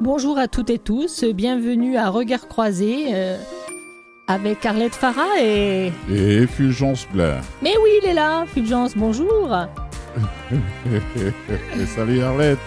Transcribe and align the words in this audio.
Bonjour 0.00 0.38
à 0.38 0.46
toutes 0.46 0.68
et 0.68 0.78
tous, 0.78 1.24
bienvenue 1.24 1.96
à 1.96 2.10
Regard 2.10 2.48
Croisé 2.48 3.06
euh, 3.14 3.38
avec 4.26 4.66
Arlette 4.66 4.94
Farah 4.94 5.40
et... 5.40 5.90
Et 6.12 6.46
Fulgence 6.46 7.08
Blain. 7.10 7.40
Mais 7.62 7.72
oui, 7.82 7.90
il 8.02 8.10
est 8.10 8.12
là, 8.12 8.44
Fulgence, 8.46 8.94
bonjour 8.94 9.48
Salut 11.96 12.20
Arlette 12.20 12.58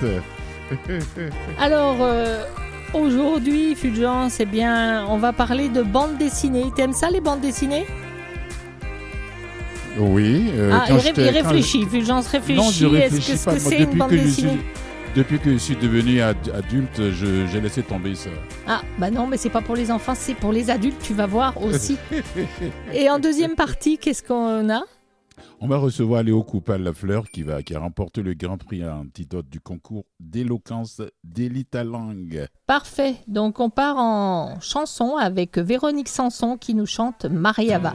Alors, 1.59 1.97
euh, 2.01 2.43
aujourd'hui, 2.95 3.75
Fulgence, 3.75 4.39
eh 4.39 4.45
bien, 4.45 5.05
on 5.07 5.17
va 5.17 5.31
parler 5.31 5.69
de 5.69 5.83
bande 5.83 6.17
dessinée. 6.17 6.65
T'aimes 6.75 6.93
ça, 6.93 7.11
les 7.11 7.21
bandes 7.21 7.41
dessinées? 7.41 7.85
Oui. 9.99 10.51
euh, 10.55 10.71
ah, 10.73 10.85
il, 10.89 11.29
réfléchit, 11.29 11.85
Fulgence 11.85 12.27
réfléchit. 12.27 12.85
Est-ce 12.95 13.45
que 13.45 13.59
c'est 13.59 13.79
une 13.79 13.97
bande 13.97 14.09
dessinée? 14.09 14.59
Depuis 15.15 15.39
que 15.39 15.51
je 15.51 15.57
suis 15.57 15.75
devenu 15.75 16.21
adulte, 16.21 17.01
j'ai 17.11 17.61
laissé 17.61 17.83
tomber 17.83 18.15
ça. 18.15 18.29
Ah, 18.67 18.81
bah 18.97 19.11
non, 19.11 19.27
mais 19.27 19.37
c'est 19.37 19.49
pas 19.49 19.61
pour 19.61 19.75
les 19.75 19.91
enfants, 19.91 20.13
c'est 20.15 20.35
pour 20.35 20.51
les 20.51 20.69
adultes, 20.69 21.01
tu 21.01 21.13
vas 21.13 21.25
voir 21.25 21.61
aussi. 21.63 21.97
Et 22.93 23.09
en 23.09 23.19
deuxième 23.19 23.55
partie, 23.55 23.97
qu'est-ce 23.97 24.23
qu'on 24.23 24.69
a? 24.69 24.81
On 25.61 25.67
va 25.67 25.77
recevoir 25.77 26.23
Léo 26.23 26.41
Coupal 26.43 26.93
Fleur 26.93 27.29
qui, 27.29 27.43
va, 27.43 27.61
qui 27.63 27.75
a 27.75 27.79
remporté 27.79 28.21
le 28.21 28.33
Grand 28.33 28.57
Prix 28.57 28.85
antidote 28.87 29.49
du 29.49 29.59
concours 29.59 30.05
d'éloquence 30.19 31.01
d'Elita 31.23 31.83
Langue. 31.83 32.47
Parfait. 32.65 33.15
Donc 33.27 33.59
on 33.59 33.69
part 33.69 33.97
en 33.97 34.59
chanson 34.61 35.17
avec 35.17 35.57
Véronique 35.57 36.07
Sanson 36.07 36.57
qui 36.57 36.75
nous 36.75 36.85
chante 36.85 37.25
Mariava. 37.25 37.93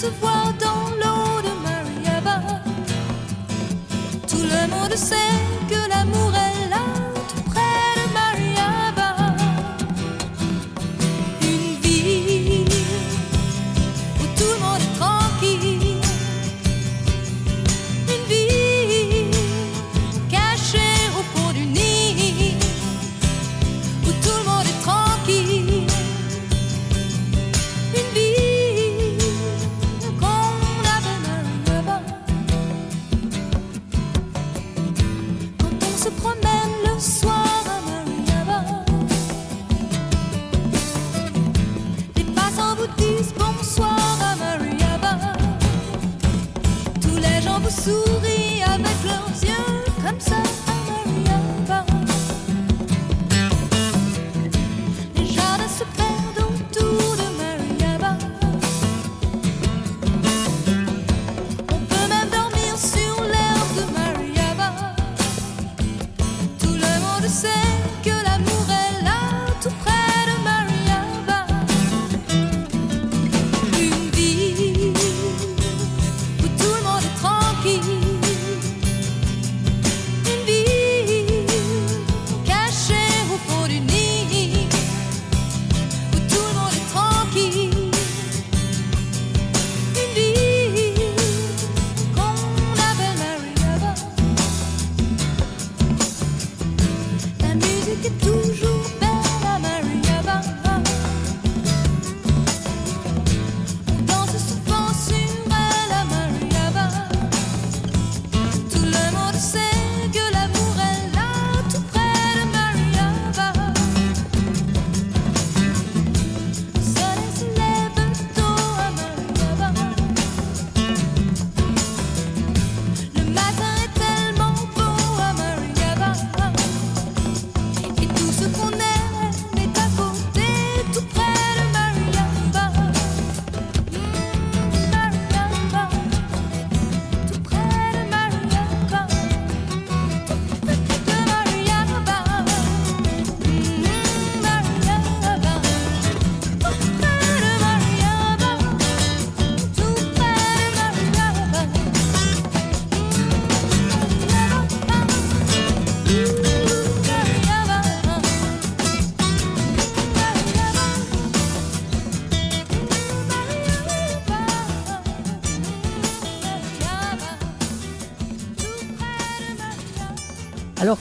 Se 0.00 0.06
voir 0.20 0.54
dans 0.60 0.90
l'eau 1.00 1.42
de 1.42 1.52
Mariaba. 1.64 2.40
Tout 4.28 4.44
le 4.54 4.62
monde 4.70 4.94
sait 4.94 5.34
que 5.68 5.88
l'amour 5.88 5.97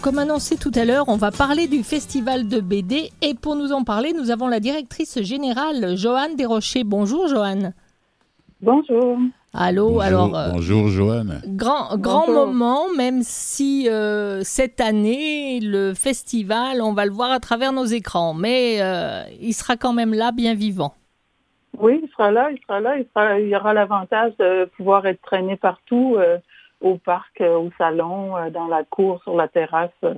comme 0.08 0.20
annoncé 0.20 0.56
tout 0.56 0.72
à 0.74 0.86
l'heure, 0.86 1.10
on 1.10 1.18
va 1.18 1.32
parler 1.32 1.68
du 1.68 1.84
festival 1.84 2.48
de 2.48 2.62
BD 2.62 3.10
et 3.22 3.34
pour 3.34 3.58
nous 3.58 3.74
en 3.74 3.84
parler, 3.84 4.14
nous 4.14 4.32
avons 4.32 4.48
la 4.48 4.62
directrice 4.62 5.22
générale 5.22 5.98
Joanne 5.98 6.38
Desrochers. 6.38 6.86
Bonjour 6.86 7.28
Joanne. 7.28 7.74
Bonjour. 8.62 9.18
Allô, 9.54 9.88
bonjour, 9.88 10.02
alors. 10.02 10.38
Euh, 10.38 10.52
bonjour 10.54 10.88
Joanne. 10.88 11.42
Grand, 11.46 11.98
grand 11.98 12.32
moment, 12.32 12.86
même 12.96 13.20
si 13.22 13.90
euh, 13.90 14.44
cette 14.44 14.80
année, 14.80 15.60
le 15.62 15.94
festival, 15.94 16.82
on 16.82 16.94
va 16.94 17.06
le 17.06 17.12
voir 17.12 17.32
à 17.32 17.42
travers 17.42 17.74
nos 17.74 17.84
écrans, 17.84 18.34
mais 18.34 18.78
euh, 18.80 19.24
il 19.42 19.52
sera 19.52 19.76
quand 19.76 19.92
même 19.92 20.14
là, 20.14 20.32
bien 20.32 20.54
vivant. 20.54 20.94
Oui, 21.78 22.00
il 22.02 22.10
sera 22.12 22.32
là, 22.32 22.50
il 22.50 22.60
sera 22.66 22.80
là, 22.80 22.96
il, 22.98 23.44
il 23.44 23.50
y 23.50 23.56
aura 23.58 23.74
l'avantage 23.74 24.32
de 24.40 24.72
pouvoir 24.78 25.06
être 25.06 25.22
traîné 25.22 25.58
partout 25.58 26.16
au 26.82 26.98
parc, 26.98 27.42
euh, 27.42 27.58
au 27.58 27.72
salon, 27.78 28.38
euh, 28.38 28.50
dans 28.50 28.68
la 28.68 28.84
cour, 28.84 29.22
sur 29.24 29.36
la 29.36 29.48
terrasse. 29.48 29.90
Euh, 30.04 30.14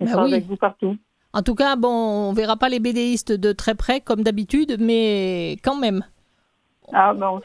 on 0.00 0.04
ben 0.04 0.18
avec 0.18 0.46
vous 0.46 0.56
partout. 0.56 0.96
En 1.32 1.42
tout 1.42 1.54
cas, 1.54 1.76
bon, 1.76 1.88
on 1.88 2.32
verra 2.32 2.56
pas 2.56 2.68
les 2.68 2.80
BDistes 2.80 3.32
de 3.32 3.52
très 3.52 3.74
près 3.74 4.00
comme 4.00 4.22
d'habitude, 4.22 4.76
mais 4.78 5.56
quand 5.64 5.76
même. 5.76 6.04
Ah 6.92 7.14
bon, 7.14 7.40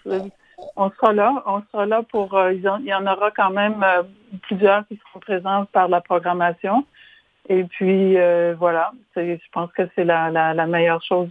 on 0.75 0.89
sera 0.92 1.13
là. 1.13 1.44
On 1.45 1.62
sera 1.71 1.86
là 1.86 2.04
pour. 2.12 2.33
Euh, 2.33 2.54
il 2.54 2.62
y 2.62 2.94
en 2.94 3.07
aura 3.07 3.31
quand 3.31 3.51
même 3.51 3.81
euh, 3.83 4.04
plusieurs 4.42 4.86
qui 4.88 4.98
seront 4.98 5.19
présents 5.19 5.65
par 5.71 5.88
la 5.88 6.01
programmation. 6.01 6.86
Et 7.50 7.63
puis 7.63 8.18
voilà, 8.60 8.92
je 9.15 9.38
pense 9.53 9.71
que 9.71 9.83
c'est 9.95 10.03
la, 10.03 10.30
la, 10.30 10.68
meilleure 10.68 11.01
chose 11.01 11.30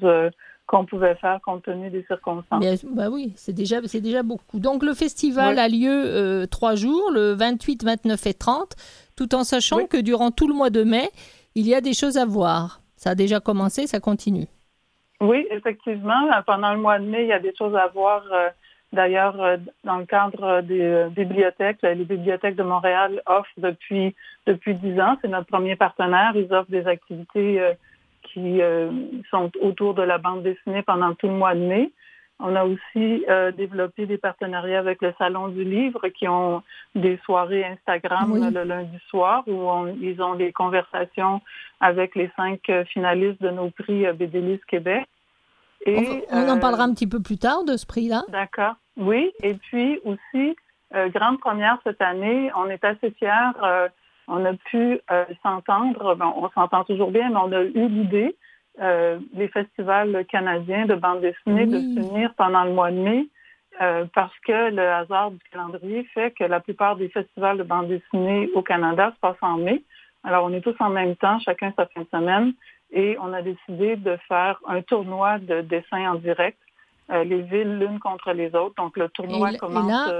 qu'on 0.67 0.85
pouvait 0.85 1.15
faire 1.15 1.41
compte 1.45 1.63
tenu 1.63 1.91
des 1.91 2.05
circonstances. 2.05 2.85
bah 2.85 3.09
oui, 3.11 3.33
c'est 3.37 3.53
déjà, 3.53 3.77
c'est 3.85 4.01
déjà 4.01 4.23
beaucoup. 4.23 4.59
Donc 4.59 4.83
le 4.83 4.95
festival 4.95 5.59
a 5.59 5.69
lieu 5.69 6.47
trois 6.51 6.75
jours, 6.75 7.11
le 7.13 7.33
28, 7.33 7.85
29 7.85 8.27
et 8.27 8.35
30, 8.35 8.75
tout 9.17 9.35
en 9.35 9.45
sachant 9.45 9.87
que 9.87 9.97
durant 9.97 10.31
tout 10.31 10.49
le 10.49 10.55
mois 10.55 10.71
de 10.71 10.83
mai, 10.83 11.09
il 11.55 11.67
y 11.67 11.75
a 11.75 11.81
des 11.81 11.95
choses 11.95 12.19
à 12.19 12.27
voir. 12.27 12.81
Ça 12.97 13.11
a 13.11 13.15
déjà 13.15 13.41
commencé, 13.41 13.87
ça 13.87 14.01
continue. 14.01 14.47
Oui, 15.21 15.47
effectivement. 15.51 16.29
Pendant 16.47 16.73
le 16.73 16.81
mois 16.81 16.99
de 16.99 17.05
mai, 17.05 17.23
il 17.23 17.29
y 17.29 17.33
a 17.33 17.39
des 17.39 17.55
choses 17.57 17.75
à 17.75 17.87
voir. 17.89 18.23
Euh, 18.33 18.49
d'ailleurs, 18.93 19.41
euh, 19.41 19.57
dans 19.85 19.97
le 19.97 20.05
cadre 20.05 20.61
des 20.61 20.81
euh, 20.81 21.09
bibliothèques, 21.09 21.79
les 21.83 22.05
bibliothèques 22.05 22.57
de 22.57 22.63
Montréal 22.63 23.23
offrent 23.27 23.49
depuis 23.57 24.15
depuis 24.47 24.75
dix 24.75 25.01
ans. 25.01 25.17
C'est 25.23 25.29
notre 25.29 25.47
premier 25.47 25.77
partenaire. 25.77 26.33
Ils 26.35 26.53
offrent 26.53 26.71
des 26.71 26.87
activités 26.87 27.61
qui 28.32 28.61
sont 29.31 29.50
autour 29.61 29.94
de 29.94 30.02
la 30.02 30.19
bande 30.19 30.43
dessinée 30.43 30.82
pendant 30.82 31.14
tout 31.14 31.28
le 31.28 31.34
mois 31.34 31.55
de 31.55 31.61
mai. 31.61 31.93
On 32.38 32.55
a 32.55 32.64
aussi 32.64 33.25
euh, 33.28 33.50
développé 33.50 34.05
des 34.05 34.19
partenariats 34.19 34.78
avec 34.78 35.00
le 35.00 35.14
Salon 35.17 35.49
du 35.49 35.64
Livre 35.64 36.08
qui 36.08 36.28
ont 36.28 36.62
des 36.94 37.19
soirées 37.25 37.64
Instagram 37.64 38.50
le 38.52 38.62
lundi 38.62 38.99
soir 39.08 39.43
où 39.46 39.87
ils 40.00 40.20
ont 40.20 40.34
des 40.34 40.52
conversations 40.52 41.40
avec 41.81 42.14
les 42.14 42.31
cinq 42.37 42.69
euh, 42.69 42.84
finalistes 42.84 43.40
de 43.40 43.50
nos 43.50 43.70
prix 43.70 44.06
euh, 44.06 44.12
BDLIS 44.12 44.61
Québec. 44.69 45.06
Et, 45.87 46.25
on, 46.31 46.49
en 46.49 46.58
parlera 46.58 46.84
un 46.84 46.93
petit 46.93 47.06
peu 47.06 47.22
plus 47.22 47.38
tard 47.38 47.64
de 47.64 47.76
ce 47.76 47.87
prix-là. 47.87 48.25
D'accord. 48.29 48.75
Oui. 48.96 49.31
Et 49.43 49.55
puis 49.55 50.00
aussi, 50.05 50.56
grande 51.14 51.38
première 51.38 51.79
cette 51.84 52.00
année, 52.00 52.50
on 52.56 52.69
est 52.69 52.82
assez 52.82 53.11
fiers. 53.12 53.52
On 54.28 54.44
a 54.44 54.55
pu 54.55 55.00
s'entendre. 55.43 56.17
on 56.20 56.49
s'entend 56.50 56.84
toujours 56.84 57.11
bien, 57.11 57.31
mais 57.31 57.37
on 57.37 57.52
a 57.52 57.62
eu 57.62 57.88
l'idée 57.88 58.37
euh, 58.81 59.19
les 59.32 59.49
festivals 59.49 60.26
canadiens 60.26 60.84
de 60.84 60.94
bande 60.94 61.23
dessinée 61.23 61.64
de 61.64 61.78
s'unir 61.78 62.34
pendant 62.37 62.64
le 62.64 62.73
mois 62.73 62.90
de 62.90 62.99
mai 62.99 63.26
euh, 63.81 64.05
parce 64.14 64.38
que 64.46 64.70
le 64.70 64.82
hasard 64.82 65.31
du 65.31 65.38
calendrier 65.50 66.05
fait 66.12 66.32
que 66.32 66.44
la 66.44 66.61
plupart 66.61 66.96
des 66.96 67.08
festivals 67.08 67.56
de 67.56 67.62
bande 67.62 67.88
dessinée 67.88 68.50
au 68.55 68.61
Canada 68.61 69.12
se 69.14 69.20
passent 69.20 69.37
en 69.40 69.56
mai. 69.56 69.82
Alors, 70.25 70.44
on 70.44 70.52
est 70.52 70.61
tous 70.61 70.76
en 70.81 70.90
même 70.90 71.17
temps, 71.17 71.38
chacun 71.38 71.72
sa 71.75 71.87
fin 71.87 72.02
de 72.02 72.08
semaine, 72.12 72.52
et 72.90 73.17
on 73.20 73.32
a 73.32 73.40
décidé 73.40 73.96
de 73.96 74.19
faire 74.29 74.58
un 74.67 74.82
tournoi 74.82 75.38
de 75.38 75.62
dessin 75.62 76.11
en 76.11 76.17
direct, 76.17 76.58
euh, 77.11 77.25
les 77.25 77.43
villes 77.43 77.79
l'une 77.79 77.99
contre 77.99 78.32
les 78.32 78.55
autres. 78.55 78.75
Donc, 78.76 78.97
le 78.97 79.08
tournoi 79.08 79.55
commence 79.55 80.11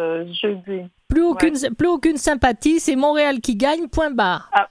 jeudi. 0.41 0.83
Plus 1.09 1.23
aucune, 1.23 1.55
plus 1.77 1.89
aucune 1.89 2.17
sympathie, 2.17 2.81
c'est 2.81 2.97
Montréal 2.97 3.41
qui 3.41 3.57
gagne, 3.57 3.89
point 3.89 4.11
barre. 4.11 4.51
Ah, 4.53 4.69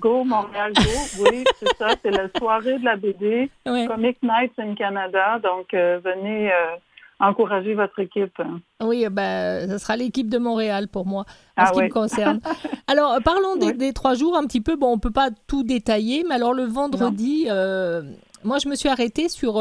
Go, 0.00 0.24
Montréal 0.24 0.72
Go, 0.74 0.82
oui, 1.30 1.44
c'est 1.58 1.76
ça, 1.76 1.88
c'est 2.02 2.10
la 2.10 2.28
soirée 2.36 2.78
de 2.78 2.84
la 2.84 2.96
BD, 2.96 3.50
Comic 3.64 4.18
Nights 4.22 4.58
in 4.58 4.74
Canada, 4.74 5.38
donc 5.40 5.72
euh, 5.74 6.00
venez 6.02 6.50
euh, 6.50 6.76
encourager 7.20 7.74
votre 7.74 7.98
équipe. 7.98 8.40
Oui, 8.82 9.06
ben, 9.10 9.68
ce 9.68 9.78
sera 9.78 9.96
l'équipe 9.96 10.28
de 10.28 10.38
Montréal 10.38 10.88
pour 10.88 11.06
moi, 11.06 11.22
en 11.56 11.62
ah 11.62 11.66
ce 11.66 11.72
qui 11.74 11.82
me 11.82 11.90
concerne. 11.90 12.40
alors, 12.86 13.18
parlons 13.22 13.56
des, 13.56 13.92
trois 13.92 14.14
jours 14.14 14.36
un 14.36 14.46
petit 14.46 14.62
peu, 14.62 14.76
bon, 14.76 14.88
on 14.88 14.96
ne 14.96 15.00
peut 15.00 15.12
pas 15.12 15.28
tout 15.46 15.62
détailler, 15.62 16.24
mais 16.26 16.36
alors 16.36 16.54
le 16.54 16.64
vendredi, 16.64 17.46
euh, 17.50 18.02
moi 18.44 18.58
je 18.58 18.68
me 18.68 18.74
suis 18.74 18.88
arrêtée 18.88 19.28
sur 19.28 19.54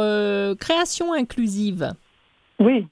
création 0.59 1.13
inclusive. 1.13 1.93
Oui. 2.59 2.87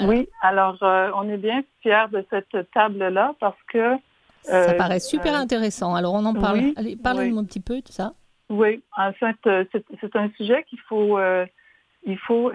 Oui, 0.00 0.26
alors 0.40 0.78
on 0.80 1.28
est 1.28 1.36
bien 1.36 1.62
fiers 1.82 2.06
de 2.10 2.24
cette 2.30 2.70
table-là 2.72 3.34
parce 3.38 3.58
que 3.70 3.98
ça 4.42 4.70
euh, 4.70 4.76
paraît 4.76 5.00
super 5.00 5.34
euh, 5.34 5.38
intéressant. 5.38 5.94
Alors, 5.94 6.14
on 6.14 6.24
en 6.24 6.34
parle. 6.34 6.72
Allez, 6.76 6.96
parlez-nous 6.96 7.38
un 7.38 7.44
petit 7.44 7.60
peu 7.60 7.76
de 7.76 7.88
ça. 7.88 8.12
Oui, 8.48 8.82
en 8.96 9.12
fait, 9.12 9.36
euh, 9.46 9.64
c'est 9.72 10.16
un 10.16 10.30
sujet 10.36 10.64
qu'il 10.68 10.80
faut, 10.80 11.18
il 12.04 12.18
faut 12.18 12.50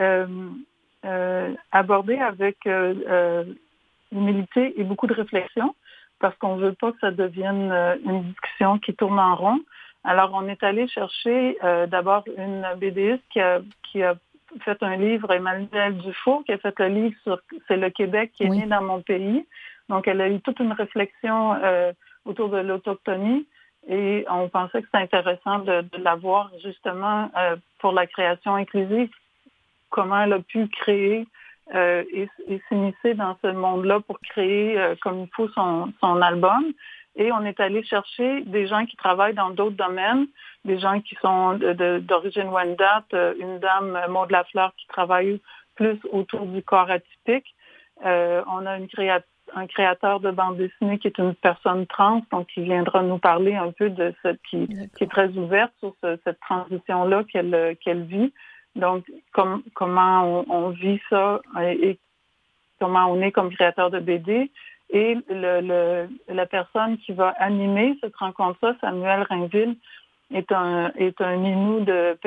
aborder 1.72 2.18
avec 2.18 2.58
humilité 4.12 4.80
et 4.80 4.84
beaucoup 4.84 5.08
de 5.08 5.14
réflexion 5.14 5.76
parce 6.20 6.36
qu'on 6.38 6.58
ne 6.58 6.68
veut 6.68 6.74
pas 6.74 6.92
que 6.92 7.00
ça 7.00 7.12
devienne 7.12 7.72
une 8.06 8.24
discussion 8.24 8.80
qui 8.80 8.94
tourne 8.94 9.20
en 9.20 9.36
rond. 9.36 9.60
Alors, 10.08 10.32
on 10.34 10.48
est 10.48 10.64
allé 10.64 10.88
chercher 10.88 11.58
d'abord 11.88 12.24
une 12.38 12.66
BDiste 12.80 13.24
qui 13.30 13.40
a, 13.42 13.60
qui 13.84 14.02
a 14.02 14.16
fait 14.64 14.82
un 14.82 14.96
livre, 14.96 15.32
Emmanuel 15.32 15.98
Dufour, 15.98 16.44
qui 16.46 16.54
a 16.54 16.58
fait 16.58 16.78
le 16.80 16.88
livre 16.88 17.16
sur 17.24 17.40
C'est 17.68 17.78
le 17.78 17.90
Québec 17.90 18.32
qui 18.36 18.44
est 18.44 18.50
né 18.50 18.66
dans 18.66 18.82
mon 18.82 19.02
pays. 19.02 19.46
Donc, 19.90 20.08
elle 20.08 20.22
a 20.22 20.30
eu 20.30 20.40
toute 20.42 20.60
une 20.60 20.74
réflexion 20.74 21.54
euh, 21.56 21.94
autour 22.26 22.50
de 22.50 22.58
l'autochtonie 22.58 23.48
et 23.88 24.26
on 24.30 24.50
pensait 24.50 24.82
que 24.82 24.88
c'était 24.88 25.04
intéressant 25.04 25.60
de, 25.60 25.82
de 25.82 26.04
la 26.04 26.16
voir 26.16 26.52
justement 26.62 27.32
euh, 27.38 27.56
pour 27.80 27.94
la 27.94 28.06
création 28.06 28.56
inclusive, 28.56 29.10
comment 29.90 30.22
elle 30.22 30.34
a 30.34 30.40
pu 30.40 30.68
créer 30.68 31.26
euh, 31.74 32.04
et, 32.12 32.30
s'initier 32.68 33.14
dans 33.14 33.38
ce 33.42 33.48
monde-là 33.48 34.02
pour 34.02 34.20
créer 34.20 34.78
comme 35.02 35.22
il 35.22 35.30
faut 35.34 35.50
son, 35.50 35.94
son 36.02 36.22
album. 36.22 36.74
Et 37.18 37.32
on 37.32 37.44
est 37.44 37.60
allé 37.60 37.84
chercher 37.84 38.42
des 38.42 38.68
gens 38.68 38.86
qui 38.86 38.96
travaillent 38.96 39.34
dans 39.34 39.50
d'autres 39.50 39.76
domaines, 39.76 40.28
des 40.66 40.80
gens 40.80 41.02
qui 41.02 41.16
sont 41.22 41.58
d'origine 42.02 42.50
Wendat, 42.50 43.06
une 43.40 43.60
dame, 43.60 44.00
Maud 44.10 44.32
Lafleur, 44.32 44.74
qui 44.78 44.88
travaille 44.88 45.42
plus 45.76 46.00
autour 46.12 46.46
du 46.46 46.62
corps 46.62 46.90
atypique. 46.90 47.56
on 48.04 48.66
a 48.66 48.78
une 48.78 48.88
un 49.56 49.68
créateur 49.68 50.20
de 50.20 50.32
bande 50.32 50.58
dessinée 50.58 51.00
qui 51.00 51.08
est 51.08 51.18
une 51.18 51.34
personne 51.34 51.86
trans, 51.88 52.22
donc 52.32 52.48
qui 52.48 52.62
viendra 52.62 53.02
nous 53.02 53.18
parler 53.18 53.56
un 53.56 53.72
peu 53.72 53.90
de 53.90 54.14
ce 54.24 54.30
qui, 54.50 54.68
qui 54.68 55.04
est 55.04 55.12
très 55.12 55.30
ouverte 55.30 55.72
sur 55.80 55.96
cette 56.02 56.40
transition-là 56.42 57.24
qu'elle 57.32 57.78
qu'elle 57.84 58.04
vit. 58.04 58.34
Donc, 58.76 59.06
comment 59.74 60.46
on, 60.48 60.70
vit 60.70 61.00
ça 61.10 61.42
et, 61.62 61.98
comment 62.80 63.08
on 63.08 63.22
est 63.22 63.32
comme 63.32 63.52
créateur 63.52 63.90
de 63.90 64.00
BD. 64.00 64.52
Et 64.90 65.18
le, 65.30 66.08
la 66.28 66.46
personne 66.46 66.98
qui 67.00 67.12
va 67.12 67.30
animer 67.40 67.98
cette 68.02 68.16
rencontre-là, 68.16 68.76
Samuel 68.80 69.24
Rainville, 69.24 69.76
est 70.34 70.52
un, 70.52 70.92
est 70.96 71.20
un 71.22 71.44
Inou 71.44 71.82
de 71.82 72.18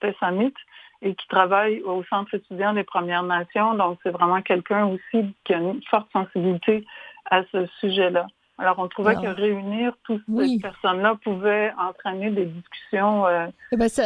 Pessamit 0.00 0.54
et 1.02 1.14
qui 1.14 1.28
travaille 1.28 1.82
au 1.82 2.02
Centre 2.04 2.34
étudiant 2.34 2.72
des 2.72 2.84
Premières 2.84 3.22
Nations. 3.22 3.74
Donc, 3.74 3.98
c'est 4.02 4.10
vraiment 4.10 4.42
quelqu'un 4.42 4.86
aussi 4.86 5.34
qui 5.44 5.54
a 5.54 5.58
une 5.58 5.82
forte 5.90 6.10
sensibilité 6.12 6.84
à 7.30 7.42
ce 7.52 7.66
sujet-là. 7.80 8.26
Alors, 8.56 8.78
on 8.78 8.86
trouvait 8.86 9.16
que 9.16 9.26
réunir 9.26 9.96
toutes 10.04 10.22
ces 10.28 10.58
personnes-là 10.60 11.16
pouvait 11.24 11.72
entraîner 11.76 12.30
des 12.30 12.46
discussions. 12.46 13.26
Euh, 13.26 13.46
eh 13.72 13.76
ben, 13.76 13.88
ça, 13.88 14.04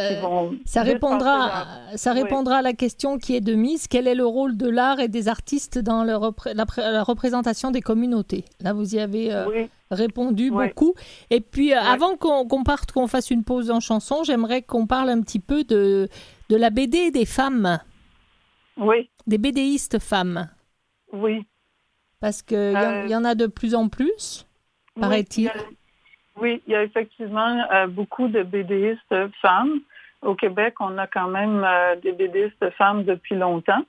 ça 0.65 0.81
répondra, 0.81 1.65
ça 1.95 2.13
répondra 2.13 2.57
à 2.57 2.61
la 2.63 2.73
question 2.73 3.19
qui 3.19 3.35
est 3.35 3.41
de 3.41 3.53
mise 3.53 3.87
quel 3.87 4.07
est 4.07 4.15
le 4.15 4.25
rôle 4.25 4.57
de 4.57 4.67
l'art 4.67 4.99
et 4.99 5.07
des 5.07 5.27
artistes 5.27 5.77
dans 5.77 6.03
la, 6.03 6.17
représentation 6.17 7.69
des 7.69 7.81
communautés? 7.81 8.43
Là, 8.59 8.73
vous 8.73 8.95
y 8.95 8.99
avez 8.99 9.31
euh, 9.31 9.67
répondu 9.91 10.49
beaucoup. 10.49 10.95
Et 11.29 11.41
puis, 11.41 11.73
euh, 11.73 11.79
avant 11.79 12.17
qu'on 12.17 12.63
parte, 12.63 12.91
qu'on 12.91 13.07
fasse 13.07 13.29
une 13.29 13.43
pause 13.43 13.69
en 13.69 13.79
chanson, 13.79 14.23
j'aimerais 14.23 14.63
qu'on 14.63 14.87
parle 14.87 15.09
un 15.09 15.21
petit 15.21 15.39
peu 15.39 15.63
de 15.63 16.09
de 16.49 16.55
la 16.55 16.71
BD 16.71 17.11
des 17.11 17.25
femmes. 17.25 17.79
Oui. 18.77 19.11
Des 19.27 19.37
BDistes 19.37 19.99
femmes. 19.99 20.49
Oui. 21.13 21.45
Parce 22.21 22.41
qu'il 22.41 22.57
y, 22.57 23.11
y, 23.11 23.15
en 23.15 23.23
a 23.23 23.35
de 23.35 23.47
plus 23.47 23.75
en 23.75 23.87
plus, 23.87 24.45
paraît-il. 24.99 25.51
Oui, 26.41 26.61
il 26.67 26.73
y 26.73 26.75
a 26.75 26.83
effectivement 26.83 27.65
euh, 27.71 27.87
beaucoup 27.87 28.27
de 28.27 28.43
BDistes 28.43 29.15
femmes. 29.41 29.79
Au 30.21 30.35
Québec, 30.35 30.75
on 30.79 30.97
a 30.97 31.07
quand 31.07 31.27
même 31.27 31.63
euh, 31.65 31.95
des 31.97 32.11
BDistes 32.11 32.69
femmes 32.77 33.03
depuis 33.03 33.35
longtemps, 33.35 33.83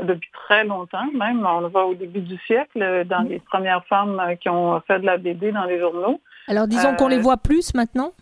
depuis 0.00 0.30
très 0.32 0.64
longtemps 0.64 1.06
même. 1.12 1.44
On 1.44 1.60
le 1.60 1.68
voit 1.68 1.86
au 1.86 1.94
début 1.94 2.20
du 2.20 2.38
siècle, 2.46 3.04
dans 3.06 3.22
les 3.22 3.40
premières 3.40 3.84
femmes 3.86 4.20
euh, 4.20 4.34
qui 4.36 4.48
ont 4.48 4.80
fait 4.82 5.00
de 5.00 5.06
la 5.06 5.16
BD 5.16 5.52
dans 5.52 5.64
les 5.64 5.80
journaux. 5.80 6.20
Alors 6.48 6.66
disons 6.66 6.94
qu'on 6.94 7.08
les 7.08 7.18
voit 7.18 7.36
plus 7.36 7.74
maintenant? 7.74 8.12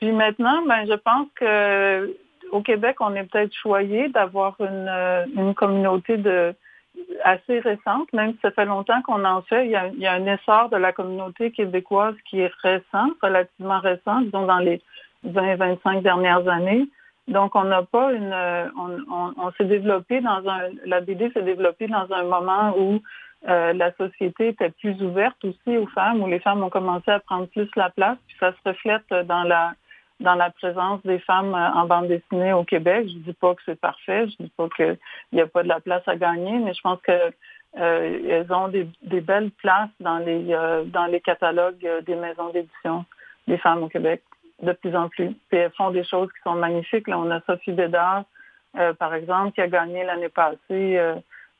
Puis 0.00 0.12
maintenant, 0.12 0.62
ben, 0.66 0.86
je 0.86 0.94
pense 0.94 1.26
que 1.34 2.16
au 2.52 2.62
Québec, 2.62 2.96
on 3.00 3.14
est 3.14 3.24
peut-être 3.24 3.54
choyé 3.54 4.08
d'avoir 4.08 4.56
une, 4.60 4.86
euh, 4.88 5.26
une, 5.36 5.54
communauté 5.54 6.16
de 6.16 6.54
assez 7.24 7.60
récente, 7.60 8.12
même 8.12 8.32
si 8.32 8.38
ça 8.42 8.50
fait 8.50 8.64
longtemps 8.64 9.02
qu'on 9.02 9.24
en 9.24 9.42
fait. 9.42 9.66
Il 9.66 9.70
y, 9.70 10.06
a, 10.06 10.12
un 10.12 10.26
essor 10.26 10.68
de 10.68 10.76
la 10.76 10.92
communauté 10.92 11.50
québécoise 11.50 12.14
qui 12.28 12.40
est 12.40 12.52
récent, 12.62 13.10
relativement 13.22 13.80
récent, 13.80 14.20
disons 14.22 14.46
dans 14.46 14.58
les 14.58 14.80
20-25 15.26 16.02
dernières 16.02 16.46
années. 16.48 16.86
Donc, 17.26 17.54
on 17.54 17.64
n'a 17.64 17.82
pas 17.82 18.12
une, 18.12 18.34
on, 18.76 19.34
on, 19.36 19.52
s'est 19.52 19.66
développé 19.66 20.20
dans 20.20 20.48
un, 20.48 20.70
la 20.86 21.00
BD 21.00 21.30
s'est 21.32 21.42
développée 21.42 21.86
dans 21.86 22.10
un 22.10 22.22
moment 22.22 22.74
où 22.78 23.00
euh, 23.48 23.72
la 23.72 23.92
société 23.92 24.48
était 24.48 24.70
plus 24.70 25.00
ouverte 25.02 25.36
aussi 25.44 25.76
aux 25.76 25.86
femmes, 25.88 26.22
où 26.22 26.26
les 26.26 26.40
femmes 26.40 26.62
ont 26.62 26.70
commencé 26.70 27.10
à 27.10 27.20
prendre 27.20 27.46
plus 27.46 27.68
la 27.76 27.90
place, 27.90 28.16
puis 28.26 28.36
ça 28.40 28.52
se 28.52 28.68
reflète 28.68 29.08
dans 29.26 29.44
la 29.44 29.74
dans 30.20 30.34
la 30.34 30.50
présence 30.50 31.00
des 31.04 31.18
femmes 31.20 31.54
euh, 31.54 31.72
en 31.72 31.86
bande 31.86 32.08
dessinée 32.08 32.52
au 32.52 32.64
Québec. 32.64 33.06
Je 33.08 33.18
dis 33.18 33.32
pas 33.34 33.54
que 33.54 33.62
c'est 33.64 33.80
parfait, 33.80 34.26
je 34.28 34.44
dis 34.44 34.52
pas 34.56 34.68
qu'il 34.74 34.98
n'y 35.32 35.40
a 35.40 35.46
pas 35.46 35.62
de 35.62 35.68
la 35.68 35.80
place 35.80 36.02
à 36.06 36.16
gagner, 36.16 36.58
mais 36.58 36.74
je 36.74 36.80
pense 36.80 37.00
que 37.02 37.32
elles 37.74 38.50
ont 38.50 38.68
des, 38.68 38.88
belles 39.20 39.50
places 39.50 39.90
dans 40.00 40.18
les, 40.18 40.42
dans 40.86 41.04
les 41.04 41.20
catalogues 41.20 41.86
des 42.06 42.14
maisons 42.14 42.48
d'édition 42.48 43.04
des 43.46 43.58
femmes 43.58 43.82
au 43.82 43.88
Québec, 43.88 44.22
de 44.62 44.72
plus 44.72 44.96
en 44.96 45.10
plus. 45.10 45.34
Puis 45.48 45.58
elles 45.58 45.70
font 45.76 45.90
des 45.90 46.02
choses 46.02 46.28
qui 46.32 46.40
sont 46.44 46.54
magnifiques. 46.54 47.06
Là, 47.06 47.18
on 47.18 47.30
a 47.30 47.40
Sophie 47.42 47.72
Bédard, 47.72 48.24
par 48.98 49.14
exemple, 49.14 49.52
qui 49.52 49.60
a 49.60 49.68
gagné 49.68 50.02
l'année 50.02 50.30
passée 50.30 50.98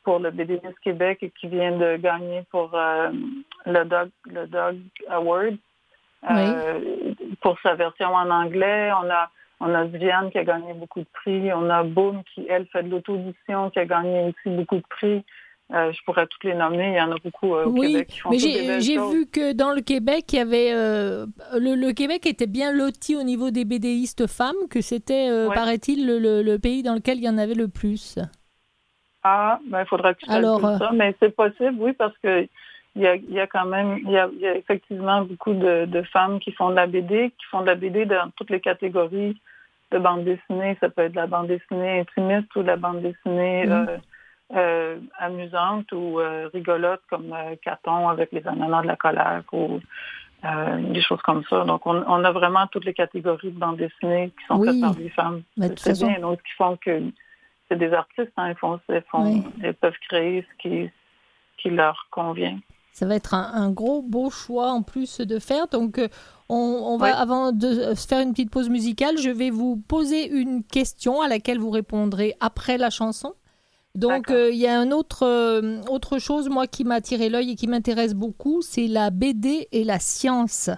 pour 0.02 0.18
le 0.18 0.30
BDS 0.30 0.74
Québec 0.82 1.18
et 1.20 1.30
qui 1.30 1.46
vient 1.46 1.76
de 1.76 1.98
gagner 1.98 2.42
pour 2.50 2.70
le 3.66 3.84
Dog, 3.84 4.08
le 4.24 4.46
Dog 4.46 4.78
Award. 5.10 5.58
Pour 7.40 7.58
sa 7.60 7.74
version 7.74 8.08
en 8.14 8.30
anglais. 8.30 8.90
On 8.92 9.10
a 9.10 9.30
on 9.60 9.74
a 9.74 9.86
qui 10.30 10.38
a 10.38 10.44
gagné 10.44 10.72
beaucoup 10.74 11.00
de 11.00 11.06
prix. 11.12 11.52
On 11.52 11.68
a 11.68 11.82
Boom 11.82 12.22
qui, 12.32 12.46
elle, 12.48 12.66
fait 12.66 12.84
de 12.84 12.90
l'auto-édition, 12.90 13.70
qui 13.70 13.78
a 13.80 13.86
gagné 13.86 14.28
aussi 14.28 14.54
beaucoup 14.54 14.76
de 14.76 14.86
prix. 14.88 15.24
Euh, 15.70 15.92
je 15.92 16.02
pourrais 16.04 16.26
toutes 16.26 16.44
les 16.44 16.54
nommer. 16.54 16.92
Il 16.92 16.94
y 16.94 17.00
en 17.00 17.12
a 17.12 17.16
beaucoup 17.22 17.54
euh, 17.54 17.66
au 17.66 17.70
oui, 17.72 17.92
Québec 17.92 18.08
qui 18.08 18.18
font 18.20 18.30
mais 18.30 18.38
j'ai 18.38 18.96
vu 18.96 19.26
que 19.26 19.52
dans 19.52 19.72
le 19.72 19.82
Québec, 19.82 20.24
il 20.32 20.36
y 20.36 20.38
avait 20.40 20.72
euh, 20.72 21.26
le, 21.54 21.92
Québec 21.92 22.24
était 22.26 22.46
bien 22.46 22.72
loti 22.72 23.16
au 23.16 23.22
niveau 23.22 23.50
des 23.50 23.66
BDistes 23.66 24.26
femmes, 24.26 24.56
que 24.70 24.80
c'était, 24.80 25.28
paraît-il, 25.52 26.06
le, 26.06 26.56
pays 26.56 26.82
dans 26.82 26.94
lequel 26.94 27.18
il 27.18 27.24
y 27.24 27.28
en 27.28 27.36
avait 27.36 27.54
le 27.54 27.68
plus. 27.68 28.18
Ah, 29.24 29.58
ben 29.66 29.80
il 29.80 29.86
faudra 29.86 30.14
que 30.14 30.20
je 30.26 30.32
Alors, 30.32 30.60
ça, 30.60 30.90
mais 30.94 31.14
c'est 31.20 31.34
possible, 31.34 31.76
oui, 31.80 31.92
parce 31.92 32.16
que 32.22 32.48
il 32.96 33.02
y 33.02 33.40
a, 33.40 33.46
quand 33.46 33.66
même, 33.66 33.98
il 34.04 34.10
y 34.10 34.18
a, 34.18 34.28
effectivement 34.56 35.22
beaucoup 35.22 35.54
de, 35.54 35.84
de, 35.84 36.02
femmes 36.02 36.40
qui 36.40 36.52
font 36.52 36.70
de 36.70 36.74
la 36.74 36.86
BD, 36.86 37.30
qui 37.38 37.46
font 37.50 37.60
de 37.60 37.66
la 37.66 37.74
BD 37.74 38.06
dans 38.06 38.30
toutes 38.36 38.50
les 38.50 38.60
catégories 38.60 39.40
de 39.92 39.98
bande 39.98 40.24
dessinée. 40.24 40.76
Ça 40.80 40.88
peut 40.88 41.02
être 41.02 41.12
de 41.12 41.16
la 41.16 41.26
bande 41.26 41.48
dessinée 41.48 42.00
intimiste 42.00 42.54
ou 42.56 42.62
de 42.62 42.66
la 42.66 42.76
bande 42.76 43.02
dessinée 43.02 43.66
mm. 43.66 43.72
euh, 43.72 43.98
euh, 44.56 44.98
amusante 45.18 45.92
ou 45.92 46.18
euh, 46.18 46.48
rigolote 46.52 47.02
comme 47.08 47.34
Caton 47.62 48.08
avec 48.08 48.32
les 48.32 48.46
ananas 48.46 48.82
de 48.82 48.88
la 48.88 48.96
colère 48.96 49.42
ou 49.52 49.80
des 50.42 51.02
choses 51.02 51.22
comme 51.22 51.42
ça. 51.50 51.64
Donc, 51.64 51.86
on, 51.86 52.24
a 52.24 52.30
vraiment 52.30 52.66
toutes 52.68 52.84
les 52.84 52.94
catégories 52.94 53.50
de 53.50 53.58
bande 53.58 53.76
dessinée 53.76 54.30
qui 54.38 54.46
sont 54.46 54.62
faites 54.62 54.80
par 54.80 54.94
des 54.94 55.08
femmes. 55.10 55.42
C'est 55.76 55.98
bien. 55.98 56.20
Donc, 56.20 56.40
qui 56.42 56.52
font 56.56 56.76
que 56.76 57.02
c'est 57.68 57.76
des 57.76 57.92
artistes, 57.92 58.32
hein, 58.36 58.50
ils, 58.50 58.56
font, 58.56 58.80
ils, 59.62 59.74
peuvent 59.74 59.98
créer 60.08 60.46
ce 60.48 60.62
qui, 60.62 60.90
qui 61.58 61.70
leur 61.70 62.06
convient. 62.10 62.58
Ça 62.98 63.06
va 63.06 63.14
être 63.14 63.32
un, 63.32 63.70
gros 63.70 64.02
beau 64.02 64.28
choix 64.28 64.72
en 64.72 64.82
plus 64.82 65.18
de 65.18 65.38
faire. 65.38 65.68
Donc, 65.68 66.00
on, 66.48 66.96
va, 66.96 67.16
avant 67.16 67.52
de 67.52 67.94
faire 67.94 68.18
une 68.18 68.32
petite 68.32 68.50
pause 68.50 68.68
musicale, 68.68 69.18
je 69.18 69.30
vais 69.30 69.50
vous 69.50 69.76
poser 69.76 70.26
une 70.26 70.64
question 70.64 71.20
à 71.20 71.28
laquelle 71.28 71.60
vous 71.60 71.70
répondrez 71.70 72.34
après 72.40 72.76
la 72.76 72.90
chanson. 72.90 73.34
Donc, 73.94 74.32
euh, 74.32 74.50
il 74.50 74.58
y 74.58 74.66
a 74.66 74.80
un 74.80 74.90
autre, 74.90 75.24
euh, 75.24 75.80
autre 75.88 76.18
chose, 76.18 76.48
moi, 76.48 76.66
qui 76.66 76.82
m'a 76.82 76.96
attiré 76.96 77.28
l'œil 77.28 77.52
et 77.52 77.54
qui 77.54 77.66
m'intéresse 77.66 78.14
beaucoup, 78.14 78.62
c'est 78.62 78.88
la 78.88 79.10
BD 79.10 79.68
et 79.70 79.84
la 79.84 80.00
science. 80.00 80.70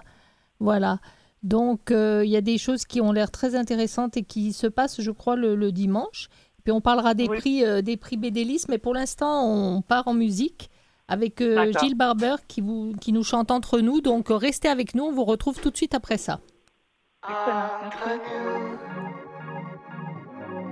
Voilà. 0.59 0.99
Donc, 1.41 1.89
euh, 1.89 2.23
il 2.23 2.31
y 2.31 2.37
a 2.37 2.41
des 2.41 2.59
choses 2.59 2.85
qui 2.85 3.01
ont 3.01 3.11
l'air 3.11 3.31
très 3.31 3.55
intéressantes 3.55 4.15
et 4.15 4.23
qui 4.23 4.53
se 4.53 4.67
passent, 4.67 5.01
je 5.01 5.11
crois, 5.11 5.35
le, 5.35 5.71
dimanche. 5.71 6.29
Puis 6.63 6.71
on 6.71 6.81
parlera 6.81 7.15
des 7.15 7.27
prix, 7.27 7.63
des 7.81 7.97
prix 7.97 8.17
BDLIS, 8.17 8.65
mais 8.69 8.77
pour 8.77 8.93
l'instant, 8.93 9.47
on 9.47 9.81
part 9.81 10.07
en 10.07 10.13
musique 10.13 10.70
avec 11.11 11.41
euh, 11.41 11.73
Gilles 11.81 11.95
Barber 11.95 12.35
qui, 12.47 12.61
vous, 12.61 12.93
qui 13.01 13.11
nous 13.11 13.25
chante 13.25 13.51
entre 13.51 13.81
nous. 13.81 13.99
Donc 13.99 14.27
restez 14.29 14.69
avec 14.69 14.95
nous, 14.95 15.03
on 15.03 15.11
vous 15.11 15.25
retrouve 15.25 15.59
tout 15.59 15.69
de 15.69 15.75
suite 15.75 15.93
après 15.93 16.17
ça. 16.17 16.39
Entre 17.23 18.07
nous, 18.07 18.77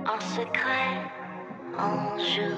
en 0.06 0.18
secret, 0.20 1.04
on 1.78 2.18
joue. 2.18 2.56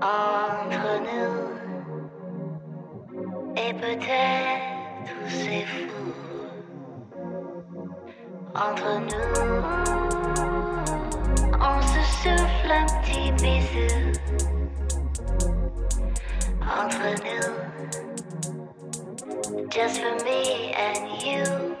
Entre 0.00 1.02
nous, 1.04 1.54
et 3.56 3.74
peut-être 3.74 5.12
c'est 5.28 5.66
fou. 5.66 5.90
Entre 8.54 9.00
nous, 9.00 9.62
on 11.60 11.82
se 11.82 12.02
souffle 12.22 12.72
un 12.72 12.86
petit 13.02 13.30
bisou 13.32 13.93
just 19.70 20.00
for 20.00 20.14
me 20.24 20.72
and 20.72 21.22
you. 21.22 21.73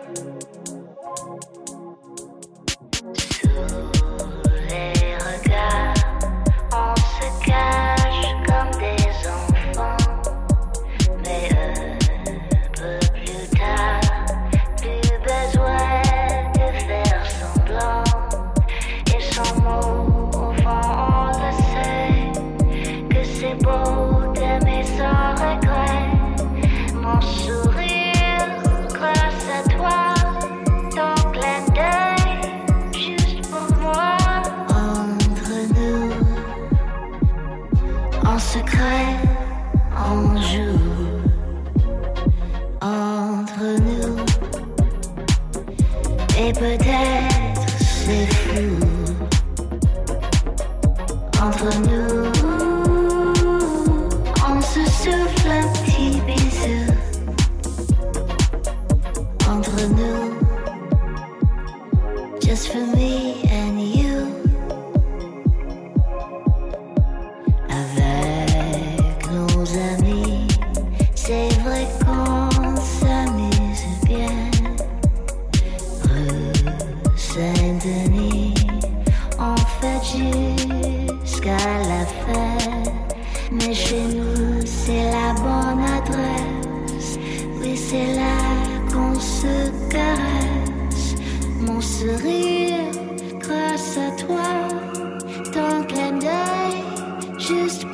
Joanne 97.46 97.84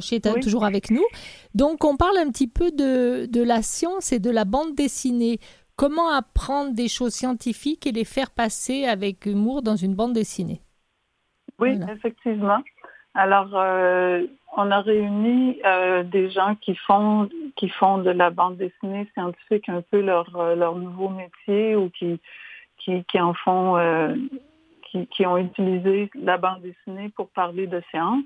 Desrochers 0.00 0.16
est 0.16 0.40
toujours 0.40 0.64
avec 0.64 0.90
nous. 0.90 1.04
Donc, 1.54 1.84
on 1.84 1.96
parle 1.96 2.18
un 2.18 2.30
petit 2.30 2.48
peu 2.48 2.70
de, 2.70 3.42
la 3.42 3.62
science 3.62 4.12
et 4.12 4.18
de 4.18 4.30
la 4.30 4.44
bande 4.44 4.74
dessinée. 4.74 5.38
comment 5.76 6.10
apprendre 6.10 6.72
des 6.74 6.88
choses 6.88 7.12
scientifiques 7.12 7.86
et 7.86 7.92
les 7.92 8.04
faire 8.04 8.30
passer 8.30 8.86
avec 8.86 9.26
humour 9.26 9.62
dans 9.62 9.76
une 9.76 9.94
bande 9.94 10.12
dessinée? 10.12 10.62
Oui, 11.58 11.78
effectivement. 11.90 12.62
Alors, 13.14 13.50
euh, 13.54 14.26
on 14.56 14.70
a 14.70 14.80
réuni 14.80 15.58
euh, 15.64 16.02
des 16.02 16.30
gens 16.30 16.54
qui 16.60 16.74
font 16.74 17.28
qui 17.56 17.68
font 17.70 17.98
de 17.98 18.10
la 18.10 18.30
bande 18.30 18.56
dessinée 18.58 19.08
scientifique 19.14 19.68
un 19.68 19.82
peu 19.90 20.00
leur 20.00 20.30
leur 20.54 20.76
nouveau 20.76 21.08
métier 21.08 21.76
ou 21.76 21.88
qui 21.90 22.20
qui, 22.78 23.04
qui 23.04 23.20
en 23.20 23.32
font 23.32 23.76
qui, 24.90 25.06
qui, 25.08 25.26
ont 25.26 25.38
utilisé 25.38 26.10
la 26.14 26.36
bande 26.36 26.62
dessinée 26.62 27.08
pour 27.16 27.28
parler 27.28 27.66
de 27.66 27.82
science. 27.90 28.24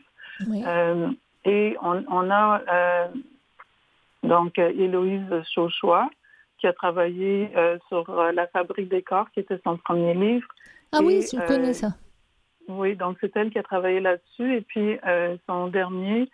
Et 1.44 1.76
on, 1.82 2.04
on 2.08 2.30
a 2.30 3.10
donc 4.22 4.58
Héloïse 4.58 5.42
Chauchois, 5.54 6.08
qui 6.58 6.66
a 6.66 6.72
travaillé 6.72 7.50
euh, 7.56 7.78
sur 7.88 8.08
euh, 8.10 8.32
La 8.32 8.46
fabrique 8.48 8.88
des 8.88 9.02
corps, 9.02 9.30
qui 9.32 9.40
était 9.40 9.60
son 9.64 9.76
premier 9.78 10.14
livre. 10.14 10.46
Ah 10.92 10.98
oui, 11.02 11.22
je 11.22 11.46
connais 11.46 11.72
ça. 11.72 11.88
Oui, 12.68 12.94
donc 12.96 13.16
c'est 13.20 13.34
elle 13.36 13.50
qui 13.50 13.58
a 13.58 13.62
travaillé 13.62 14.00
là-dessus. 14.00 14.56
Et 14.56 14.60
puis 14.60 14.98
son 15.48 15.68
dernier, 15.68 16.28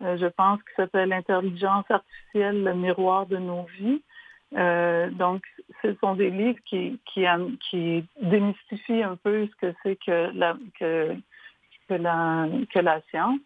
je 0.00 0.26
pense, 0.26 0.58
qui 0.60 0.74
s'appelle 0.76 1.10
L'intelligence 1.10 1.84
artificielle, 1.90 2.62
le 2.62 2.74
miroir 2.74 3.26
de 3.26 3.36
nos 3.36 3.66
vies. 3.78 4.00
donc, 5.16 5.42
ce 5.82 5.94
sont 6.00 6.14
des 6.14 6.30
livres 6.30 6.60
qui, 6.64 6.98
qui, 7.12 7.26
qui 7.68 8.04
démystifient 8.22 9.02
un 9.02 9.16
peu 9.16 9.46
ce 9.46 9.66
que 9.66 9.74
c'est 9.82 9.96
que 9.96 10.30
la, 10.34 10.56
que, 10.78 11.14
que, 11.88 11.94
la, 11.94 12.48
que 12.72 12.78
la 12.78 13.00
science. 13.10 13.40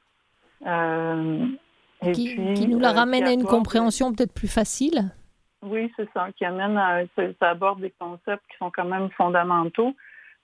Et 0.65 2.13
qui, 2.13 2.35
puis, 2.35 2.55
qui, 2.55 2.69
nous 2.69 2.79
la 2.79 2.93
ramène 2.93 3.25
à 3.25 3.33
une 3.33 3.45
compréhension 3.45 4.13
peut-être 4.13 4.35
plus 4.35 4.49
facile. 4.49 5.11
Oui, 5.63 5.93
c'est 5.97 6.09
ça, 6.13 6.29
qui 6.37 6.45
amène 6.45 6.77
à, 6.77 7.03
ça, 7.17 7.51
aborde 7.51 7.81
des 7.81 7.93
concepts 7.99 8.45
qui 8.51 8.57
sont 8.59 8.71
quand 8.71 8.85
même 8.85 9.11
fondamentaux, 9.11 9.95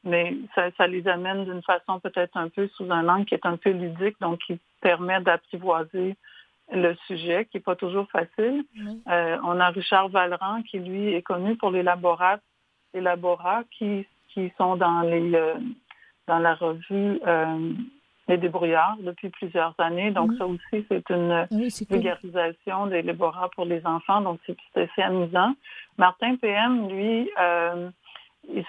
mais 0.05 0.37
ça, 0.55 0.87
les 0.87 1.07
amène 1.07 1.45
d'une 1.45 1.63
façon 1.63 2.01
peut-être 2.01 2.37
un 2.37 2.49
peu 2.49 2.69
sous 2.77 2.91
un 2.91 3.09
angle 3.09 3.27
qui 3.27 3.35
est 3.35 3.47
un 3.47 3.57
peu 3.57 3.71
ludique, 3.71 4.17
donc 4.21 4.41
qui 4.47 4.59
permet 4.81 5.21
d'apprivoiser 5.21 6.17
le 6.73 6.95
sujet, 7.07 7.47
qui 7.51 7.59
n'est 7.59 7.63
pas 7.63 7.77
toujours 7.77 8.09
facile. 8.11 8.65
Euh, 9.09 9.37
on 9.45 9.61
a 9.61 9.69
Richard 9.69 10.09
Valran, 10.09 10.63
qui 10.63 10.79
lui 10.79 11.13
est 11.15 11.23
connu 11.23 11.57
pour 11.57 11.71
les 11.71 11.83
laborats, 11.83 12.39
les 12.95 13.01
laborats 13.01 13.63
qui, 13.71 14.07
qui 14.29 14.53
sont 14.57 14.77
dans 14.77 15.03
les 15.03 15.35
euh, 15.35 15.55
dans 16.27 16.39
la 16.39 16.55
revue 16.55 17.21
euh, 17.27 17.73
les 18.29 18.37
débrouillards 18.37 18.97
depuis 19.01 19.31
plusieurs 19.31 19.75
années. 19.79 20.11
Donc, 20.11 20.33
ça 20.39 20.47
aussi, 20.47 20.87
c'est 20.89 21.09
une 21.11 21.47
vulgarisation 21.91 22.87
des 22.87 23.03
laborats 23.03 23.51
pour 23.55 23.65
les 23.65 23.85
enfants. 23.85 24.21
Donc, 24.21 24.39
c'est 24.47 24.57
assez 24.77 25.03
amusant. 25.03 25.55
Martin 25.99 26.37
PM, 26.37 26.89
lui, 26.89 27.31
euh, 27.41 27.91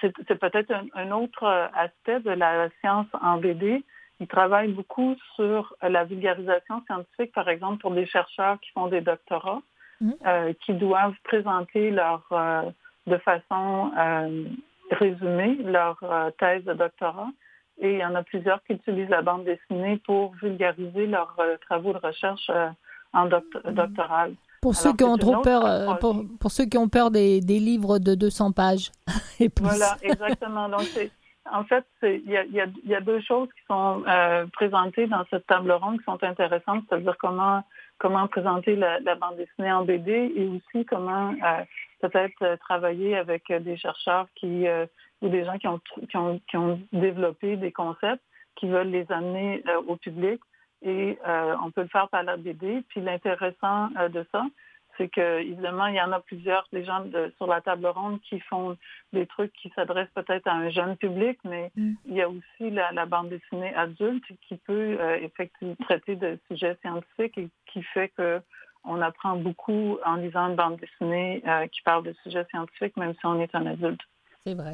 c'est 0.02 0.40
peut-être 0.40 0.74
un, 0.96 1.12
autre 1.12 1.46
aspect 1.76 2.20
de 2.20 2.32
la 2.32 2.70
science 2.80 3.08
en 3.22 3.38
BD. 3.38 3.84
Il 4.20 4.28
travaille 4.28 4.72
beaucoup 4.72 5.16
sur 5.36 5.76
la 5.82 6.04
vulgarisation 6.04 6.84
scientifique, 6.86 7.34
par 7.34 7.50
exemple, 7.50 7.80
pour 7.80 7.92
des 7.92 8.06
chercheurs 8.06 8.60
qui 8.60 8.72
font 8.72 8.88
des 8.88 9.02
doctorats, 9.02 9.62
mhm. 10.02 10.16
euh, 10.26 10.54
qui 10.66 10.74
doivent 10.74 11.16
présenter 11.24 11.92
leur, 11.92 12.24
euh, 12.32 12.64
de 13.08 13.18
façon 13.18 13.92
résumée 14.92 15.56
leur 15.64 15.98
thèse 16.40 16.64
de 16.66 16.74
doctorat. 16.74 17.30
Et 17.80 17.94
il 17.94 18.00
y 18.00 18.06
en 18.06 18.16
a 18.16 18.24
plusieurs 18.24 18.64
qui 18.64 18.74
utilisent 18.74 19.10
la 19.10 19.22
bande 19.22 19.46
dessinée 19.46 20.02
pour 20.06 20.34
vulgariser 20.36 21.08
leurs 21.08 21.36
euh, 21.40 21.58
travaux 21.68 21.94
de 21.94 21.98
recherche 21.98 22.50
euh, 22.50 22.70
en 23.14 23.26
mhm. 23.26 23.74
doctoral. 23.74 24.36
Pour 24.62 24.76
ceux 24.76 24.94
qui 24.94 25.04
ont 25.04 25.18
trop 25.18 25.42
peur, 25.42 25.66
euh, 25.66 25.94
pour, 25.96 26.52
ceux 26.52 26.66
qui 26.66 26.78
ont 26.78 26.88
peur 26.88 27.12
des, 27.12 27.42
des 27.42 27.60
livres 27.60 28.00
de 28.00 28.16
200 28.16 28.54
pages 28.54 28.92
et 29.40 29.50
plus. 29.50 29.66
Voilà, 29.66 29.98
exactement. 30.02 30.70
Donc, 30.70 30.88
en 31.52 31.64
fait, 31.66 31.86
il 32.04 32.30
y 32.30 32.38
a, 32.38 32.46
y 32.46 32.96
a, 32.96 33.02
deux 33.02 33.20
choses 33.22 33.50
qui 33.50 33.66
sont 33.68 34.04
présentées 34.54 35.08
dans 35.08 35.26
cette 35.30 35.46
table 35.48 35.72
ronde 35.74 35.98
qui 35.98 36.06
sont 36.06 36.24
intéressantes, 36.24 36.86
c'est-à-dire 36.88 37.18
comment 37.20 37.64
comment 38.04 38.28
présenter 38.28 38.76
la, 38.76 39.00
bande 39.16 39.38
dessinée 39.38 39.72
en 39.72 39.84
BD 39.84 40.32
et 40.36 40.48
aussi 40.48 40.86
comment 40.86 41.34
peut-être 42.02 42.58
travailler 42.60 43.18
avec 43.18 43.52
des 43.52 43.78
chercheurs 43.78 44.28
qui 44.36 44.68
ou 45.24 45.30
des 45.30 45.46
gens 45.46 45.58
qui 45.58 45.68
ont, 45.68 45.82
qui 46.50 46.58
ont, 46.58 46.82
développé 46.92 47.56
des 47.56 47.72
concepts 47.72 48.22
qui 48.56 48.68
veulent 48.68 48.90
les 48.90 49.10
amener 49.12 49.64
euh, 49.68 49.82
au 49.88 49.96
public. 49.96 50.40
Et 50.84 51.18
euh, 51.26 51.56
on 51.64 51.72
peut 51.72 51.82
le 51.82 51.88
faire 51.88 52.10
par 52.10 52.24
la 52.24 52.38
BD. 52.38 52.84
Puis 52.90 53.02
l'intéressant 53.02 53.90
euh, 53.98 54.10
de 54.10 54.26
ça, 54.32 54.46
c'est 54.98 55.10
que 55.10 55.40
évidemment, 55.40 55.88
il 55.88 55.96
y 55.96 56.02
en 56.02 56.12
a 56.12 56.20
plusieurs 56.20 56.68
des 56.72 56.84
gens 56.84 57.04
sur 57.38 57.48
la 57.48 57.62
table 57.62 57.88
ronde 57.88 58.20
qui 58.22 58.40
font 58.42 58.78
des 59.12 59.26
trucs 59.26 59.54
qui 59.54 59.72
s'adressent 59.76 60.14
peut-être 60.14 60.48
à 60.48 60.54
un 60.54 60.70
jeune 60.70 60.98
public, 60.98 61.40
mais 61.44 61.72
mm. 61.76 61.94
il 62.06 62.16
y 62.16 62.22
a 62.22 62.30
aussi 62.30 62.70
la, 62.72 63.06
bande 63.06 63.30
dessinée 63.30 63.74
adulte 63.76 64.24
qui 64.48 64.58
peut 64.58 64.98
effectivement 65.22 65.76
traiter 65.82 66.16
de 66.16 66.40
sujets 66.48 66.78
scientifiques 66.82 67.38
et 67.38 67.50
qui 67.72 67.84
fait 67.84 68.10
que 68.10 68.42
on 68.86 69.02
apprend 69.02 69.38
beaucoup 69.38 69.98
en 70.06 70.16
lisant 70.16 70.50
une 70.50 70.56
bande 70.56 70.78
dessinée 70.78 71.42
qui 71.72 71.82
parle 71.84 72.04
de 72.04 72.14
sujets 72.24 72.46
scientifiques, 72.50 72.98
même 72.98 73.14
si 73.14 73.26
on 73.26 73.40
est 73.40 73.54
un 73.56 73.66
adulte. 73.66 74.02
C'est 74.46 74.56
vrai. 74.56 74.74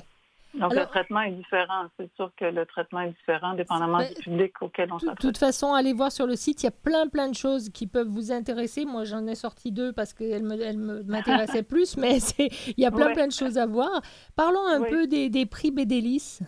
Donc 0.56 0.74
le 0.74 0.86
traitement 0.86 1.22
est 1.22 1.32
différent. 1.32 1.86
C'est 1.98 2.12
sûr 2.16 2.32
que 2.36 2.46
le 2.46 2.66
traitement 2.66 3.02
est 3.02 3.12
différent 3.12 3.54
dépendamment 3.54 4.00
du 4.00 4.14
public 4.16 4.62
auquel 4.62 4.92
on 4.92 5.00
s'adresse. 5.00 5.18
De 5.18 5.22
toute 5.22 5.38
façon, 5.38 5.74
allez 5.74 5.94
voir 5.94 6.12
sur 6.12 6.26
le 6.26 6.36
site, 6.36 6.64
il 6.64 6.66
y 6.66 6.70
a 6.70 6.72
plein 6.72 7.08
plein 7.08 7.30
de 7.30 7.36
choses 7.36 7.70
qui 7.70 7.88
peuvent 7.88 8.08
vous 8.08 8.32
intéresser. 8.32 8.86
Moi, 8.86 9.04
j'en 9.04 9.26
ai 9.28 9.36
sorti 9.36 9.72
deux 9.72 9.94
parce 9.94 10.14
qu'elles 10.14 10.44
m'intéressaient 11.06 11.64
plus, 11.64 11.98
mais 11.98 12.18
il 12.38 12.82
y 12.82 12.86
a 12.86 12.92
plein 12.92 13.14
plein 13.14 13.28
de 13.28 13.32
choses 13.32 13.58
à 13.58 13.68
voir. 13.68 14.02
Parlons 14.36 14.66
un 14.68 14.82
peu 14.82 15.08
des, 15.08 15.30
des 15.30 15.46
prix 15.46 15.72
Bédélis. 15.72 16.40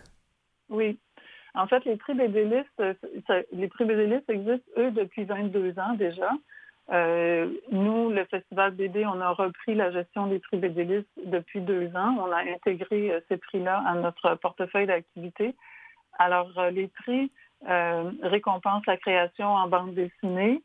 Oui. 0.68 0.98
En 1.54 1.66
fait, 1.66 1.84
les 1.84 1.96
prix 1.96 2.14
Bédélis, 2.14 2.64
les 3.52 3.68
prix 3.68 3.84
Bédélis 3.84 4.24
existent, 4.28 4.70
eux, 4.78 4.90
depuis 4.90 5.24
22 5.24 5.78
ans 5.78 5.94
déjà. 5.94 6.30
Euh, 6.90 7.48
nous, 7.70 8.10
le 8.10 8.24
Festival 8.24 8.72
BD, 8.72 9.06
on 9.06 9.20
a 9.20 9.30
repris 9.30 9.74
la 9.74 9.90
gestion 9.92 10.26
des 10.26 10.40
prix 10.40 10.56
BDLIS 10.58 11.06
depuis 11.24 11.60
deux 11.60 11.94
ans. 11.96 12.16
On 12.18 12.32
a 12.32 12.38
intégré 12.38 13.12
euh, 13.12 13.20
ces 13.28 13.36
prix-là 13.36 13.82
à 13.86 13.94
notre 13.94 14.34
portefeuille 14.36 14.86
d'activités. 14.86 15.54
Alors, 16.18 16.50
euh, 16.58 16.70
les 16.70 16.88
prix 16.88 17.30
récompensent 18.22 18.86
la 18.88 18.96
création 18.96 19.46
en 19.46 19.68
bande 19.68 19.94
dessinée, 19.94 20.60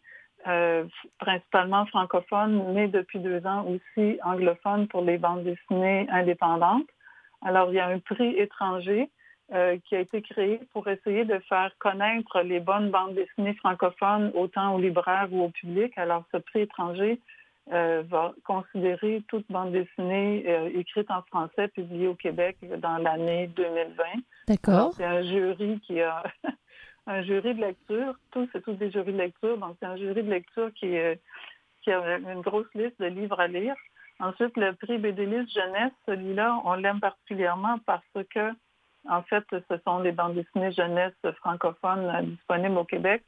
principalement 1.19 1.85
francophone, 1.85 2.73
mais 2.73 2.87
depuis 2.87 3.19
deux 3.19 3.45
ans 3.45 3.67
aussi 3.67 4.17
anglophone 4.23 4.87
pour 4.87 5.03
les 5.03 5.19
bandes 5.19 5.43
dessinées 5.43 6.07
indépendantes. 6.09 6.87
Alors, 7.43 7.69
il 7.69 7.75
y 7.75 7.79
a 7.79 7.85
un 7.85 7.99
prix 7.99 8.35
étranger 8.39 9.11
euh, 9.53 9.77
qui 9.85 9.95
a 9.95 10.01
été 10.01 10.21
créé 10.21 10.59
pour 10.73 10.89
essayer 10.89 11.23
de 11.23 11.39
faire 11.47 11.71
connaître 11.79 12.41
les 12.41 12.59
bonnes 12.59 12.91
bandes 12.91 13.15
dessinées 13.15 13.53
francophones 13.53 14.29
autant 14.35 14.75
aux 14.75 14.77
libraires 14.77 15.29
ou 15.31 15.41
au 15.41 15.47
public. 15.47 15.97
Alors, 15.97 16.25
ce 16.33 16.37
prix 16.37 16.63
étranger 16.63 17.21
euh, 17.71 18.03
va 18.09 18.33
considérer 18.43 19.23
toute 19.29 19.49
bande 19.49 19.71
dessinée 19.71 20.43
euh, 20.49 20.69
écrite 20.77 21.09
en 21.09 21.21
français 21.21 21.69
publiée 21.69 22.09
au 22.09 22.15
Québec 22.15 22.57
dans 22.79 22.97
l'année 22.97 23.47
2020. 23.55 24.03
D'accord. 24.49 24.91
C'est 24.97 25.05
un 25.05 25.23
jury 25.23 25.79
qui 25.79 26.01
a 26.01 26.23
un 27.07 27.21
jury 27.23 27.55
de 27.55 27.61
lecture. 27.61 28.15
Tous, 28.31 28.49
c'est 28.51 28.61
tous 28.61 28.73
des 28.73 28.91
jurys 28.91 29.13
de 29.13 29.17
lecture. 29.17 29.57
Donc, 29.57 29.77
c'est 29.79 29.87
un 29.87 29.95
jury 29.95 30.23
de 30.23 30.29
lecture 30.29 30.73
qui, 30.73 30.93
qui 31.83 31.91
a 31.93 32.17
une 32.17 32.41
grosse 32.41 32.73
liste 32.75 32.99
de 32.99 33.05
livres 33.05 33.39
à 33.39 33.47
lire. 33.47 33.75
Ensuite, 34.19 34.57
le 34.57 34.73
prix 34.73 34.97
Bédélis 34.97 35.49
Jeunesse, 35.49 35.93
celui-là, 36.05 36.59
on 36.65 36.73
l'aime 36.73 36.99
particulièrement 36.99 37.79
parce 37.85 38.03
que 38.29 38.51
en 39.09 39.21
fait, 39.23 39.43
ce 39.51 39.77
sont 39.85 40.01
des 40.01 40.11
bandes 40.11 40.35
dessinées 40.35 40.71
jeunesse 40.71 41.13
francophones 41.37 42.05
euh, 42.05 42.21
disponibles 42.23 42.77
au 42.77 42.83
Québec 42.83 43.23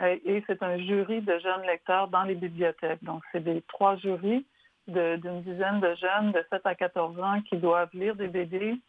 euh, 0.00 0.16
et 0.24 0.42
c'est 0.46 0.62
un 0.62 0.78
jury 0.78 1.20
de 1.22 1.38
jeunes 1.38 1.62
lecteurs 1.66 2.08
dans 2.08 2.22
les 2.22 2.34
bibliothèques. 2.34 3.02
Donc, 3.02 3.22
c'est 3.32 3.42
des 3.42 3.62
trois 3.62 3.96
jurys 3.96 4.46
d'une 4.88 5.42
dizaine 5.42 5.80
de 5.80 5.94
jeunes 5.94 6.32
de 6.32 6.44
7 6.50 6.62
à 6.64 6.74
14 6.74 7.20
ans 7.20 7.40
qui 7.42 7.56
doivent 7.56 7.90
lire 7.92 8.16
des 8.16 8.28
BD 8.28 8.80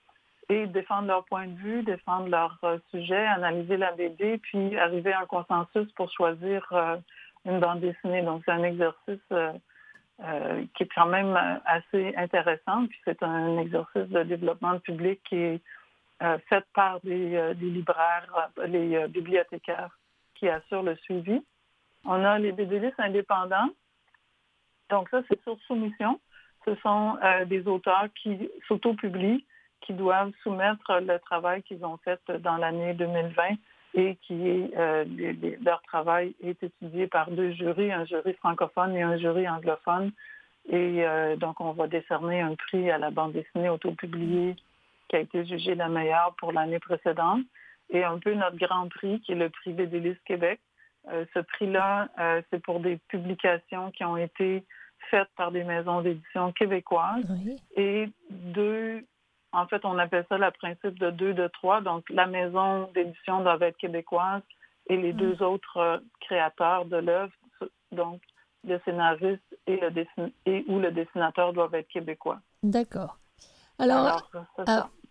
et 0.49 0.67
défendre 0.67 1.08
leur 1.08 1.23
point 1.25 1.47
de 1.47 1.56
vue, 1.56 1.84
défendre 1.84 2.29
leur 2.29 2.58
euh, 2.63 2.77
sujet, 2.91 3.25
analyser 3.25 3.77
la 3.77 3.91
BD, 3.91 4.38
puis 4.39 4.77
arriver 4.77 5.13
à 5.13 5.21
un 5.21 5.25
consensus 5.25 5.91
pour 5.93 6.12
choisir 6.12 6.67
une 7.45 7.60
bande 7.60 7.82
dessinée. 7.82 8.21
Donc, 8.21 8.41
c'est 8.45 8.51
un 8.51 8.63
exercice 8.63 9.21
qui 10.75 10.84
est 10.84 10.89
quand 10.95 11.08
même 11.08 11.38
assez 11.65 12.13
intéressant. 12.15 12.88
Puis, 12.88 12.99
c'est 13.06 13.21
un 13.23 13.58
exercice 13.58 14.10
de 14.10 14.23
développement 14.23 14.79
public 14.79 15.21
qui 15.29 15.36
est 15.36 15.62
faite 16.49 16.65
par 16.73 16.99
des, 17.02 17.36
euh, 17.36 17.54
libraires, 17.54 18.49
euh, 18.60 18.67
les 18.67 19.08
bibliothécaires 19.08 19.97
qui 20.36 20.47
assurent 20.47 20.84
le 20.84 20.95
suivi. 20.97 21.41
On 22.06 22.23
a 22.23 22.39
les 22.39 22.52
BDListes 22.52 22.99
indépendants. 22.99 23.69
Donc 24.89 25.10
ça, 25.10 25.21
c'est 25.28 25.41
sur 25.43 25.58
soumission. 25.62 26.19
Ce 26.65 26.76
sont 26.76 27.17
des 27.47 27.67
auteurs 27.67 28.08
qui 28.21 28.49
s'auto-publient, 28.67 29.45
qui 29.82 29.93
doivent 29.93 30.32
soumettre 30.43 31.02
le 31.02 31.17
travail 31.19 31.62
qu'ils 31.63 31.84
ont 31.84 31.97
fait 31.97 32.19
dans 32.39 32.56
l'année 32.56 32.93
2020 32.93 33.56
et 33.95 34.15
qui 34.17 34.47
est 34.47 34.71
leur 35.62 35.82
travail 35.84 36.36
est 36.41 36.62
étudié 36.63 37.08
par 37.08 37.32
deux 37.32 37.52
jurys, 37.52 37.91
un 37.91 38.06
jury 38.06 38.34
francophone 38.36 38.95
et 38.95 39.02
un 39.02 39.17
jury 39.17 39.47
anglophone 39.47 40.12
Et 40.69 41.06
donc, 41.38 41.60
on 41.60 41.71
va 41.71 41.88
décerner 41.88 42.39
un 42.41 42.56
prix 42.56 42.89
à 42.91 42.97
la 42.97 43.12
bande 43.12 43.34
dessinée 43.34 43.69
auto-publiée 43.69 44.56
qui 45.09 45.15
a 45.15 45.19
été 45.19 45.45
jugée 45.45 45.75
la 45.75 45.89
meilleure 45.89 46.35
pour 46.37 46.51
l'année 46.51 46.79
précédente. 46.79 47.41
Et 47.89 48.03
un 48.03 48.17
peu 48.17 48.33
notre 48.33 48.57
grand 48.57 48.87
prix, 48.89 49.19
qui 49.21 49.33
est 49.33 49.35
le 49.35 49.49
prix 49.49 49.73
Bédélis 49.73 50.17
Québec. 50.25 50.59
ce 51.07 51.39
prix-là, 51.39 52.07
c'est 52.49 52.61
pour 52.61 52.79
des 52.79 52.97
publications 53.09 53.91
qui 53.91 54.03
ont 54.03 54.17
été 54.17 54.63
faites 55.11 55.29
par 55.35 55.51
des 55.51 55.63
maisons 55.63 56.01
d'édition 56.01 56.51
québécoises. 56.53 57.29
Et 57.75 58.09
deux, 58.29 59.05
en 59.51 59.67
fait, 59.67 59.83
on 59.85 59.97
appelle 59.99 60.25
ça 60.29 60.37
le 60.37 60.49
principe 60.51 60.97
de 60.99 61.11
deux 61.11 61.33
de 61.33 61.47
trois. 61.47 61.81
Donc, 61.81 62.09
la 62.09 62.25
maison 62.25 62.89
d'édition 62.93 63.41
doit 63.41 63.57
être 63.61 63.77
québécoise 63.77 64.41
et 64.87 64.97
les 64.97 65.13
deux 65.13 65.35
mm. 65.35 65.43
autres 65.43 65.77
euh, 65.77 65.97
créateurs 66.19 66.85
de 66.85 66.97
l'œuvre, 66.97 67.33
donc 67.91 68.21
le 68.65 68.79
scénariste 68.85 69.57
et, 69.67 69.77
le 69.77 70.05
et 70.45 70.65
ou 70.67 70.79
le 70.79 70.91
dessinateur 70.91 71.53
doivent 71.53 71.75
être 71.75 71.87
québécois. 71.87 72.39
D'accord. 72.63 73.17
Alors, 73.79 74.29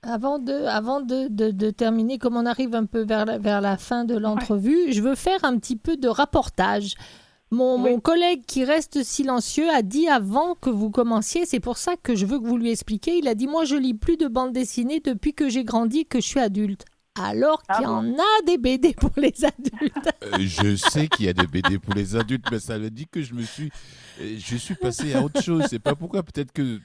avant, 0.03 0.39
de, 0.39 0.53
avant 0.67 1.01
de, 1.01 1.29
de, 1.29 1.71
terminer, 1.71 2.19
comme 2.19 2.37
on 2.37 2.47
arrive 2.47 2.75
un 2.75 2.87
peu 2.87 3.05
vers 3.05 3.25
la, 3.25 3.39
vers 3.39 3.61
la 3.61 3.77
fin 3.77 4.05
de 4.05 4.17
l'entrevue, 4.17 4.93
je 4.93 5.01
veux 5.03 5.15
faire 5.15 5.45
un 5.45 5.59
petit 5.59 5.77
peu 5.77 5.97
de 5.97 6.09
rapportage. 6.09 6.95
Mon, 7.53 8.01
collègue 8.01 8.45
qui 8.47 8.65
reste 8.65 9.03
silencieux 9.03 9.69
a 9.69 9.83
dit 9.83 10.09
avant 10.09 10.55
que 10.55 10.71
vous 10.71 10.91
commenciez, 10.91 11.45
c'est 11.45 11.61
pour 11.61 11.77
ça 11.77 11.97
que 12.03 12.15
je 12.15 12.25
veux 12.25 12.39
que 12.39 12.47
vous 12.47 12.57
lui 12.57 12.71
expliquiez, 12.71 13.19
il 13.19 13.29
a 13.29 13.35
dit 13.35 13.47
moi 13.47 13.67
je 13.67 13.77
lis 13.77 13.93
plus 13.93 14.17
de 14.17 14.27
bandes 14.27 14.55
dessinées 14.55 15.01
depuis 15.01 15.35
que 15.35 15.51
j'ai 15.51 15.63
grandi 15.63 16.07
que 16.07 16.19
je 16.19 16.27
suis 16.27 16.41
adulte. 16.41 16.87
Alors 17.15 17.63
ah 17.69 17.75
qu'il 17.77 17.85
y 17.85 17.87
en 17.87 18.15
a 18.15 18.43
des 18.47 18.57
BD 18.57 18.95
pour 18.95 19.11
les 19.19 19.45
adultes. 19.45 20.09
Euh, 20.23 20.39
je 20.39 20.77
sais 20.77 21.09
qu'il 21.09 21.27
y 21.27 21.29
a 21.29 21.35
des 21.35 21.47
BD 21.47 21.79
pour 21.79 21.93
les 21.93 22.17
adultes, 22.17 22.47
mais 22.51 22.59
ça 22.59 22.79
veut 22.79 22.89
dire 22.89 23.07
que 23.13 23.21
je 23.21 23.35
me 23.35 23.43
suis, 23.43 23.71
euh, 24.19 24.37
je 24.39 24.57
suis 24.57 24.75
passé 24.75 25.13
à 25.13 25.23
autre 25.23 25.43
chose. 25.43 25.65
C'est 25.69 25.79
pas 25.79 25.95
pourquoi. 25.95 26.23
Peut-être 26.23 26.53
que 26.53 26.81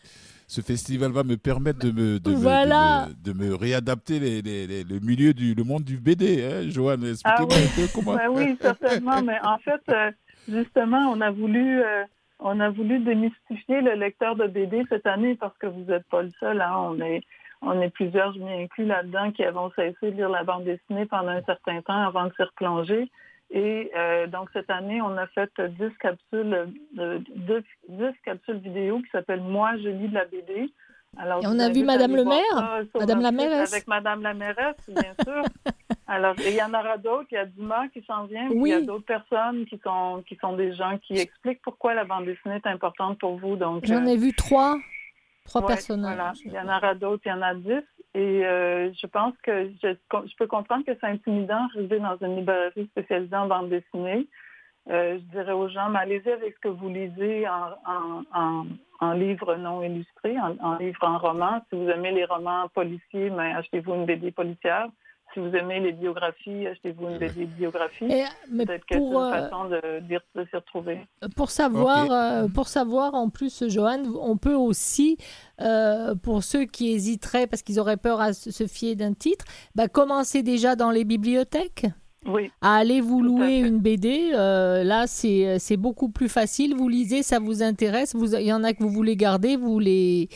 ce 0.48 0.62
festival 0.62 1.12
va 1.12 1.24
me 1.24 1.36
permettre 1.36 1.80
de 1.80 1.92
me, 1.92 2.20
de 2.20 2.32
me, 2.32 3.24
de 3.24 3.34
me, 3.34 3.54
réadapter 3.54 4.20
les, 4.20 4.42
les, 4.42 4.84
le 4.86 5.00
milieu 5.02 5.34
du 5.34 5.54
le 5.54 5.64
monde 5.66 5.84
du 5.84 5.98
BD. 5.98 6.44
Hein, 6.44 6.70
Joanne, 6.70 7.04
expliquez-moi 7.04 7.48
ah 7.52 7.58
oui. 7.60 7.66
un 7.66 7.82
peu 7.82 7.88
comment. 7.94 8.16
Ben 8.16 8.30
oui, 8.30 8.58
certainement. 8.62 9.22
mais 9.22 9.40
en 9.44 9.58
fait, 9.58 9.82
euh, 9.90 10.12
justement, 10.48 11.12
on 11.12 11.20
a 11.20 11.32
voulu 11.32 11.82
euh, 11.82 12.06
on 12.40 12.62
a 12.62 12.70
voulu 12.70 13.00
démystifier 13.00 13.82
le 13.82 13.96
lecteur 13.96 14.38
de 14.38 14.48
BD 14.48 14.86
cette 14.88 15.06
année 15.06 15.36
parce 15.36 15.58
que 15.58 15.68
vous 15.68 15.84
n'êtes 15.84 16.08
pas 16.08 16.22
le 16.22 16.32
seul. 16.40 16.62
Hein. 16.62 16.74
On 16.76 17.02
est 17.02 17.22
on 17.62 17.82
est 17.82 17.90
plusieurs, 17.90 18.34
je 18.34 18.40
m'y 18.40 18.54
inclus 18.64 18.86
là-dedans, 18.86 19.32
qui 19.32 19.44
avons 19.44 19.72
cessé 19.72 20.12
de 20.12 20.16
lire 20.16 20.30
la 20.30 20.44
bande 20.44 20.64
dessinée 20.64 21.08
pendant 21.08 21.30
un 21.30 21.42
certain 21.42 21.82
temps 21.82 22.08
avant 22.08 22.26
de 22.26 22.34
s'y 22.36 22.44
replonger. 22.44 23.10
Et 23.50 23.92
euh, 23.96 24.28
donc 24.28 24.50
cette 24.52 24.70
année, 24.70 25.02
on 25.02 25.18
a 25.18 25.28
fait 25.28 25.50
10 25.58 25.98
capsules, 26.00 26.74
10, 26.94 27.00
euh, 27.00 28.12
capsules 28.26 28.58
vidéo 28.58 29.00
qui 29.00 29.10
s'appellent 29.12 29.42
Moi, 29.42 29.78
je 29.78 29.90
lis 29.90 30.10
de 30.10 30.14
la 30.14 30.26
BD. 30.26 30.74
Alors, 31.18 31.42
Et 31.44 31.48
on 31.48 31.58
a 31.58 31.70
vu 31.70 31.84
Madame 31.84 32.16
le 32.16 32.26
maire, 32.26 32.84
Madame 32.94 33.22
la 33.22 33.32
mairesse? 33.32 33.74
Avec 33.74 33.88
Madame 33.88 34.22
la 34.22 34.34
mairesse, 34.34 34.76
bien 34.90 35.14
sûr. 35.24 35.44
Alors, 36.08 36.36
il 36.40 36.54
y 36.54 36.62
en 36.62 36.70
aura 36.70 36.98
d'autres. 36.98 37.28
Il 37.32 37.36
y 37.36 37.38
a 37.38 37.46
Dumas 37.46 37.88
qui 37.90 38.02
s'en 38.04 38.26
vient. 38.26 38.50
il 38.50 38.68
y 38.68 38.74
a 38.74 38.82
d'autres 38.82 39.06
personnes 39.06 39.66
qui 39.66 39.80
sont, 39.84 40.24
qui 40.28 40.38
sont 40.38 40.56
des 40.56 40.74
gens 40.74 40.98
qui 41.00 41.14
expliquent 41.18 41.62
pourquoi 41.62 41.94
la 41.94 42.06
bande 42.06 42.26
dessinée 42.26 42.56
est 42.56 42.68
importante 42.68 43.20
pour 43.20 43.38
vous. 43.38 43.56
Donc, 43.56 43.86
J'en 43.86 44.06
ai 44.06 44.18
vu 44.18 44.34
trois. 44.34 44.78
Trois 45.46 45.66
personnages. 45.66 46.16
Voilà. 46.16 46.34
Il 46.46 46.52
y 46.52 46.60
en 46.60 46.68
aura 46.68 46.94
d'autres. 46.94 47.24
Il 47.26 47.30
y 47.30 47.32
en 47.32 47.42
a 47.42 47.56
dix. 47.56 47.84
Et 48.18 48.44
euh, 48.44 48.92
je 48.94 49.06
pense 49.06 49.36
que 49.44 49.70
je, 49.84 49.96
peux 50.40 50.48
comprendre 50.48 50.84
que 50.84 50.94
c'est 51.00 51.06
intimidant 51.06 51.68
d'arriver 51.68 52.00
dans 52.00 52.18
une 52.20 52.38
librairie 52.38 52.88
spécialisée 52.88 53.36
en 53.36 53.48
bande 53.48 53.70
dessinée. 53.70 54.26
Euh, 54.90 55.20
je 55.20 55.38
dirais 55.38 55.52
aux 55.52 55.70
gens, 55.70 55.90
mais 55.90 56.00
allez-y 56.00 56.32
avec 56.32 56.56
ce 56.56 56.60
que 56.62 56.68
vous 56.68 56.90
lisez 56.90 57.48
en, 57.48 57.74
en, 57.86 58.24
en, 58.34 58.66
en 59.02 59.12
livre 59.14 59.56
non 59.58 59.84
illustré, 59.84 60.36
en, 60.40 60.58
en, 60.62 60.78
livre 60.78 61.04
en 61.04 61.20
roman. 61.20 61.62
Si 61.70 61.76
vous 61.76 61.88
aimez 61.90 62.12
les 62.12 62.26
romans 62.26 62.68
policiers, 62.74 63.30
mais 63.30 63.54
achetez-vous 63.54 63.94
une 63.94 64.06
BD 64.08 64.32
policière 64.32 64.88
si 65.34 65.40
vous 65.40 65.54
aimez 65.56 65.80
les 65.80 65.92
biographies, 65.92 66.68
achetez-vous 66.68 67.08
une 67.08 67.18
des 67.18 67.46
biographies. 67.46 68.08
Peut-être 68.08 68.86
que 68.86 68.96
c'est 68.96 68.98
une 68.98 69.16
euh, 69.16 69.32
façon 69.32 69.66
de, 69.66 70.00
de, 70.00 70.46
s'y 70.50 70.56
retrouver. 70.56 71.00
Pour 71.36 71.52
savoir, 71.52 72.12
euh, 72.12 72.48
pour 72.48 72.68
savoir, 72.68 73.14
en 73.14 73.30
plus, 73.30 73.64
Johan, 73.68 74.04
on 74.20 74.38
peut 74.38 74.56
aussi, 74.56 75.18
euh, 75.62 76.16
pour 76.16 76.44
ceux 76.44 76.66
qui 76.66 76.92
hésiteraient 76.92 77.48
parce 77.48 77.62
qu'ils 77.62 77.80
auraient 77.80 77.98
peur 77.98 78.22
à 78.22 78.34
se 78.34 78.68
fier 78.68 78.96
d'un 78.96 79.14
titre, 79.14 79.46
bah, 79.76 79.88
commencer 79.88 80.44
déjà 80.44 80.76
dans 80.76 80.92
les 80.92 81.04
bibliothèques. 81.04 81.86
Oui. 82.26 82.52
À 82.62 82.76
aller 82.76 83.00
vous 83.00 83.22
louer 83.22 83.60
une 83.60 83.80
BD, 83.80 84.32
là 84.32 85.08
c'est 85.08 85.78
beaucoup 85.78 86.10
plus 86.10 86.28
facile. 86.28 86.76
Vous 86.76 86.90
lisez, 86.90 87.24
ça 87.24 87.40
vous 87.40 87.64
intéresse. 87.64 88.16
Vous, 88.16 88.36
il 88.36 88.46
y 88.46 88.52
en 88.52 88.64
a 88.64 88.74
que 88.74 88.84
vous 88.84 88.90
voulez 88.90 89.16
garder, 89.16 89.56
vous 89.56 89.80
les 89.80 90.28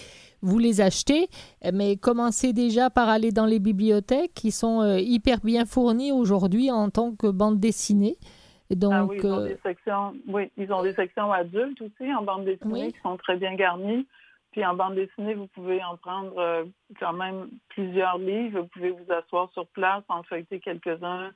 vous 0.42 0.60
les 0.60 0.82
achetez, 0.82 1.28
mais 1.74 1.98
commencez 1.98 2.54
déjà 2.54 2.90
par 2.90 3.10
aller 3.10 3.32
dans 3.32 3.46
les 3.46 3.60
bibliothèques 3.60 4.34
qui 4.34 4.52
sont 4.52 4.82
euh, 4.82 5.00
hyper 5.00 5.40
bien 5.44 5.66
fournies 5.66 6.12
aujourd'hui 6.12 6.72
en 6.72 6.90
tant 6.90 7.16
que 7.16 7.28
bande 7.28 7.60
dessinée. 7.60 8.18
Donc, 8.76 8.94
ah 8.94 9.06
oui, 9.06 9.18
ils 9.22 9.26
ont 9.28 9.40
euh, 9.40 9.48
des 9.48 9.60
sections, 9.64 10.14
oui, 10.28 10.52
ils 10.58 10.72
ont 10.72 10.82
des 10.82 10.94
sections 10.94 11.32
adultes 11.32 11.82
aussi 11.82 12.14
en 12.14 12.24
bande 12.24 12.46
dessinée 12.46 12.92
qui 12.92 13.00
sont 13.02 13.18
très 13.18 13.36
bien 13.38 13.56
garnies. 13.56 14.08
Puis 14.52 14.66
en 14.66 14.76
bande 14.76 14.96
dessinée, 14.96 15.34
vous 15.34 15.48
pouvez 15.48 15.84
en 15.84 15.98
prendre 15.98 16.38
euh, 16.38 16.64
quand 17.00 17.14
même 17.14 17.50
plusieurs 17.70 18.18
livres. 18.18 18.62
Vous 18.62 18.68
pouvez 18.68 18.92
vous 18.92 19.14
asseoir 19.14 19.50
sur 19.54 19.66
place, 19.68 20.04
en 20.10 20.24
feuilleter 20.24 20.60
quelques-uns, 20.60 21.32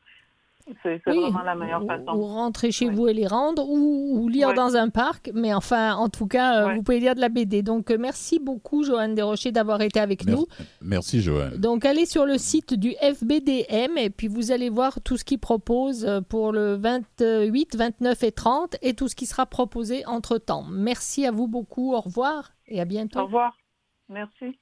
c'est 0.82 1.02
vraiment 1.06 1.44
la 1.44 1.56
meilleure 1.56 1.86
façon. 1.86 2.18
Ou 2.18 2.24
rentrer 2.24 2.72
chez 2.72 2.90
vous 2.90 3.08
et 3.08 3.14
les 3.14 3.28
rendre, 3.28 3.68
ou, 3.70 4.28
lire 4.30 4.54
dans 4.54 4.76
un 4.76 4.90
parc. 4.90 5.30
Mais 5.34 5.54
enfin, 5.54 5.96
en 5.96 6.10
tout 6.10 6.28
cas, 6.28 6.62
euh, 6.62 6.74
vous 6.76 6.84
pouvez 6.84 7.00
lire 7.00 7.16
de 7.16 7.22
la 7.22 7.30
BD. 7.30 7.62
Donc, 7.62 7.92
euh, 7.92 7.98
merci 8.00 8.40
beaucoup, 8.40 8.84
Joanne 8.84 9.14
Desrochers, 9.14 9.52
d'avoir 9.52 9.82
été 9.82 10.00
avec 10.00 10.26
nous. 10.26 10.48
Merci, 10.82 11.22
Joanne. 11.22 11.58
Donc, 11.58 11.86
allez 11.86 12.06
sur 12.06 12.26
le 12.26 12.38
site 12.38 12.74
du 12.74 12.94
FBDM 13.02 13.98
et 13.98 14.10
puis 14.10 14.28
vous 14.28 14.52
allez 14.52 14.70
voir 14.70 15.02
tout 15.02 15.18
ce 15.18 15.24
qu'il 15.24 15.40
propose 15.40 16.06
euh, 16.06 16.22
pour 16.22 16.52
le 16.52 16.76
28, 16.76 17.76
29 17.76 18.24
et 18.24 18.32
30 18.32 18.78
et 18.82 18.94
tout 18.94 19.08
ce 19.08 19.16
qui 19.16 19.28
sera 19.28 19.46
proposé 19.46 20.06
entre-temps. 20.08 20.66
Merci 20.70 21.26
à 21.26 21.32
vous 21.32 21.48
beaucoup. 21.48 21.94
Au 21.94 22.02
revoir 22.02 22.52
et 22.68 22.82
à 22.82 22.86
bientôt. 22.86 23.20
Au 23.20 23.26
revoir. 23.26 23.56
Merci. 24.10 24.58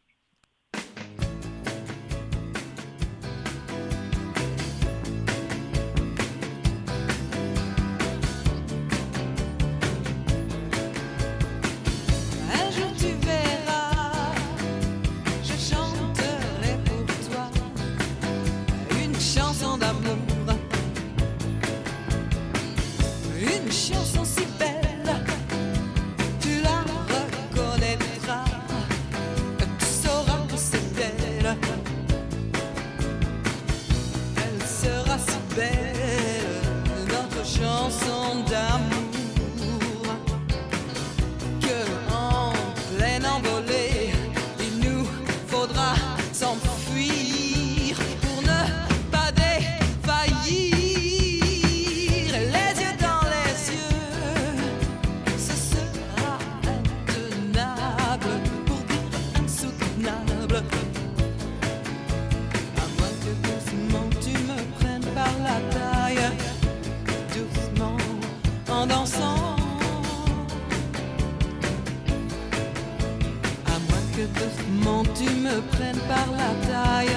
Tu 75.16 75.30
me 75.30 75.62
prennes 75.72 76.00
par 76.08 76.28
la 76.32 76.52
taille 76.68 77.16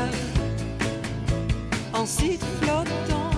en 1.94 2.04
sifflotant. 2.04 3.30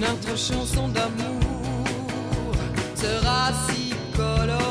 Notre 0.00 0.38
chanson 0.38 0.88
d'amour 0.88 2.54
sera 2.94 3.52
si 3.68 3.92
colorée. 4.16 4.61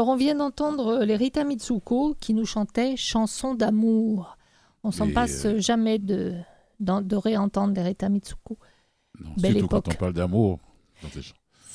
Alors, 0.00 0.08
on 0.08 0.16
vient 0.16 0.34
d'entendre 0.34 1.04
les 1.04 1.14
Rita 1.14 1.44
Mitsuko 1.44 2.16
qui 2.18 2.32
nous 2.32 2.46
chantaient 2.46 2.96
Chanson 2.96 3.54
d'amour. 3.54 4.38
On 4.82 4.92
s'en 4.92 5.10
passe 5.12 5.44
euh, 5.44 5.58
jamais 5.58 5.98
de, 5.98 6.36
de 6.80 7.16
réentendre 7.16 7.74
les 7.74 7.82
Rita 7.82 8.08
Mitsuko. 8.08 8.56
Non, 9.22 9.28
Belle 9.36 9.52
surtout 9.58 9.66
époque. 9.66 9.84
quand 9.84 9.92
on 9.92 9.96
parle 9.96 10.12
d'amour. 10.14 10.58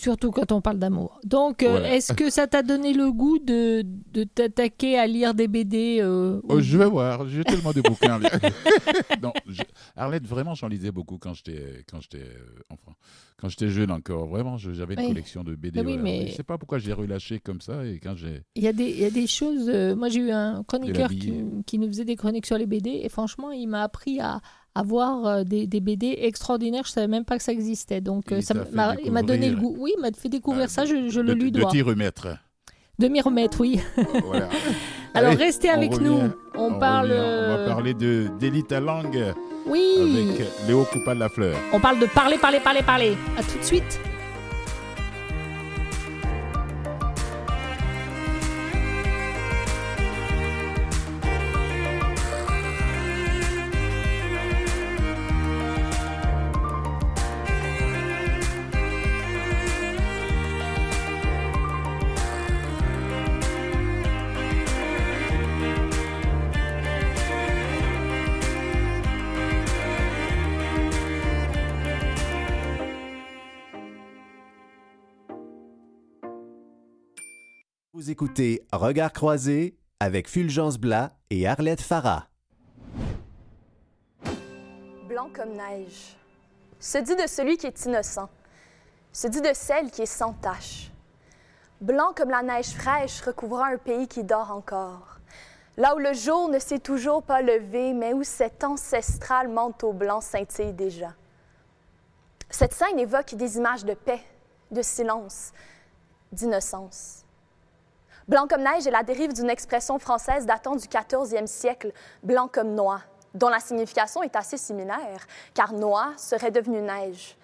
Surtout 0.06 0.30
quand 0.30 0.52
on 0.52 0.62
parle 0.62 0.78
d'amour. 0.78 1.20
Donc, 1.24 1.64
euh, 1.64 1.70
Voilà. 1.72 1.96
est-ce 1.96 2.14
que 2.14 2.30
ça 2.30 2.46
t'a 2.46 2.62
donné 2.62 2.94
le 2.94 3.12
goût 3.12 3.40
de, 3.40 3.84
de 4.14 4.24
t'attaquer 4.24 5.00
à 5.00 5.08
lire 5.08 5.34
des 5.34 5.48
BD 5.48 5.98
euh, 6.00 6.40
Oh, 6.48 6.58
ou- 6.58 6.60
je 6.62 6.78
vais 6.78 6.86
voir, 6.86 7.28
j'ai 7.28 7.44
tellement 7.44 7.72
de 7.74 7.82
bouquins. 7.82 8.20
non, 9.24 9.34
je- 9.48 9.64
Arlette, 9.96 10.28
vraiment, 10.28 10.54
j'en 10.54 10.68
lisais 10.68 10.92
beaucoup 10.92 11.18
quand 11.18 11.34
j'étais 11.34 11.84
quand 11.90 12.00
j'étais 12.02 12.24
euh, 12.24 12.60
enfant. 12.70 12.94
Quand 13.42 13.50
j'étais 13.50 13.70
jeune 13.70 13.90
encore, 13.90 14.28
vraiment, 14.28 14.58
j'avais 14.58 14.94
une 14.94 15.00
Oui. 15.00 15.08
collection 15.08 15.44
de 15.44 15.56
BD. 15.56 15.80
Oui, 15.80 15.86
voilà. 15.98 16.02
mais- 16.04 16.28
Je 16.28 16.34
sais 16.36 16.44
pas 16.44 16.60
pourquoi 16.60 16.78
j'ai 16.78 16.94
relâché 16.94 17.40
comme 17.40 17.62
ça 17.62 17.84
et 17.84 18.00
quand 18.00 18.16
j'ai. 18.16 18.44
Il 18.56 18.64
y, 18.64 18.68
a 18.68 18.74
des, 18.74 18.86
il 18.90 19.00
y 19.00 19.06
a 19.06 19.10
des 19.10 19.26
choses. 19.26 19.68
moi, 19.98 20.08
j'ai 20.10 20.20
eu 20.20 20.30
un 20.32 20.64
chroniqueur 20.64 21.10
qui, 21.10 21.34
qui 21.66 21.80
nous 21.80 21.88
faisait 21.88 22.06
des 22.06 22.16
chroniques 22.16 22.46
sur 22.46 22.60
les 22.60 22.68
BD 22.68 23.02
et 23.04 23.10
franchement, 23.10 23.50
il 23.52 23.66
m'a 23.68 23.82
appris 23.82 24.20
à, 24.20 24.40
à 24.76 24.84
voir 24.84 25.26
euh, 25.26 25.44
des, 25.44 25.66
des 25.68 25.80
BD 25.80 26.18
extraordinaires. 26.22 26.84
Je 26.86 26.92
savais 26.92 27.08
même 27.08 27.26
pas 27.26 27.38
que 27.38 27.44
ça 27.44 27.52
existait. 27.54 28.02
Donc, 28.02 28.32
euh, 28.32 28.42
ça 28.42 28.54
t'a 28.54 28.66
fait 28.66 28.76
m'a 28.76 28.96
il 29.04 29.12
m'a 29.12 29.24
donné 29.24 29.50
le 29.50 29.56
goût. 29.56 29.76
Oui, 29.80 29.92
il 29.98 30.02
m'a 30.02 30.12
fait 30.12 30.30
découvrir 30.30 30.66
Ah, 30.66 30.70
ça. 30.70 30.86
Je, 30.86 31.10
je 31.10 31.20
de, 31.22 31.26
le 31.28 31.34
lui 31.34 31.52
de 31.52 31.62
dois. 31.62 31.72
t'y 31.72 31.82
remettre. 31.82 32.28
De 33.00 33.08
m'y 33.08 33.20
remettre, 33.22 33.60
oui. 33.62 33.80
voilà. 34.26 34.50
Alors, 35.14 35.32
Allez, 35.32 35.44
restez 35.46 35.70
on 35.70 35.74
avec 35.74 35.94
revient, 35.94 36.06
nous. 36.06 36.20
On, 36.56 36.80
parle. 36.80 37.12
revient. 37.12 37.22
On 37.22 37.26
euh, 37.26 37.58
va 37.58 37.66
parler 37.66 37.94
de 37.94 38.28
Delita 38.40 38.80
Lang 38.80 39.34
Oui. 39.68 39.96
avec 40.00 40.48
Léo 40.68 40.84
Coupa 40.86 41.14
de 41.16 41.20
la 41.20 41.30
Fleur. 41.30 41.58
On 41.74 41.80
parle 41.80 42.00
de 42.00 42.06
parler, 42.06 42.38
parler, 42.38 42.60
parler, 42.60 42.82
parler. 42.84 43.18
À 43.38 43.44
tout 43.44 43.58
de 43.58 43.64
suite. 43.64 44.00
Vous 77.96 78.12
écoutez 78.12 78.62
Regard 78.74 79.14
croisé 79.14 79.78
avec 80.02 80.28
Fulgence 80.28 80.78
Blas 80.78 81.14
et 81.30 81.48
Arlette 81.48 81.80
Farah. 81.80 82.28
Blanc 85.08 85.30
comme 85.34 85.54
neige. 85.54 86.18
Se 86.78 86.98
dit 86.98 87.16
de 87.16 87.26
celui 87.26 87.56
qui 87.56 87.68
est 87.68 87.86
innocent. 87.86 88.28
Se 89.14 89.30
dit 89.30 89.40
de 89.40 89.54
celle 89.54 89.92
qui 89.92 90.02
est 90.02 90.06
sans 90.08 90.34
tache. 90.34 90.92
Blanc 91.80 92.12
comme 92.14 92.32
la 92.32 92.44
neige 92.44 92.74
fraîche 92.74 93.22
recouvrant 93.22 93.64
un 93.64 93.78
pays 93.78 94.10
qui 94.10 94.26
dort 94.26 94.52
encore. 94.52 95.22
Là 95.78 95.96
où 95.96 96.00
le 96.00 96.12
jour 96.12 96.50
ne 96.50 96.60
s'est 96.60 96.80
toujours 96.80 97.24
pas 97.24 97.42
levé, 97.42 97.94
mais 97.94 98.12
où 98.12 98.26
cet 98.26 98.66
ancestral 98.66 99.48
manteau 99.48 99.94
blanc 99.94 100.20
scintille 100.20 100.74
déjà. 100.74 101.14
Cette 102.50 102.74
scène 102.74 103.00
évoque 103.00 103.36
des 103.36 103.56
images 103.56 103.86
de 103.86 103.94
paix, 103.94 104.20
de 104.70 104.82
silence, 104.82 105.54
d'innocence. 106.34 107.25
Blanc 108.28 108.48
comme 108.48 108.64
neige 108.64 108.88
est 108.88 108.92
la 108.92 109.04
dérive 109.04 109.34
d'une 109.34 109.52
expression 109.52 110.00
française 110.00 110.48
datant 110.48 110.76
du 110.76 110.88
14e 110.88 111.46
siècle, 111.46 111.92
blanc 112.24 112.48
comme 112.48 112.74
noix, 112.74 113.02
dont 113.36 113.50
la 113.50 113.60
signification 113.60 114.24
est 114.24 114.36
assez 114.36 114.58
similaire, 114.58 115.28
car 115.54 115.74
noix 115.74 116.14
serait 116.18 116.50
devenu 116.50 116.82
neige. 116.82 117.38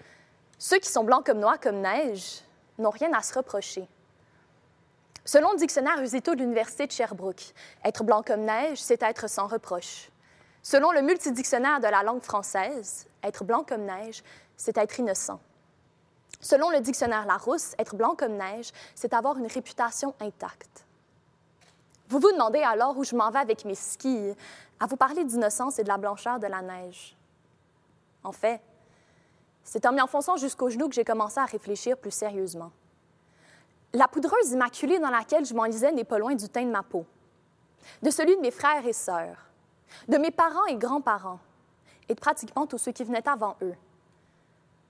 Ceux 0.58 0.80
qui 0.80 0.90
sont 0.90 1.04
blancs 1.04 1.24
comme 1.24 1.40
noix, 1.40 1.60
comme 1.60 1.82
neige, 1.82 2.42
n'ont 2.80 2.90
rien 2.90 3.14
à 3.14 3.22
se 3.22 3.36
reprocher. 3.36 3.88
Selon 5.24 5.52
le 5.52 5.58
dictionnaire 5.58 6.02
Usito 6.02 6.34
de 6.34 6.40
l'Université 6.40 6.88
de 6.88 6.92
Sherbrooke, 6.92 7.54
être 7.86 8.04
blanc 8.04 8.24
comme 8.24 8.42
neige, 8.42 8.82
c'est 8.82 9.04
être 9.04 9.30
sans 9.30 9.46
reproche. 9.46 10.10
Selon 10.64 10.92
le 10.92 11.04
multidictionnaire 11.04 11.80
de 11.80 11.88
la 11.88 12.02
langue 12.02 12.24
française, 12.24 13.06
être 13.24 13.44
blanc 13.44 13.64
comme 13.64 13.86
neige, 13.86 14.24
c'est 14.58 14.78
être 14.78 15.00
innocent. 15.00 15.40
Selon 16.42 16.72
le 16.72 16.82
dictionnaire 16.82 17.26
Larousse, 17.26 17.76
être 17.78 17.96
blanc 17.96 18.16
comme 18.18 18.34
neige, 18.34 18.72
c'est 18.96 19.14
avoir 19.14 19.38
une 19.38 19.48
réputation 19.48 20.16
intacte. 20.20 20.86
Vous 22.10 22.20
vous 22.20 22.32
demandez 22.32 22.62
alors 22.62 22.98
où 22.98 23.04
je 23.04 23.16
m'en 23.16 23.30
vais 23.30 23.40
avec 23.40 23.64
mes 23.64 23.76
skis, 23.76 24.34
à 24.80 24.88
vous 24.88 24.98
parler 24.98 25.24
d'innocence 25.24 25.80
et 25.80 25.84
de 25.84 25.88
la 25.88 25.98
blancheur 25.98 26.40
de 26.40 26.48
la 26.48 26.62
neige. 26.62 27.16
En 28.24 28.32
fait, 28.32 28.60
c'est 29.64 29.86
en 29.86 29.94
m'y 29.94 30.02
enfonçant 30.02 30.36
jusqu'aux 30.36 30.70
genoux 30.70 30.90
que 30.90 30.96
j'ai 30.96 31.06
commencé 31.06 31.40
à 31.40 31.46
réfléchir 31.46 31.96
plus 31.96 32.12
sérieusement. 32.12 32.72
La 33.94 34.08
poudreuse 34.08 34.52
immaculée 34.52 35.00
dans 35.00 35.10
laquelle 35.10 35.46
je 35.46 35.54
m'enlisais 35.54 35.92
n'est 35.92 36.04
pas 36.04 36.18
loin 36.18 36.34
du 36.34 36.50
teint 36.50 36.66
de 36.66 36.72
ma 36.72 36.84
peau, 36.84 37.06
de 38.02 38.10
celui 38.10 38.36
de 38.36 38.42
mes 38.42 38.52
frères 38.52 38.86
et 38.86 38.94
sœurs, 38.94 39.38
de 40.08 40.18
mes 40.18 40.32
parents 40.32 40.66
et 40.66 40.76
grands-parents, 40.76 41.40
et 42.10 42.16
de 42.16 42.20
pratiquement 42.20 42.66
tous 42.66 42.78
ceux 42.78 42.92
qui 42.92 43.04
venaient 43.04 43.28
avant 43.28 43.56
eux. 43.62 43.76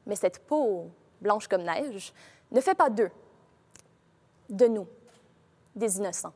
Mais 0.06 0.16
cette 0.16 0.40
peau, 0.48 0.90
blanche 1.22 1.48
comme 1.48 1.64
neige, 1.64 2.14
ne 2.52 2.62
fait 2.62 2.76
pas 2.76 2.90
d'eux, 2.90 3.12
de 4.50 4.68
nous, 4.68 4.88
des 5.76 5.98
innocents. 5.98 6.34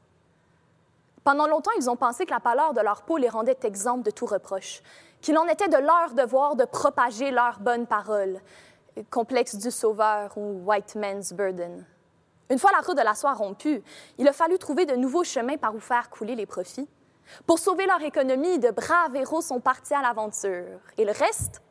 Pendant 1.23 1.47
longtemps, 1.47 1.71
ils 1.77 1.89
ont 1.89 1.95
pensé 1.95 2.25
que 2.25 2.31
la 2.31 2.39
pâleur 2.39 2.73
de 2.73 2.81
leur 2.81 3.01
peau 3.01 3.17
les 3.17 3.29
rendait 3.29 3.57
exempts 3.63 3.97
de 3.97 4.11
tout 4.11 4.27
reproche, 4.27 4.81
qu'il 5.21 5.37
en 5.37 5.47
était 5.47 5.67
de 5.67 5.77
leur 5.77 6.13
devoir 6.13 6.55
de 6.55 6.65
propager 6.65 7.31
leurs 7.31 7.59
bonnes 7.59 7.87
paroles, 7.87 8.39
complexe 9.09 9.55
du 9.55 9.71
sauveur 9.71 10.37
ou 10.37 10.61
white 10.65 10.95
man's 10.95 11.33
burden. 11.33 11.85
Une 12.49 12.59
fois 12.59 12.71
la 12.71 12.81
route 12.81 12.97
de 12.97 13.01
la 13.01 13.15
soie 13.15 13.33
rompue, 13.33 13.81
il 14.19 14.27
a 14.27 14.33
fallu 14.33 14.59
trouver 14.59 14.85
de 14.85 14.95
nouveaux 14.95 15.23
chemins 15.23 15.57
par 15.57 15.73
où 15.73 15.79
faire 15.79 16.09
couler 16.11 16.35
les 16.35 16.45
profits. 16.45 16.87
Pour 17.47 17.57
sauver 17.57 17.87
leur 17.87 18.03
économie, 18.03 18.59
de 18.59 18.69
braves 18.69 19.15
héros 19.15 19.41
sont 19.41 19.59
partis 19.59 19.95
à 19.95 20.01
l'aventure. 20.03 20.79
Et 20.97 21.05
le 21.05 21.11
reste, 21.11 21.63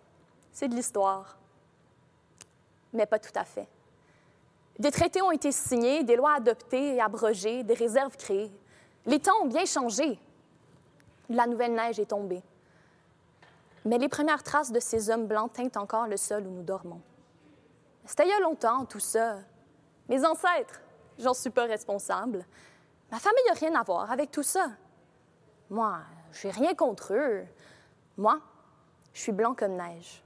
c'est 0.50 0.66
de 0.66 0.74
l'histoire. 0.74 1.38
Mais 2.94 3.06
pas 3.06 3.18
tout 3.18 3.32
à 3.34 3.44
fait. 3.44 3.68
Des 4.78 4.90
traités 4.90 5.22
ont 5.22 5.30
été 5.30 5.52
signés, 5.52 6.02
des 6.02 6.16
lois 6.16 6.34
adoptées 6.34 6.96
et 6.96 7.00
abrogées, 7.00 7.62
des 7.62 7.74
réserves 7.74 8.16
créées. 8.16 8.52
Les 9.06 9.20
temps 9.20 9.36
ont 9.42 9.46
bien 9.46 9.66
changé. 9.66 10.18
La 11.28 11.46
nouvelle 11.46 11.74
neige 11.74 12.00
est 12.00 12.06
tombée. 12.06 12.42
Mais 13.84 13.98
les 13.98 14.08
premières 14.08 14.42
traces 14.42 14.72
de 14.72 14.80
ces 14.80 15.10
hommes 15.10 15.26
blancs 15.26 15.52
teintent 15.52 15.76
encore 15.76 16.06
le 16.06 16.16
sol 16.16 16.46
où 16.46 16.50
nous 16.50 16.62
dormons. 16.62 17.00
C'était 18.06 18.24
il 18.24 18.30
y 18.30 18.32
a 18.32 18.40
longtemps, 18.40 18.84
tout 18.84 19.00
ça. 19.00 19.38
Mes 20.08 20.24
ancêtres, 20.24 20.80
j'en 21.18 21.34
suis 21.34 21.50
pas 21.50 21.64
responsable. 21.64 22.44
Ma 23.10 23.18
famille 23.18 23.44
n'a 23.48 23.54
rien 23.54 23.74
à 23.74 23.82
voir 23.82 24.10
avec 24.10 24.30
tout 24.30 24.42
ça. 24.42 24.70
Moi, 25.70 25.98
j'ai 26.32 26.50
rien 26.50 26.74
contre 26.74 27.14
eux. 27.14 27.44
Moi, 28.16 28.40
je 29.12 29.20
suis 29.20 29.32
blanc 29.32 29.54
comme 29.54 29.76
neige. 29.76 30.22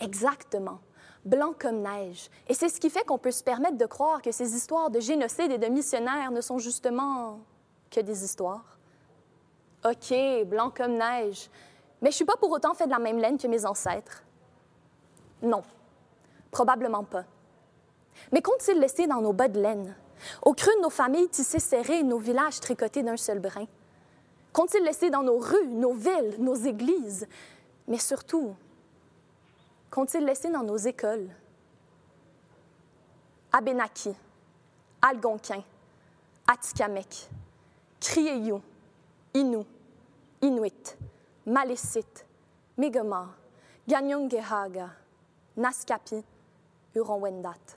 Exactement. 0.00 0.80
Blanc 1.24 1.52
comme 1.58 1.82
neige. 1.82 2.30
Et 2.48 2.54
c'est 2.54 2.68
ce 2.68 2.80
qui 2.80 2.88
fait 2.88 3.04
qu'on 3.04 3.18
peut 3.18 3.30
se 3.30 3.44
permettre 3.44 3.76
de 3.76 3.86
croire 3.86 4.22
que 4.22 4.32
ces 4.32 4.54
histoires 4.54 4.90
de 4.90 5.00
génocide 5.00 5.52
et 5.52 5.58
de 5.58 5.66
missionnaires 5.66 6.30
ne 6.30 6.40
sont 6.40 6.58
justement 6.58 7.40
que 7.90 8.00
des 8.00 8.24
histoires. 8.24 8.78
OK, 9.84 10.14
blanc 10.46 10.70
comme 10.74 10.94
neige. 10.94 11.50
Mais 12.00 12.10
je 12.10 12.16
suis 12.16 12.24
pas 12.24 12.36
pour 12.36 12.50
autant 12.50 12.74
fait 12.74 12.86
de 12.86 12.90
la 12.90 12.98
même 12.98 13.18
laine 13.18 13.36
que 13.36 13.46
mes 13.46 13.66
ancêtres. 13.66 14.22
Non, 15.42 15.62
probablement 16.50 17.04
pas. 17.04 17.24
Mais 18.32 18.42
qu'ont-ils 18.42 18.78
laissé 18.78 19.06
dans 19.06 19.20
nos 19.20 19.32
bas 19.32 19.48
de 19.48 19.60
laine? 19.60 19.94
Au 20.42 20.52
creux 20.52 20.74
de 20.76 20.82
nos 20.82 20.90
familles 20.90 21.28
tissées 21.28 21.60
serrées, 21.60 22.02
nos 22.02 22.18
villages 22.18 22.60
tricotés 22.60 23.02
d'un 23.02 23.16
seul 23.16 23.38
brin? 23.38 23.66
Qu'ont-ils 24.52 24.82
laissé 24.82 25.10
dans 25.10 25.22
nos 25.22 25.38
rues, 25.38 25.68
nos 25.68 25.92
villes, 25.92 26.36
nos 26.38 26.54
églises? 26.54 27.26
Mais 27.88 27.98
surtout, 27.98 28.54
qu'ont-ils 29.90 30.24
laissé 30.24 30.50
dans 30.50 30.62
nos 30.62 30.76
écoles? 30.76 31.28
Abénaki, 33.52 34.14
Algonquin, 35.02 35.62
Atikamek, 36.46 37.28
Krieyou, 38.00 38.62
Innu, 39.34 39.64
Inuit, 40.40 40.96
Malécite, 41.46 42.24
Mi'kmaq, 42.78 43.28
Ganyongehaga, 43.88 44.90
Naskapi, 45.56 46.24
Huron-Wendat. 46.94 47.76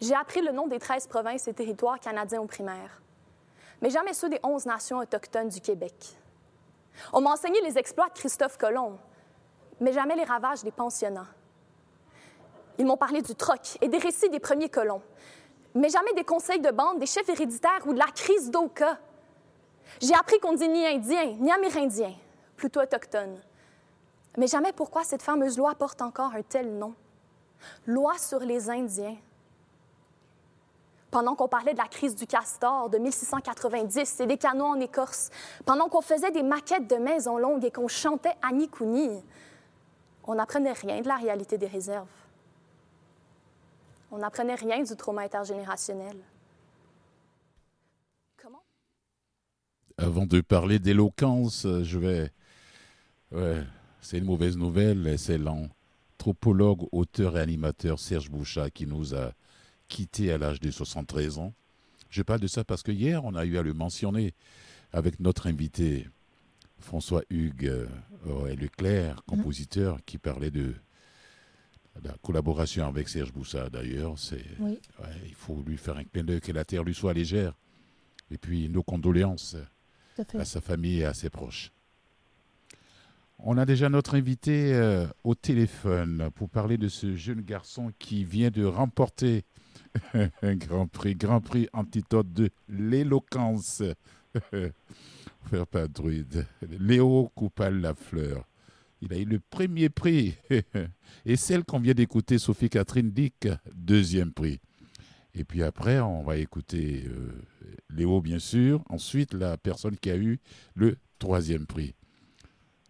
J'ai 0.00 0.14
appris 0.14 0.42
le 0.42 0.52
nom 0.52 0.66
des 0.68 0.78
13 0.78 1.06
provinces 1.08 1.48
et 1.48 1.54
territoires 1.54 1.98
canadiens 1.98 2.40
au 2.40 2.46
primaire, 2.46 3.00
mais 3.80 3.90
jamais 3.90 4.12
ceux 4.12 4.28
des 4.28 4.40
11 4.42 4.66
nations 4.66 4.98
autochtones 4.98 5.48
du 5.48 5.60
Québec. 5.60 6.16
On 7.12 7.20
m'a 7.20 7.30
enseigné 7.30 7.60
les 7.62 7.78
exploits 7.78 8.08
de 8.08 8.14
Christophe 8.14 8.58
Colomb, 8.58 8.98
mais 9.80 9.92
jamais 9.92 10.16
les 10.16 10.24
ravages 10.24 10.62
des 10.62 10.70
pensionnats. 10.70 11.26
Ils 12.78 12.86
m'ont 12.86 12.96
parlé 12.96 13.22
du 13.22 13.34
troc 13.34 13.76
et 13.80 13.88
des 13.88 13.98
récits 13.98 14.30
des 14.30 14.40
premiers 14.40 14.68
colons, 14.68 15.02
mais 15.74 15.88
jamais 15.88 16.12
des 16.14 16.24
conseils 16.24 16.60
de 16.60 16.70
bande, 16.70 16.98
des 16.98 17.06
chefs 17.06 17.28
héréditaires 17.28 17.82
ou 17.86 17.92
de 17.92 17.98
la 17.98 18.06
crise 18.06 18.50
d'Oka. 18.50 18.98
J'ai 20.00 20.14
appris 20.14 20.38
qu'on 20.38 20.52
ne 20.52 20.58
dit 20.58 20.68
ni 20.68 20.86
indien, 20.86 21.36
ni 21.38 21.50
amérindien, 21.50 22.12
plutôt 22.56 22.80
autochtone. 22.80 23.40
Mais 24.36 24.46
jamais 24.46 24.72
pourquoi 24.72 25.02
cette 25.02 25.22
fameuse 25.22 25.58
loi 25.58 25.74
porte 25.74 26.00
encore 26.02 26.32
un 26.34 26.42
tel 26.42 26.78
nom. 26.78 26.94
Loi 27.86 28.16
sur 28.18 28.38
les 28.38 28.70
Indiens. 28.70 29.16
Pendant 31.10 31.34
qu'on 31.34 31.48
parlait 31.48 31.72
de 31.72 31.78
la 31.78 31.88
crise 31.88 32.14
du 32.14 32.26
castor 32.26 32.90
de 32.90 32.98
1690 32.98 34.20
et 34.20 34.26
des 34.26 34.36
canaux 34.36 34.66
en 34.66 34.78
écorce, 34.78 35.30
pendant 35.64 35.88
qu'on 35.88 36.02
faisait 36.02 36.30
des 36.30 36.42
maquettes 36.42 36.86
de 36.86 36.96
maisons 36.96 37.38
longues 37.38 37.64
et 37.64 37.70
qu'on 37.70 37.88
chantait 37.88 38.36
Annie 38.42 38.68
on 40.28 40.34
n'apprenait 40.34 40.74
rien 40.74 41.00
de 41.00 41.08
la 41.08 41.16
réalité 41.16 41.56
des 41.56 41.66
réserves. 41.66 42.06
On 44.10 44.18
n'apprenait 44.18 44.54
rien 44.54 44.82
du 44.82 44.94
trauma 44.94 45.22
intergénérationnel. 45.22 46.16
Comment? 48.36 48.62
Avant 49.96 50.26
de 50.26 50.42
parler 50.42 50.78
d'éloquence, 50.78 51.66
je 51.82 51.98
vais. 51.98 52.30
C'est 54.02 54.18
une 54.18 54.24
mauvaise 54.24 54.58
nouvelle. 54.58 55.18
C'est 55.18 55.38
l'anthropologue, 55.38 56.86
auteur 56.92 57.38
et 57.38 57.40
animateur 57.40 57.98
Serge 57.98 58.30
Bouchat 58.30 58.68
qui 58.68 58.86
nous 58.86 59.14
a 59.14 59.32
quittés 59.88 60.30
à 60.30 60.36
l'âge 60.36 60.60
de 60.60 60.70
73 60.70 61.38
ans. 61.38 61.54
Je 62.10 62.22
parle 62.22 62.40
de 62.40 62.46
ça 62.48 62.64
parce 62.64 62.82
que 62.82 62.92
hier, 62.92 63.24
on 63.24 63.34
a 63.34 63.46
eu 63.46 63.56
à 63.56 63.62
le 63.62 63.72
mentionner 63.72 64.34
avec 64.92 65.20
notre 65.20 65.46
invité 65.46 66.06
François 66.80 67.22
Hugues 67.30 67.66
euh, 67.66 68.56
Leclerc, 68.56 69.16
mmh. 69.16 69.30
compositeur, 69.30 69.98
qui 70.04 70.18
parlait 70.18 70.50
de 70.50 70.74
la 72.04 72.14
collaboration 72.22 72.86
avec 72.86 73.08
Serge 73.08 73.32
Boussa, 73.32 73.68
d'ailleurs, 73.70 74.18
c'est, 74.18 74.44
il 75.26 75.34
faut 75.34 75.62
lui 75.66 75.76
faire 75.76 75.96
un 75.96 76.04
clin 76.04 76.24
d'œil 76.24 76.40
que 76.40 76.52
la 76.52 76.64
terre 76.64 76.84
lui 76.84 76.94
soit 76.94 77.12
légère. 77.12 77.54
Et 78.30 78.38
puis 78.38 78.68
nos 78.68 78.82
condoléances 78.82 79.56
à 80.34 80.44
sa 80.44 80.60
famille 80.60 81.00
et 81.00 81.04
à 81.04 81.14
ses 81.14 81.30
proches. 81.30 81.72
On 83.38 83.56
a 83.56 83.64
déjà 83.64 83.88
notre 83.88 84.16
invité 84.16 84.74
euh, 84.74 85.06
au 85.22 85.34
téléphone 85.34 86.28
pour 86.34 86.50
parler 86.50 86.76
de 86.76 86.88
ce 86.88 87.14
jeune 87.14 87.40
garçon 87.40 87.92
qui 87.98 88.24
vient 88.24 88.50
de 88.50 88.64
remporter 88.64 89.44
un 90.42 90.56
grand 90.56 90.88
prix, 90.88 91.14
grand 91.14 91.40
prix 91.40 91.68
antidote 91.72 92.32
de 92.32 92.50
l'éloquence. 92.68 93.82
Faire 95.44 95.88
druide. 95.88 96.46
Léo 96.62 97.30
Coupal 97.34 97.80
Lafleur. 97.80 98.46
Il 99.00 99.12
a 99.12 99.18
eu 99.18 99.24
le 99.24 99.38
premier 99.38 99.88
prix. 99.88 100.34
Et 101.26 101.36
celle 101.36 101.64
qu'on 101.64 101.80
vient 101.80 101.94
d'écouter, 101.94 102.38
Sophie 102.38 102.68
Catherine 102.68 103.10
Dick, 103.10 103.48
deuxième 103.72 104.32
prix. 104.32 104.60
Et 105.34 105.44
puis 105.44 105.62
après, 105.62 106.00
on 106.00 106.22
va 106.22 106.36
écouter 106.36 107.04
euh, 107.06 107.30
Léo, 107.90 108.20
bien 108.20 108.38
sûr. 108.38 108.82
Ensuite, 108.88 109.34
la 109.34 109.56
personne 109.56 109.96
qui 109.96 110.10
a 110.10 110.16
eu 110.16 110.40
le 110.74 110.96
troisième 111.18 111.66
prix. 111.66 111.94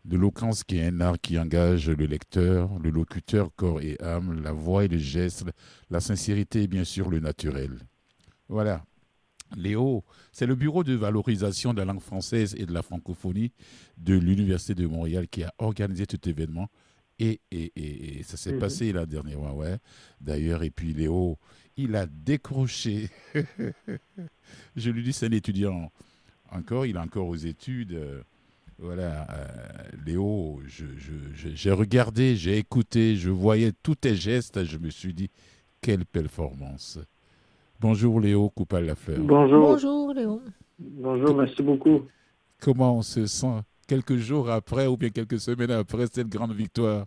L'éloquence 0.04 0.64
qui 0.64 0.78
est 0.78 0.86
un 0.86 1.00
art 1.00 1.20
qui 1.20 1.38
engage 1.38 1.90
le 1.90 2.06
lecteur, 2.06 2.78
le 2.78 2.88
locuteur, 2.88 3.50
corps 3.54 3.82
et 3.82 3.98
âme, 4.00 4.40
la 4.42 4.52
voix 4.52 4.84
et 4.84 4.88
le 4.88 4.96
geste, 4.96 5.44
la 5.90 6.00
sincérité 6.00 6.62
et 6.62 6.66
bien 6.66 6.84
sûr 6.84 7.10
le 7.10 7.20
naturel. 7.20 7.78
Voilà. 8.48 8.84
Léo, 9.56 10.04
c'est 10.32 10.46
le 10.46 10.54
bureau 10.54 10.84
de 10.84 10.94
valorisation 10.94 11.72
de 11.72 11.78
la 11.78 11.84
langue 11.84 12.00
française 12.00 12.54
et 12.58 12.66
de 12.66 12.72
la 12.72 12.82
francophonie 12.82 13.52
de 13.96 14.14
l'Université 14.14 14.74
de 14.74 14.86
Montréal 14.86 15.28
qui 15.28 15.42
a 15.42 15.52
organisé 15.58 16.04
cet 16.08 16.26
événement. 16.26 16.68
Et, 17.20 17.40
et, 17.50 18.22
ça 18.22 18.36
s'est 18.36 18.52
mhm. 18.52 18.60
passé 18.60 18.92
la 18.92 19.04
dernière 19.04 19.38
fois, 19.38 19.52
ouais. 19.52 19.78
D'ailleurs, 20.20 20.62
et 20.62 20.70
puis 20.70 20.92
Léo, 20.92 21.36
il 21.76 21.96
a 21.96 22.06
décroché. 22.06 23.10
je 24.76 24.90
lui 24.90 25.02
dis, 25.02 25.12
c'est 25.12 25.26
un 25.26 25.32
étudiant 25.32 25.90
encore, 26.50 26.86
il 26.86 26.96
est 26.96 27.00
encore 27.00 27.26
aux 27.26 27.36
études. 27.36 27.98
Voilà, 28.78 29.26
euh, 29.30 29.46
Léo, 30.06 30.62
j'ai 31.34 31.72
regardé, 31.72 32.36
j'ai 32.36 32.58
écouté, 32.58 33.16
je 33.16 33.28
voyais 33.28 33.72
tous 33.82 33.96
tes 33.96 34.14
gestes, 34.14 34.64
je 34.64 34.78
me 34.78 34.90
suis 34.90 35.12
dit, 35.12 35.30
quelle 35.80 36.06
performance. 36.06 37.00
Bonjour 37.80 38.18
Léo 38.20 38.50
Coupal-Lafleur. 38.50 39.18
Bonjour. 39.20 39.68
Bonjour 39.68 40.12
Léo. 40.12 40.40
Bonjour, 40.80 41.36
merci 41.36 41.62
beaucoup. 41.62 42.02
Comment 42.60 42.96
on 42.96 43.02
se 43.02 43.26
sent 43.26 43.62
quelques 43.86 44.16
jours 44.16 44.50
après 44.50 44.88
ou 44.88 44.96
bien 44.96 45.10
quelques 45.10 45.38
semaines 45.38 45.70
après 45.70 46.06
cette 46.06 46.28
grande 46.28 46.52
victoire? 46.52 47.06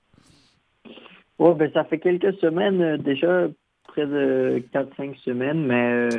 Oh, 1.37 1.53
ben, 1.55 1.69
Ça 1.73 1.83
fait 1.83 1.99
quelques 1.99 2.35
semaines 2.35 2.81
euh, 2.81 2.97
déjà, 2.97 3.47
près 3.87 4.05
de 4.05 4.63
4-5 4.73 5.17
semaines, 5.23 5.65
mais 5.65 5.91
euh, 5.91 6.09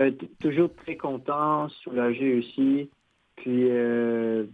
euh, 0.00 0.10
toujours 0.40 0.70
très 0.74 0.96
content, 0.96 1.68
soulagé 1.82 2.38
aussi, 2.38 2.88
puis 3.36 3.68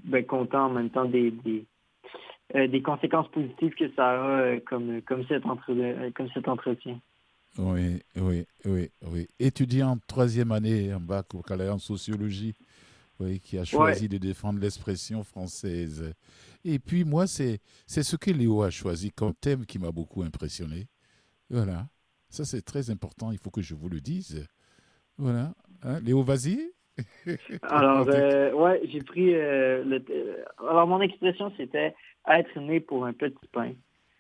ben, 0.04 0.24
content 0.26 0.66
en 0.66 0.70
même 0.70 0.90
temps 0.90 1.04
des, 1.04 1.30
des, 1.30 1.66
des, 2.68 2.82
conséquences 2.82 3.28
positives 3.28 3.74
que 3.74 3.90
ça 3.94 4.12
a 4.12 4.61
comme, 4.61 5.03
comme, 5.03 5.24
cet 5.26 5.42
comme 5.42 6.28
cet 6.32 6.48
entretien. 6.48 6.98
Oui, 7.59 8.03
oui, 8.16 8.46
oui, 8.64 8.90
oui. 9.03 9.28
Étudiant 9.38 9.90
en 9.90 9.98
troisième 10.07 10.53
année 10.53 10.92
en 10.94 11.00
bac 11.00 11.34
au 11.34 11.42
en 11.50 11.78
sociologie, 11.78 12.55
oui, 13.20 13.40
qui 13.40 13.59
a 13.59 13.64
choisi 13.64 14.09
de 14.09 14.18
défendre 14.18 14.59
l'expression 14.59 15.22
française. 15.22 16.14
Et 16.64 16.78
puis 16.78 17.05
moi, 17.05 17.26
c'est 17.26 17.61
ce 17.86 18.16
que 18.16 18.30
Léo 18.30 18.62
a 18.62 18.70
choisi 18.70 19.11
comme 19.11 19.34
thème 19.34 19.66
qui 19.66 19.78
m'a 19.78 19.90
beaucoup 19.90 20.22
impressionné. 20.22 20.86
Voilà. 21.50 21.88
Ça, 22.30 22.46
c'est 22.46 22.62
très 22.62 22.88
important. 22.88 23.30
Il 23.30 23.38
faut 23.38 23.50
que 23.50 23.61
je 23.61 23.74
vous 23.74 23.90
le 23.90 24.00
dise. 24.00 24.46
Voilà. 25.18 25.53
Hein, 25.82 26.00
Léo, 26.00 26.22
vas-y. 26.22 26.72
alors, 27.62 28.07
euh, 28.09 28.53
ouais, 28.53 28.80
j'ai 28.84 29.00
pris. 29.00 29.34
Euh, 29.34 29.84
le, 29.84 30.03
alors, 30.59 30.86
mon 30.86 31.00
expression, 31.00 31.53
c'était 31.57 31.94
être 32.26 32.59
né 32.61 32.80
pour 32.80 33.05
un 33.05 33.12
petit 33.12 33.48
pain. 33.53 33.72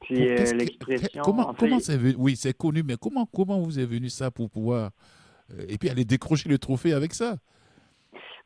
Puis 0.02 0.28
euh, 0.28 0.52
l'expression. 0.54 1.22
Comment, 1.22 1.54
comment 1.54 1.78
c'est 1.80 1.96
venu? 1.96 2.14
Oui, 2.18 2.36
c'est 2.36 2.56
connu, 2.56 2.82
mais 2.82 2.94
comment, 3.00 3.26
comment 3.26 3.58
vous 3.58 3.78
est 3.78 3.86
venu 3.86 4.08
ça 4.08 4.30
pour 4.30 4.50
pouvoir. 4.50 4.90
Euh, 5.50 5.64
et 5.68 5.78
puis 5.78 5.88
aller 5.88 6.04
décrocher 6.04 6.48
le 6.48 6.58
trophée 6.58 6.92
avec 6.92 7.14
ça? 7.14 7.36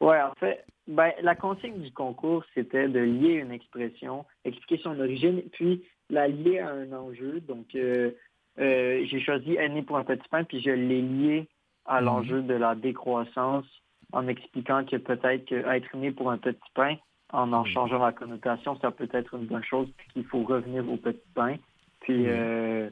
Oui, 0.01 0.17
en 0.17 0.35
fait, 0.39 0.65
ben, 0.87 1.13
la 1.23 1.35
consigne 1.35 1.79
du 1.79 1.93
concours, 1.93 2.45
c'était 2.55 2.89
de 2.89 3.01
lier 3.01 3.35
une 3.35 3.51
expression, 3.51 4.25
expliquer 4.45 4.83
son 4.83 4.99
origine, 5.01 5.43
puis 5.53 5.83
la 6.11 6.29
lier 6.29 6.59
à 6.59 6.71
un 6.71 6.93
enjeu. 6.93 7.41
Donc, 7.41 7.75
euh, 7.75 8.11
j'ai 8.57 9.21
choisi 9.21 9.57
Né 9.57 9.83
pour 9.83 9.97
un 9.97 10.05
petit 10.05 10.29
pain, 10.31 10.45
puis 10.45 10.61
je 10.61 10.71
l'ai 10.71 11.03
lié 11.03 11.49
à 11.87 12.01
mhm. 12.01 12.07
l'enjeu 12.07 12.43
de 12.43 12.55
la 12.55 12.75
décroissance 12.75 13.67
en 14.13 14.29
expliquant 14.29 14.85
que 14.85 14.97
peut-être 14.97 15.45
qu'être 15.47 15.97
né 15.97 16.13
pour 16.13 16.31
un 16.31 16.39
petit 16.39 16.59
pain, 16.75 16.97
en 17.33 17.53
en 17.53 17.65
changeant 17.65 17.99
la 18.05 18.13
connotation, 18.13 18.79
ça 18.81 18.91
peut 18.91 19.09
être 19.13 19.35
une 19.35 19.47
bonne 19.47 19.65
chose, 19.65 19.89
puis 19.97 20.09
qu'il 20.13 20.25
faut 20.25 20.43
revenir 20.43 20.89
au 20.91 20.97
petit 20.97 21.19
pain. 21.35 21.57
Puis, 22.01 22.25
euh, 22.27 22.91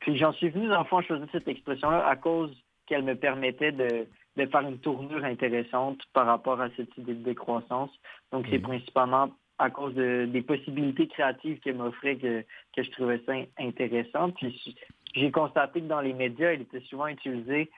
Puis 0.00 0.16
j'en 0.16 0.32
suis 0.32 0.50
venu, 0.50 0.68
dans 0.68 0.80
le 0.80 0.84
fond, 0.86 1.00
choisir 1.00 1.26
cette 1.32 1.48
expression-là 1.48 2.06
à 2.06 2.16
cause 2.16 2.56
qu'elle 2.86 3.04
me 3.04 3.14
permettait 3.14 3.72
de, 3.72 4.06
de, 4.36 4.46
faire 4.46 4.62
une 4.62 4.78
tournure 4.78 5.24
intéressante 5.24 6.00
par 6.12 6.26
rapport 6.26 6.60
à 6.60 6.68
cette 6.76 6.96
idée 6.96 7.14
de 7.14 7.22
décroissance. 7.22 7.90
Donc, 8.32 8.46
c'est 8.50 8.58
principalement 8.58 9.30
à 9.58 9.70
cause 9.70 9.94
de, 9.94 10.26
des 10.26 10.42
possibilités 10.42 11.08
créatives 11.08 11.58
qu'elle 11.60 11.76
m'offrait 11.76 12.16
que, 12.16 12.44
que 12.74 12.82
je 12.82 12.90
trouvais 12.92 13.20
ça 13.26 13.32
intéressant. 13.58 14.30
Puis 14.30 14.76
j'ai 15.14 15.30
constaté 15.30 15.80
que 15.80 15.86
dans 15.86 16.00
les 16.00 16.14
médias, 16.14 16.52
elle 16.52 16.62
était 16.62 16.80
souvent 16.80 17.08
utilisée 17.08 17.70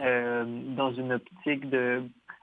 euh, 0.00 0.44
dans 0.76 0.92
une 0.92 1.12
optique 1.12 1.68
de... 1.68 2.02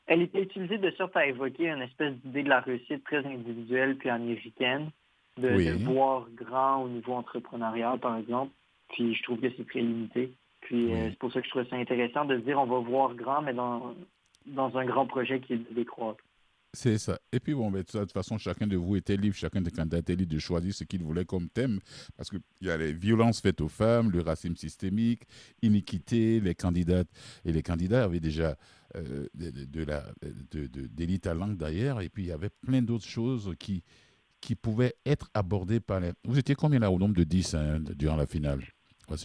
Elle 0.09 0.23
était 0.23 0.41
utilisée 0.41 0.79
de 0.79 0.89
sorte 0.91 1.15
à 1.15 1.27
évoquer 1.27 1.67
une 1.69 1.83
espèce 1.83 2.15
d'idée 2.25 2.41
de 2.41 2.49
la 2.49 2.61
réussite 2.61 3.03
très 3.03 3.23
individuelle 3.23 3.95
puis 3.95 4.09
américaine, 4.09 4.89
de, 5.37 5.49
de 5.49 5.83
voir 5.85 6.27
grand 6.33 6.81
au 6.83 6.89
niveau 6.89 7.13
entrepreneurial, 7.13 7.99
par 7.99 8.17
exemple. 8.17 8.51
Puis 8.89 9.13
je 9.13 9.21
trouve 9.21 9.39
que 9.39 9.51
c'est 9.55 9.67
très 9.67 9.81
limité. 9.81 10.33
Puis 10.61 10.91
euh, 10.91 11.11
c'est 11.11 11.19
pour 11.19 11.31
ça 11.31 11.41
que 11.41 11.45
je 11.45 11.51
trouve 11.51 11.67
ça 11.69 11.75
intéressant 11.75 12.25
de 12.25 12.37
dire 12.37 12.59
on 12.59 12.65
va 12.65 12.79
voir 12.79 13.13
grand, 13.13 13.43
mais 13.43 13.53
dans, 13.53 13.93
dans 14.47 14.75
un 14.79 14.85
grand 14.85 15.05
projet 15.05 15.41
qui 15.41 15.53
est 15.53 15.57
de 15.57 15.75
décroître. 15.75 16.23
C'est 16.73 16.97
ça. 16.97 17.17
Et 17.31 17.39
puis, 17.39 17.53
bon, 17.55 17.71
ben, 17.71 17.81
de 17.81 17.83
toute 17.83 18.11
façon, 18.11 18.37
chacun 18.37 18.67
de 18.67 18.77
vous 18.77 18.95
était 18.95 19.17
libre, 19.17 19.35
chacun 19.35 19.61
des 19.61 19.71
candidats 19.71 19.97
était 19.97 20.15
libre 20.15 20.33
de 20.33 20.39
choisir 20.39 20.73
ce 20.73 20.83
qu'il 20.83 21.01
voulait 21.01 21.25
comme 21.25 21.49
thème. 21.49 21.79
Parce 22.15 22.29
qu'il 22.29 22.41
y 22.61 22.69
a 22.69 22.77
les 22.77 22.93
violences 22.93 23.41
faites 23.41 23.59
aux 23.61 23.69
femmes, 23.69 24.11
le 24.11 24.21
racisme 24.21 24.55
systémique, 24.55 25.23
iniquité. 25.63 26.39
Les 26.39 26.53
candidates 26.53 27.07
et 27.43 27.51
les 27.51 27.63
candidats 27.63 28.03
avaient 28.03 28.19
déjà 28.19 28.55
euh, 28.95 29.27
de, 29.33 29.83
la, 29.83 30.03
de, 30.51 30.67
d'élite 30.87 31.27
à 31.27 31.33
langue 31.33 31.57
d'ailleurs. 31.57 32.01
Et 32.01 32.09
puis, 32.09 32.23
il 32.23 32.27
y 32.27 32.31
avait 32.31 32.49
plein 32.49 32.81
d'autres 32.81 33.07
choses 33.07 33.53
qui, 33.59 33.83
qui 34.41 34.55
pouvaient 34.55 34.95
être 35.05 35.29
abordées 35.33 35.79
par 35.79 35.99
les. 35.99 36.11
Vous 36.23 36.39
étiez 36.39 36.55
combien 36.55 36.79
là 36.79 36.91
au 36.91 36.99
nombre 36.99 37.15
de 37.15 37.23
10 37.23 37.55
hein, 37.55 37.79
durant 37.95 38.15
la 38.15 38.25
finale? 38.25 38.61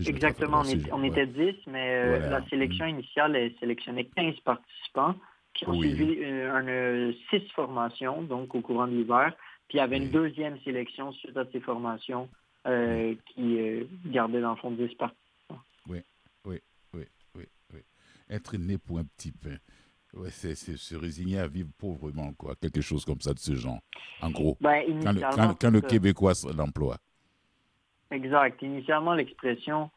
Exactement, 0.06 0.62
on, 0.92 1.04
était 1.04 1.26
10, 1.26 1.54
mais 1.66 1.94
euh, 1.94 2.30
la 2.30 2.44
sélection 2.48 2.86
initiale, 2.86 3.36
elle 3.36 3.54
sélectionnait 3.60 4.04
15 4.16 4.36
participants 4.44 5.14
qui 5.52 5.68
ont 5.68 5.78
suivi 5.78 6.16
euh, 6.22 7.12
six 7.30 7.42
formations, 7.54 8.22
donc 8.22 8.54
au 8.54 8.60
courant 8.60 8.86
de 8.86 8.92
l'hiver. 8.92 9.34
Puis 9.68 9.76
il 9.78 9.80
y 9.80 9.80
avait 9.80 9.98
une 9.98 10.10
deuxième 10.10 10.58
sélection 10.60 11.12
suite 11.12 11.36
à 11.36 11.44
ces 11.52 11.60
formations 11.60 12.28
euh, 12.66 13.14
qui 13.26 13.58
gardait 14.06 14.40
dans 14.40 14.52
le 14.52 14.56
fond 14.56 14.70
10 14.70 14.94
participants. 14.94 15.60
Oui, 15.86 15.98
oui, 16.46 16.60
oui, 16.94 17.04
oui, 17.36 17.44
oui. 17.74 17.80
Être 18.28 18.56
né 18.56 18.78
pour 18.78 18.98
un 18.98 19.04
petit 19.04 19.32
pain. 19.32 19.56
Ouais, 20.14 20.30
c'est 20.30 20.54
se 20.54 20.94
résigner 20.94 21.38
à 21.38 21.48
vivre 21.48 21.70
pauvrement, 21.76 22.32
quoi. 22.34 22.54
Quelque 22.56 22.80
chose 22.80 23.04
comme 23.04 23.20
ça 23.20 23.34
de 23.34 23.38
ce 23.38 23.54
genre. 23.54 23.80
En 24.22 24.30
gros, 24.30 24.56
ben, 24.60 24.82
quand, 25.60 25.70
le, 25.70 25.80
Québécois 25.80 26.32
l'emploie. 26.56 26.98
Exact. 28.10 28.62
Initialement, 28.62 29.14
l'expression 29.14 29.90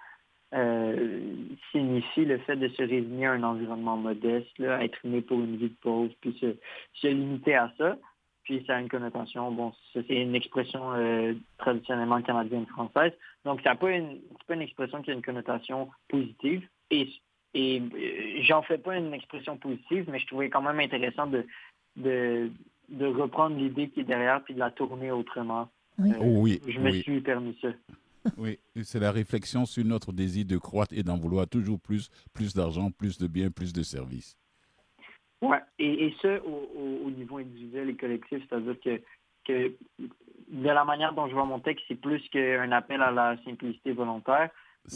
euh, 0.53 1.33
signifie 1.71 2.25
le 2.25 2.39
fait 2.39 2.55
de 2.55 2.67
se 2.69 2.81
résigner 2.81 3.27
à 3.27 3.33
un 3.33 3.43
environnement 3.43 3.97
modeste, 3.97 4.57
là, 4.57 4.83
être 4.83 4.97
né 5.03 5.21
pour 5.21 5.39
une 5.39 5.57
vie 5.57 5.69
de 5.69 5.75
pauvre, 5.81 6.11
puis 6.21 6.37
se, 6.39 7.07
limiter 7.07 7.55
à 7.55 7.71
ça. 7.77 7.97
Puis 8.43 8.63
ça 8.65 8.77
a 8.77 8.79
une 8.79 8.89
connotation, 8.89 9.51
bon, 9.51 9.73
c'est 9.93 10.07
une 10.09 10.33
expression 10.33 10.93
euh, 10.93 11.33
traditionnellement 11.57 12.21
canadienne-française. 12.21 13.11
Donc, 13.43 13.61
ça 13.61 13.75
pas 13.75 13.91
une, 13.91 14.19
pas 14.47 14.53
une 14.53 14.61
expression 14.61 15.01
qui 15.01 15.11
a 15.11 15.13
une 15.13 15.21
connotation 15.21 15.89
positive. 16.07 16.65
Et, 16.91 17.09
et 17.57 17.81
euh, 17.81 18.43
j'en 18.43 18.61
fais 18.61 18.77
pas 18.77 18.95
une 18.97 19.13
expression 19.15 19.57
positive, 19.57 20.05
mais 20.11 20.19
je 20.19 20.27
trouvais 20.27 20.49
quand 20.49 20.61
même 20.61 20.79
intéressant 20.79 21.25
de, 21.25 21.43
de, 21.95 22.51
de 22.89 23.05
reprendre 23.07 23.57
l'idée 23.57 23.89
qui 23.89 24.01
est 24.01 24.03
derrière 24.03 24.43
puis 24.43 24.53
de 24.53 24.59
la 24.59 24.69
tourner 24.69 25.11
autrement. 25.11 25.67
Oui. 25.97 26.11
Oh 26.19 26.41
oui, 26.41 26.61
je 26.67 26.79
me 26.79 26.91
suis 26.91 27.19
permis 27.21 27.57
ça. 27.61 27.69
Oui, 28.37 28.59
c'est 28.83 28.99
la 28.99 29.13
réflexion 29.13 29.65
sur 29.65 29.85
notre 29.85 30.11
désir 30.11 30.45
de 30.45 30.57
croître 30.57 30.93
et 30.93 31.01
d'en 31.01 31.17
vouloir 31.17 31.47
toujours 31.47 31.79
plus, 31.79 32.09
plus 32.33 32.53
d'argent, 32.53 32.91
plus 32.91 33.17
de 33.17 33.25
biens, 33.25 33.49
plus 33.49 33.71
de 33.71 33.81
services. 33.83 34.37
Oui, 35.41 35.55
et, 35.79 36.13
ce, 36.21 36.41
au, 36.41 37.09
niveau 37.09 37.37
individuel 37.37 37.89
et 37.89 37.95
collectif, 37.95 38.43
c'est-à-dire 38.49 38.75
que, 38.83 39.01
que 39.45 39.73
de 40.49 40.69
la 40.69 40.83
manière 40.83 41.13
dont 41.13 41.29
je 41.29 41.33
vois 41.33 41.45
mon 41.45 41.61
texte, 41.61 41.85
c'est 41.87 41.95
plus 41.95 42.19
qu'un 42.27 42.73
appel 42.73 43.01
à 43.01 43.11
la 43.11 43.37
simplicité 43.45 43.93
volontaire, 43.93 44.49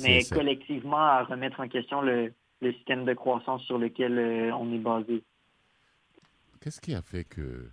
mais 0.03 0.24
collectivement 0.26 0.97
à 0.97 1.24
remettre 1.24 1.62
en 1.62 1.70
question 1.70 2.01
le, 2.01 2.34
système 2.62 3.05
de 3.05 3.14
croissance 3.14 3.64
sur 3.64 3.78
lequel 3.78 4.18
euh, 4.18 4.55
on 4.55 4.72
est 4.74 4.80
basé. 4.80 5.24
Qu'est-ce 6.62 6.80
qui 6.80 6.93
a 6.93 7.01
fait 7.01 7.24
que 7.24 7.70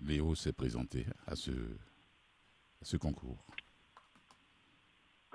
Léo 0.00 0.34
s'est 0.34 0.52
présenté 0.52 1.06
à 1.26 1.34
ce, 1.34 1.50
à 1.50 2.84
ce 2.84 2.96
concours? 2.96 3.44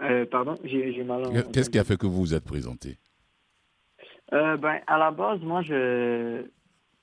Euh, 0.01 0.25
pardon, 0.25 0.55
j'ai 0.63 1.03
mal. 1.03 1.23
Qu'est-ce 1.51 1.69
qui 1.69 1.79
a 1.79 1.83
fait 1.83 1.97
que 1.97 2.07
vous 2.07 2.19
vous 2.19 2.33
êtes 2.33 2.45
présenté? 2.45 2.97
Euh, 4.33 4.57
ben, 4.57 4.79
à 4.87 4.97
la 4.97 5.11
base, 5.11 5.41
moi, 5.41 5.61
je, 5.61 6.43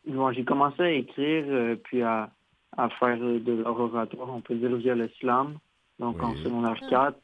j'ai 0.06 0.44
commencé 0.44 0.82
à 0.82 0.90
écrire 0.90 1.44
euh, 1.48 1.76
puis 1.76 2.02
à, 2.02 2.30
à, 2.76 2.88
faire 2.88 3.18
de 3.18 3.62
l'oratoire, 3.62 4.28
on 4.34 4.40
peut 4.40 4.56
dire 4.56 4.74
via 4.76 4.94
le 4.94 5.08
slam, 5.20 5.58
donc 5.98 6.20
en 6.22 6.34
secondaire 6.36 6.80
4 6.88 7.16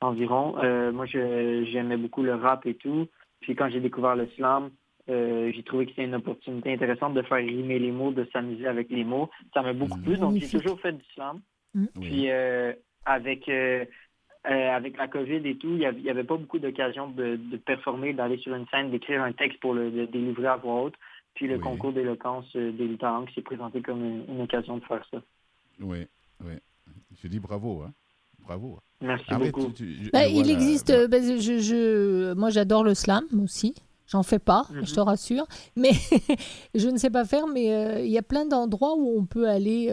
environ. 0.00 0.56
moi, 0.92 1.06
j'aimais 1.06 1.96
beaucoup 1.96 2.22
le 2.22 2.34
rap 2.34 2.66
et 2.66 2.74
tout. 2.74 3.06
Puis 3.42 3.54
quand 3.54 3.68
j'ai 3.68 3.80
découvert 3.80 4.16
le 4.16 4.26
slam, 4.36 4.70
j'ai 5.08 5.62
trouvé 5.64 5.84
que 5.84 5.90
c'était 5.90 6.04
une 6.04 6.14
opportunité 6.14 6.72
intéressante 6.72 7.14
de 7.14 7.22
faire 7.22 7.38
rimer 7.38 7.78
les 7.78 7.90
mots, 7.90 8.12
de 8.12 8.26
s'amuser 8.32 8.66
avec 8.66 8.88
les 8.88 9.04
mots. 9.04 9.28
Ça 9.52 9.60
m'a 9.62 9.74
beaucoup 9.74 10.00
plu, 10.00 10.16
donc 10.16 10.36
j'ai 10.36 10.48
toujours 10.48 10.80
fait 10.80 10.92
du 10.92 11.04
slam. 11.14 11.40
Mm. 11.74 11.86
Puis 12.00 12.28
avec 13.04 13.48
euh, 14.50 14.70
avec 14.70 14.96
la 14.96 15.06
COVID 15.06 15.46
et 15.48 15.56
tout, 15.56 15.68
il 15.68 16.02
n'y 16.02 16.10
avait, 16.10 16.24
pas 16.24 16.36
beaucoup 16.36 16.58
d'occasions 16.58 17.08
de, 17.08 17.38
performer, 17.64 18.12
d'aller 18.12 18.38
sur 18.38 18.52
une 18.54 18.66
scène, 18.68 18.90
d'écrire 18.90 19.22
un 19.22 19.32
texte 19.32 19.60
pour 19.60 19.72
le, 19.72 20.06
délivrer 20.08 20.48
à 20.48 20.56
voix 20.56 20.82
haute. 20.82 20.94
Puis 21.34 21.46
le 21.46 21.58
concours 21.60 21.92
d'éloquence 21.92 22.44
euh, 22.56 22.72
des 22.72 22.88
qui 22.88 23.34
s'est 23.34 23.42
présenté 23.42 23.80
comme 23.80 24.04
une, 24.28 24.40
occasion 24.40 24.78
de 24.78 24.84
faire 24.84 25.06
ça. 25.10 25.22
Oui, 25.80 26.06
oui. 26.44 26.54
Je 27.22 27.28
dis 27.28 27.38
bravo, 27.38 27.82
hein. 27.82 27.92
Bravo. 28.44 28.78
Merci 29.00 29.24
beaucoup. 29.38 29.72
Bah, 30.12 30.26
il 30.26 30.50
existe, 30.50 30.92
bah, 31.08 31.18
je, 31.20 31.58
je, 31.58 32.34
moi 32.34 32.50
j'adore 32.50 32.84
le 32.84 32.94
slam 32.94 33.24
aussi. 33.42 33.74
J'en 34.06 34.22
fais 34.22 34.38
pas, 34.38 34.66
je 34.82 34.94
te 34.94 35.00
mhm. 35.00 35.06
rassure. 35.06 35.46
Mais 35.76 35.92
je 36.74 36.88
ne 36.88 36.98
sais 36.98 37.10
pas 37.10 37.24
faire, 37.24 37.46
mais 37.46 37.72
euh, 37.72 38.00
il 38.00 38.10
y 38.10 38.18
a 38.18 38.22
plein 38.22 38.44
d'endroits 38.44 38.94
où 38.96 39.18
on 39.18 39.24
peut 39.24 39.48
aller 39.48 39.90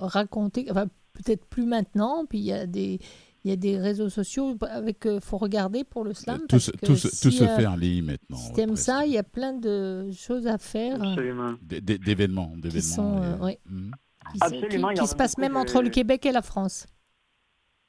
raconter, 0.00 0.66
enfin 0.70 0.86
peut-être 1.12 1.44
plus 1.46 1.66
maintenant, 1.66 2.24
puis 2.26 2.38
il 2.38 2.44
y 2.44 2.52
a 2.52 2.66
des 2.66 3.00
il 3.44 3.50
y 3.50 3.52
a 3.52 3.56
des 3.56 3.78
réseaux 3.78 4.08
sociaux 4.08 4.56
avec 4.68 5.06
euh, 5.06 5.20
faut 5.20 5.38
regarder 5.38 5.84
pour 5.84 6.04
le 6.04 6.12
slam. 6.12 6.40
Tout, 6.48 6.58
se, 6.58 6.70
tout, 6.72 6.96
se 6.96 7.44
fait 7.44 7.66
en 7.66 7.76
ligne 7.76 8.04
maintenant. 8.04 8.36
Si 8.36 8.52
tu 8.52 8.60
aimes 8.60 8.76
ça, 8.76 9.06
il 9.06 9.12
y 9.12 9.18
a 9.18 9.22
plein 9.22 9.52
de 9.52 10.10
choses 10.12 10.46
à 10.46 10.58
faire. 10.58 11.02
Absolument. 11.02 11.54
D'événements. 11.62 12.52
Qui 12.68 12.82
sont, 12.82 13.22
euh, 13.22 13.52
mmh. 13.66 13.90
Qui, 14.32 15.06
se 15.06 15.14
passent 15.14 15.38
même 15.38 15.56
entre 15.56 15.82
le 15.82 15.88
Québec 15.88 16.26
et 16.26 16.32
la 16.32 16.42
France. 16.42 16.86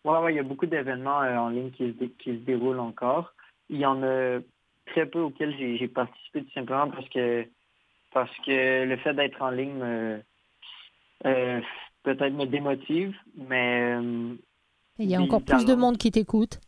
Oui, 0.10 0.18
ouais, 0.24 0.34
il 0.34 0.38
y 0.38 0.40
a 0.40 0.44
beaucoup 0.44 0.66
d'événements 0.66 1.22
euh, 1.22 1.38
en 1.38 1.50
ligne 1.50 1.72
qui 1.72 1.94
se, 1.94 2.06
qui 2.06 2.32
se 2.32 2.46
déroulent 2.46 2.80
encore. 2.80 3.34
Il 3.70 3.78
y 3.78 3.86
en 3.86 4.02
a 4.04 4.40
très 4.88 5.06
peu 5.06 5.20
auxquels 5.20 5.56
j'ai 5.58 5.88
participé 5.88 6.44
tout 6.44 6.54
simplement 6.54 6.90
parce 6.90 7.08
que 7.10 7.46
parce 8.12 8.36
que 8.46 8.86
le 8.86 8.98
fait 8.98 9.14
d'être 9.14 9.42
en 9.42 9.52
ligne 9.52 10.22
peut-être 11.22 12.34
me 12.34 12.46
démotive, 12.46 13.16
mais 13.36 13.98
il 14.98 15.10
y 15.10 15.16
a 15.16 15.22
encore 15.22 15.44
plus 15.44 15.66
de 15.66 15.76
monde 15.76 15.98
qui 15.98 16.12
t'écoute. 16.12 16.60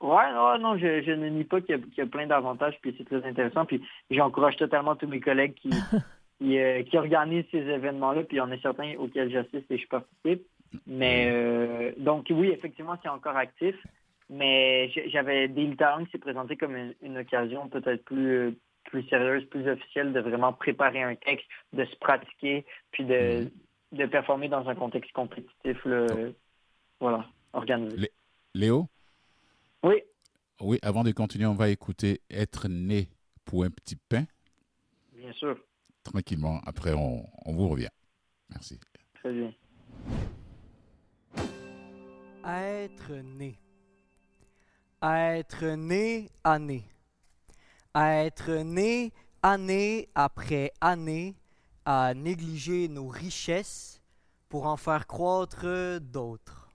Ouais, 0.00 0.32
non, 0.32 0.58
non, 0.58 0.78
je, 0.78 1.10
ne 1.10 1.28
nie 1.28 1.44
pas 1.44 1.60
qu'il 1.60 1.82
y, 1.96 2.00
a 2.00 2.06
plein 2.06 2.26
d'avantages, 2.26 2.76
puis 2.82 2.94
c'est 2.98 3.04
très 3.04 3.26
intéressant. 3.26 3.64
Puis 3.64 3.82
j'encourage 4.10 4.56
totalement 4.56 4.94
tous 4.94 5.06
mes 5.06 5.20
collègues 5.20 5.54
qui, 6.40 6.58
euh, 6.58 6.82
qui, 6.82 6.98
organisent 6.98 7.46
ces 7.50 7.62
événements-là, 7.62 8.24
puis 8.24 8.36
il 8.36 8.40
y 8.40 8.42
en 8.42 8.50
a 8.50 8.58
certains 8.58 8.94
auxquels 8.98 9.30
j'assiste 9.30 9.70
et 9.70 9.78
je 9.78 9.88
participe. 9.88 10.46
Mais 10.86 11.28
euh, 11.30 11.92
donc 11.98 12.26
oui, 12.30 12.48
effectivement, 12.48 12.96
c'est 13.02 13.08
encore 13.08 13.36
actif. 13.36 13.74
Mais 14.28 14.90
j'avais 15.08 15.46
des 15.46 15.76
talents 15.76 16.04
qui 16.04 16.10
s'est 16.10 16.18
présenté 16.18 16.56
comme 16.56 16.76
une, 17.00 17.18
occasion 17.18 17.68
peut-être 17.68 18.04
plus 18.04 18.58
plus 18.84 19.02
sérieuse, 19.08 19.44
plus 19.46 19.68
officielle 19.68 20.12
de 20.12 20.20
vraiment 20.20 20.52
préparer 20.52 21.02
un 21.02 21.16
texte, 21.16 21.46
de 21.72 21.84
se 21.84 21.96
pratiquer, 21.96 22.64
puis 22.92 23.04
de, 23.04 23.50
de 23.90 24.06
performer 24.06 24.48
dans 24.48 24.68
un 24.68 24.76
contexte 24.76 25.10
compétitif. 25.12 25.84
Là, 25.84 26.06
voilà, 27.00 27.26
organisé. 27.52 28.10
Léo? 28.54 28.86
Oui. 29.82 30.02
Oui, 30.60 30.78
avant 30.82 31.02
de 31.02 31.10
continuer, 31.10 31.46
on 31.46 31.54
va 31.54 31.68
écouter 31.68 32.20
Être 32.30 32.68
né 32.68 33.08
pour 33.44 33.64
un 33.64 33.70
petit 33.70 33.96
pain. 33.96 34.24
Bien 35.12 35.32
sûr. 35.32 35.58
Tranquillement, 36.02 36.60
après 36.64 36.92
on, 36.92 37.24
on 37.44 37.52
vous 37.52 37.68
revient. 37.68 37.90
Merci. 38.50 38.78
Très 39.14 39.32
bien. 39.32 39.52
Être 42.48 43.12
né. 43.12 43.58
Être 45.02 45.66
né 45.74 46.30
année. 46.44 46.88
Être 47.92 48.52
né 48.62 49.12
année 49.42 50.08
après 50.14 50.72
année 50.80 51.34
à 51.84 52.14
négliger 52.14 52.86
nos 52.86 53.08
richesses 53.08 54.00
pour 54.48 54.66
en 54.66 54.76
faire 54.76 55.08
croître 55.08 55.98
d'autres 56.00 56.70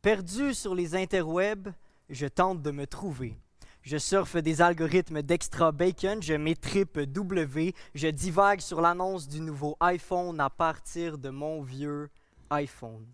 Perdu 0.00 0.54
sur 0.54 0.74
les 0.74 0.94
interwebs, 0.94 1.68
je 2.08 2.26
tente 2.26 2.62
de 2.62 2.70
me 2.70 2.86
trouver. 2.86 3.38
Je 3.82 3.98
surfe 3.98 4.36
des 4.36 4.62
algorithmes 4.62 5.20
d'extra 5.20 5.70
bacon, 5.70 6.22
je 6.22 6.32
m'étripe 6.32 6.98
W, 6.98 7.74
je 7.94 8.08
divague 8.08 8.60
sur 8.60 8.80
l'annonce 8.80 9.28
du 9.28 9.42
nouveau 9.42 9.76
iPhone 9.80 10.40
à 10.40 10.48
partir 10.48 11.18
de 11.18 11.28
mon 11.28 11.60
vieux 11.60 12.08
iPhone. 12.48 13.06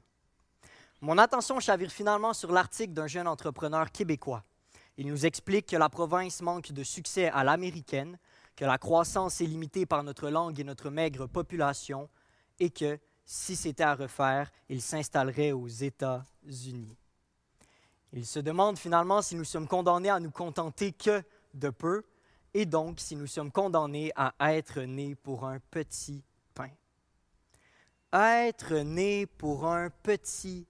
Mon 1.03 1.17
attention 1.17 1.59
chavire 1.61 1.91
finalement 1.91 2.35
sur 2.35 2.53
l'article 2.53 2.93
d'un 2.93 3.07
jeune 3.07 3.27
entrepreneur 3.27 3.91
québécois. 3.91 4.45
Il 4.99 5.07
nous 5.07 5.25
explique 5.25 5.69
que 5.69 5.77
la 5.77 5.89
province 5.89 6.43
manque 6.43 6.73
de 6.73 6.83
succès 6.83 7.29
à 7.29 7.43
l'américaine, 7.43 8.19
que 8.55 8.67
la 8.67 8.77
croissance 8.77 9.41
est 9.41 9.47
limitée 9.47 9.87
par 9.87 10.03
notre 10.03 10.29
langue 10.29 10.61
et 10.61 10.65
notre 10.65 10.91
maigre 10.91 11.27
population, 11.27 12.11
et 12.59 12.69
que, 12.69 12.99
si 13.25 13.57
c'était 13.57 13.83
à 13.83 13.95
refaire, 13.95 14.53
il 14.69 14.83
s'installerait 14.83 15.53
aux 15.53 15.69
États-Unis. 15.69 16.99
Il 18.13 18.27
se 18.27 18.41
demande 18.41 18.77
finalement 18.79 19.23
si 19.23 19.37
nous 19.37 19.45
sommes 19.45 19.69
condamnés 19.69 20.11
à 20.11 20.21
nous 20.21 20.31
contenter 20.31 20.93
que 20.93 21.23
de 21.55 21.71
peu, 21.71 22.05
et 22.53 22.67
donc 22.67 23.01
si 23.01 23.17
nous 23.17 23.27
sommes 23.27 23.51
condamnés 23.51 24.13
à 24.17 24.35
être 24.55 24.81
nés 24.81 25.15
pour 25.15 25.47
un 25.47 25.61
petit 25.71 26.23
pain. 26.53 26.69
Être 28.13 28.75
né 28.75 29.25
pour 29.25 29.67
un 29.67 29.89
petit 29.89 30.65
pain. 30.65 30.70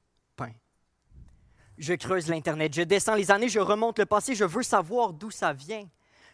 Je 1.81 1.95
creuse 1.95 2.29
l'Internet, 2.29 2.75
je 2.75 2.83
descends 2.83 3.15
les 3.15 3.31
années, 3.31 3.49
je 3.49 3.59
remonte 3.59 3.99
le 3.99 4.05
passé, 4.05 4.35
je 4.35 4.45
veux 4.45 4.63
savoir 4.63 5.15
d'où 5.15 5.31
ça 5.31 5.55
vient. 5.55 5.89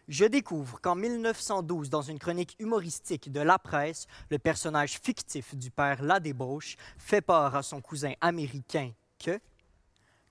Je 0.08 0.24
découvre 0.24 0.80
qu'en 0.80 0.96
1912, 0.96 1.88
dans 1.88 2.02
une 2.02 2.18
chronique 2.18 2.56
humoristique 2.58 3.30
de 3.30 3.38
la 3.38 3.56
presse, 3.56 4.08
le 4.28 4.40
personnage 4.40 4.98
fictif 5.00 5.54
du 5.54 5.70
père 5.70 6.02
Ladébauche 6.02 6.76
fait 6.98 7.20
part 7.20 7.54
à 7.54 7.62
son 7.62 7.80
cousin 7.80 8.14
américain 8.20 8.90
que 9.24 9.38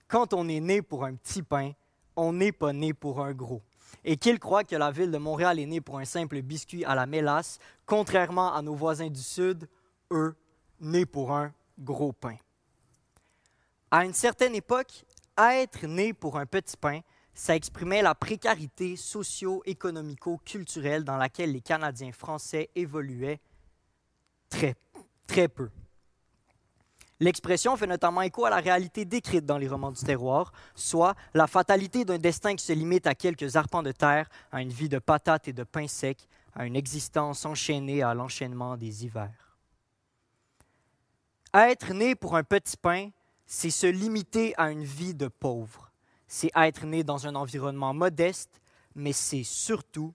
quand 0.09 0.34
on 0.34 0.49
est 0.49 0.59
né 0.59 0.82
pour 0.82 1.05
un 1.05 1.16
petit 1.16 1.43
pain, 1.43 1.72
on 2.18 2.34
n'est 2.34 2.51
pas 2.51 2.74
né 2.74 2.93
pour 2.93 3.24
un 3.24 3.32
gros. 3.32 3.61
Et 4.03 4.18
qu'il 4.18 4.38
croit 4.38 4.66
que 4.66 4.76
la 4.76 4.91
ville 4.91 5.11
de 5.11 5.18
Montréal 5.18 5.59
est 5.59 5.66
née 5.66 5.80
pour 5.80 5.97
un 5.97 6.05
simple 6.05 6.41
biscuit 6.41 6.84
à 6.84 6.93
la 6.93 7.05
mélasse, 7.05 7.59
contrairement 7.86 8.53
à 8.53 8.61
nos 8.61 8.76
voisins 8.76 9.09
du 9.09 9.24
Sud, 9.24 9.70
eux, 10.11 10.36
nés 10.82 11.05
pour 11.05 11.32
un 11.32 11.53
gros 11.80 12.11
pain. 12.11 12.36
À 13.92 14.06
une 14.06 14.14
certaine 14.14 14.56
époque, 14.56 15.06
être 15.38 15.86
né 15.86 16.14
pour 16.14 16.38
un 16.38 16.46
petit 16.46 16.78
pain, 16.78 17.02
ça 17.34 17.56
exprimait 17.56 18.02
la 18.02 18.16
précarité 18.16 18.96
socio-économico-culturelle 18.96 21.04
dans 21.04 21.18
laquelle 21.18 21.52
les 21.52 21.62
Canadiens 21.62 22.14
français 22.14 22.70
évoluaient 22.76 23.42
très, 24.50 24.76
très 25.28 25.48
peu. 25.48 25.70
L'expression 27.20 27.78
fait 27.78 27.88
notamment 27.88 28.22
écho 28.22 28.46
à 28.46 28.50
la 28.50 28.58
réalité 28.58 29.06
décrite 29.06 29.46
dans 29.46 29.58
les 29.58 29.70
romans 29.70 29.92
du 29.92 30.04
terroir, 30.04 30.52
soit 30.76 31.16
la 31.34 31.48
fatalité 31.48 32.04
d'un 32.04 32.18
destin 32.18 32.56
qui 32.56 32.66
se 32.66 32.74
limite 32.74 33.08
à 33.08 33.16
quelques 33.16 33.56
arpents 33.56 33.84
de 33.84 33.94
terre, 33.94 34.28
à 34.52 34.62
une 34.62 34.70
vie 34.70 34.90
de 34.90 35.00
patates 35.00 35.48
et 35.48 35.54
de 35.54 35.64
pain 35.64 35.88
sec, 35.88 36.28
à 36.54 36.66
une 36.66 36.76
existence 36.76 37.46
enchaînée 37.46 38.02
à 38.02 38.14
l'enchaînement 38.14 38.76
des 38.76 39.06
hivers. 39.06 39.58
Être 41.54 41.94
né 41.94 42.16
pour 42.16 42.36
un 42.36 42.44
petit 42.44 42.76
pain, 42.76 43.12
c'est 43.46 43.70
se 43.70 43.88
limiter 43.88 44.54
à 44.58 44.72
une 44.72 44.84
vie 44.84 45.14
de 45.14 45.28
pauvre 45.28 45.86
c'est 46.28 46.52
être 46.56 46.86
né 46.86 47.04
dans 47.04 47.28
un 47.28 47.36
environnement 47.36 47.93
modeste, 47.93 48.62
mais 48.96 49.14
c'est 49.14 49.43
surtout 49.43 50.14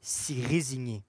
s'y 0.00 0.42
résigner. 0.44 1.02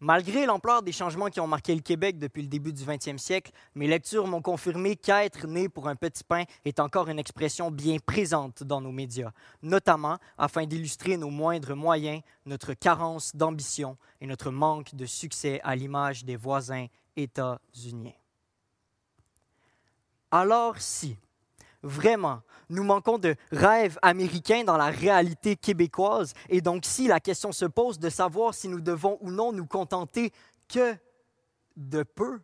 Malgré 0.00 0.46
l'ampleur 0.46 0.82
des 0.82 0.90
changements 0.90 1.28
qui 1.28 1.38
ont 1.38 1.46
marqué 1.46 1.74
le 1.74 1.80
Québec 1.80 2.18
depuis 2.18 2.42
le 2.42 2.48
début 2.48 2.72
du 2.72 2.82
20e 2.82 3.18
siècle, 3.18 3.52
mes 3.76 3.86
lectures 3.86 4.26
m'ont 4.26 4.42
confirmé 4.42 4.96
qu'être 4.96 5.46
né 5.46 5.68
pour 5.68 5.86
un 5.86 5.94
petit 5.94 6.24
pain 6.24 6.42
est 6.64 6.80
encore 6.80 7.08
une 7.08 7.20
expression 7.20 7.70
bien 7.70 7.98
présente 8.04 8.64
dans 8.64 8.80
nos 8.80 8.90
médias, 8.90 9.30
notamment 9.62 10.18
afin 10.38 10.66
d'illustrer 10.66 11.16
nos 11.16 11.30
moindres 11.30 11.76
moyens, 11.76 12.22
notre 12.46 12.74
carence 12.74 13.36
d'ambition 13.36 13.96
et 14.20 14.26
notre 14.26 14.50
manque 14.50 14.92
de 14.96 15.06
succès 15.06 15.60
à 15.62 15.76
l'image 15.76 16.24
des 16.24 16.36
voisins 16.36 16.86
états-uniens. 17.16 18.21
Alors 20.32 20.80
si, 20.80 21.16
vraiment, 21.82 22.40
nous 22.70 22.84
manquons 22.84 23.18
de 23.18 23.36
rêves 23.50 23.98
américains 24.00 24.64
dans 24.64 24.78
la 24.78 24.86
réalité 24.86 25.56
québécoise. 25.56 26.32
Et 26.48 26.62
donc, 26.62 26.86
si 26.86 27.06
la 27.06 27.20
question 27.20 27.52
se 27.52 27.66
pose 27.66 27.98
de 27.98 28.08
savoir 28.08 28.54
si 28.54 28.66
nous 28.68 28.80
devons 28.80 29.18
ou 29.20 29.30
non 29.30 29.52
nous 29.52 29.66
contenter 29.66 30.32
que 30.68 30.96
de 31.76 32.02
peu, 32.02 32.40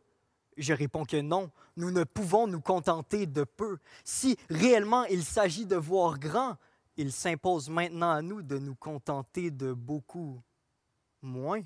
je 0.59 0.74
réponds 0.74 1.05
que 1.05 1.20
non, 1.20 1.51
nous 1.78 1.91
ne 1.91 2.05
pouvons 2.05 2.47
nous 2.47 2.61
contenter 2.61 3.26
de 3.26 3.45
peu. 3.45 3.78
Si 4.05 4.36
réellement 4.51 5.05
il 5.05 5.24
s'agit 5.24 5.64
de 5.64 5.76
voir 5.76 6.18
grand, 6.18 6.57
il 6.99 7.11
s'impose 7.11 7.70
maintenant 7.70 8.11
à 8.11 8.20
nous 8.20 8.43
de 8.43 8.59
nous 8.59 8.74
contenter 8.74 9.51
de 9.51 9.72
beaucoup 9.72 10.43
moins. 11.22 11.62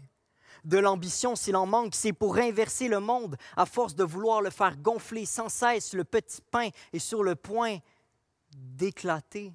De 0.65 0.79
l'ambition, 0.79 1.37
s'il 1.37 1.57
en 1.57 1.67
manque, 1.67 1.95
c'est 1.95 2.13
pour 2.13 2.37
inverser 2.37 2.89
le 2.89 3.01
monde, 3.01 3.37
à 3.57 3.67
force 3.67 3.95
de 3.95 4.05
vouloir 4.05 4.43
le 4.43 4.51
faire 4.51 4.77
gonfler 4.77 5.27
sans 5.27 5.49
cesse, 5.49 5.95
le 5.95 6.05
petit 6.05 6.41
pain 6.51 6.69
est 6.93 6.99
sur 6.99 7.23
le 7.23 7.35
point 7.35 7.79
d'éclater, 8.57 9.53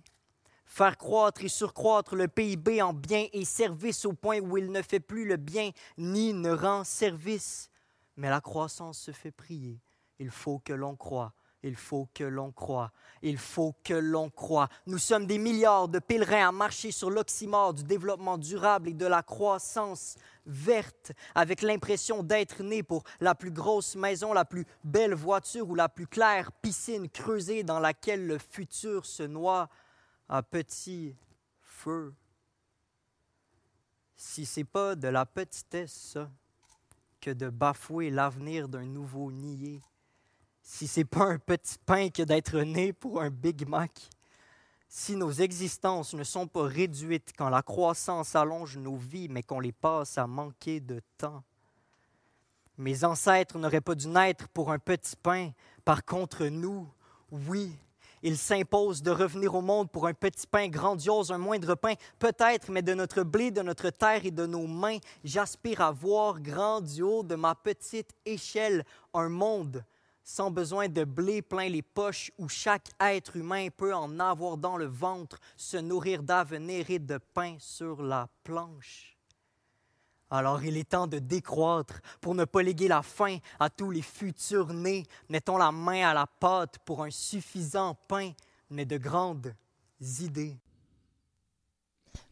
faire 0.65 0.97
croître 0.97 1.43
et 1.43 1.49
surcroître 1.49 2.15
le 2.15 2.27
PIB 2.27 2.81
en 2.81 2.93
biens 2.93 3.27
et 3.33 3.45
services 3.45 4.05
au 4.05 4.13
point 4.13 4.39
où 4.39 4.57
il 4.57 4.71
ne 4.71 4.81
fait 4.81 4.99
plus 4.99 5.25
le 5.25 5.37
bien 5.37 5.71
ni 5.97 6.33
ne 6.33 6.51
rend 6.51 6.83
service. 6.83 7.69
Mais 8.15 8.29
la 8.29 8.41
croissance 8.41 8.97
se 8.97 9.11
fait 9.11 9.31
prier. 9.31 9.79
Il 10.19 10.31
faut 10.31 10.59
que 10.59 10.73
l'on 10.73 10.95
croie. 10.95 11.33
Il 11.63 11.75
faut 11.75 12.07
que 12.13 12.23
l'on 12.23 12.51
croie. 12.51 12.91
Il 13.21 13.37
faut 13.37 13.75
que 13.83 13.93
l'on 13.93 14.29
croie. 14.29 14.69
Nous 14.85 14.99
sommes 14.99 15.25
des 15.25 15.37
milliards 15.37 15.87
de 15.87 15.99
pèlerins 15.99 16.49
à 16.49 16.51
marcher 16.51 16.91
sur 16.91 17.09
l'oxymore 17.09 17.73
du 17.73 17.83
développement 17.83 18.37
durable 18.37 18.89
et 18.89 18.93
de 18.93 19.05
la 19.05 19.23
croissance 19.23 20.15
verte, 20.47 21.11
avec 21.35 21.61
l'impression 21.61 22.23
d'être 22.23 22.63
né 22.63 22.81
pour 22.81 23.03
la 23.19 23.35
plus 23.35 23.51
grosse 23.51 23.95
maison, 23.95 24.33
la 24.33 24.45
plus 24.45 24.65
belle 24.83 25.13
voiture 25.13 25.69
ou 25.69 25.75
la 25.75 25.89
plus 25.89 26.07
claire 26.07 26.51
piscine 26.51 27.09
creusée 27.09 27.63
dans 27.63 27.79
laquelle 27.79 28.25
le 28.25 28.39
futur 28.39 29.05
se 29.05 29.23
noie 29.23 29.69
à 30.29 30.41
petit 30.41 31.15
feu. 31.61 32.13
Si 34.15 34.45
c'est 34.45 34.63
pas 34.63 34.95
de 34.95 35.09
la 35.09 35.25
petitesse, 35.25 36.17
que 37.21 37.31
de 37.31 37.49
bafouer 37.49 38.09
l'avenir 38.09 38.67
d'un 38.67 38.85
nouveau 38.85 39.31
niais, 39.31 39.81
si 40.61 40.87
c'est 40.87 41.05
pas 41.05 41.25
un 41.25 41.39
petit 41.39 41.77
pain 41.85 42.09
que 42.09 42.23
d'être 42.23 42.59
né 42.59 42.93
pour 42.93 43.21
un 43.21 43.29
Big 43.29 43.67
Mac, 43.67 44.09
si 44.87 45.15
nos 45.15 45.31
existences 45.31 46.13
ne 46.13 46.23
sont 46.23 46.47
pas 46.47 46.63
réduites 46.63 47.33
quand 47.37 47.49
la 47.49 47.61
croissance 47.61 48.35
allonge 48.35 48.77
nos 48.77 48.95
vies, 48.95 49.27
mais 49.29 49.43
qu'on 49.43 49.59
les 49.59 49.71
passe 49.71 50.17
à 50.17 50.27
manquer 50.27 50.79
de 50.79 51.01
temps. 51.17 51.43
Mes 52.77 53.03
ancêtres 53.03 53.57
n'auraient 53.57 53.81
pas 53.81 53.95
dû 53.95 54.07
naître 54.07 54.47
pour 54.49 54.71
un 54.71 54.79
petit 54.79 55.15
pain. 55.15 55.51
Par 55.83 56.05
contre, 56.05 56.45
nous, 56.45 56.87
oui, 57.31 57.75
il 58.23 58.37
s'impose 58.37 59.01
de 59.01 59.11
revenir 59.11 59.55
au 59.55 59.61
monde 59.61 59.91
pour 59.91 60.07
un 60.07 60.13
petit 60.13 60.47
pain 60.47 60.67
grandiose, 60.67 61.31
un 61.31 61.37
moindre 61.37 61.75
pain, 61.75 61.93
peut-être, 62.19 62.71
mais 62.71 62.81
de 62.81 62.93
notre 62.93 63.23
blé, 63.23 63.51
de 63.51 63.61
notre 63.61 63.89
terre 63.89 64.25
et 64.25 64.31
de 64.31 64.45
nos 64.45 64.67
mains, 64.67 64.97
j'aspire 65.23 65.81
à 65.81 65.91
voir 65.91 66.39
grandiose 66.39 67.25
de 67.25 67.35
ma 67.35 67.55
petite 67.55 68.13
échelle 68.25 68.85
un 69.13 69.29
monde 69.29 69.83
sans 70.27 70.51
besoin 70.51 70.89
de 70.89 71.05
blé 71.05 71.41
plein 71.41 71.69
les 71.69 71.81
poches, 71.81 72.33
où 72.37 72.49
chaque 72.49 72.89
être 72.99 73.37
humain 73.37 73.69
peut 73.75 73.95
en 73.95 74.19
avoir 74.19 74.57
dans 74.57 74.75
le 74.75 74.85
ventre, 74.85 75.39
se 75.55 75.77
nourrir 75.77 76.21
d'avenir 76.21 76.89
et 76.89 76.99
de 76.99 77.17
pain 77.33 77.55
sur 77.59 78.03
la 78.03 78.27
planche. 78.43 79.15
Alors 80.29 80.61
il 80.65 80.75
est 80.75 80.89
temps 80.89 81.07
de 81.07 81.19
décroître 81.19 82.01
pour 82.19 82.35
ne 82.35 82.43
pas 82.43 82.61
léguer 82.61 82.89
la 82.89 83.03
faim 83.03 83.37
à 83.57 83.69
tous 83.69 83.89
les 83.89 84.01
futurs 84.01 84.73
nés. 84.73 85.05
Mettons 85.29 85.55
la 85.55 85.71
main 85.71 86.09
à 86.09 86.13
la 86.13 86.27
pâte 86.27 86.77
pour 86.83 87.05
un 87.05 87.09
suffisant 87.09 87.97
pain, 88.09 88.33
mais 88.69 88.83
de 88.83 88.97
grandes 88.97 89.53
idées. 90.19 90.57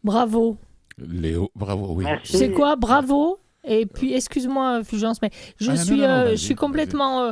Bravo. 0.03 0.57
Léo, 0.97 1.49
bravo, 1.55 1.93
oui. 1.93 2.05
C'est 2.25 2.51
quoi, 2.51 2.75
bravo? 2.75 3.39
Et 3.63 3.85
puis, 3.85 4.13
excuse-moi, 4.13 4.83
Fulgence, 4.83 5.21
mais 5.21 5.31
je 5.57 5.71
ah, 5.71 5.77
suis, 5.77 6.03
euh, 6.03 6.31
je 6.31 6.35
suis 6.35 6.55
complètement... 6.55 7.31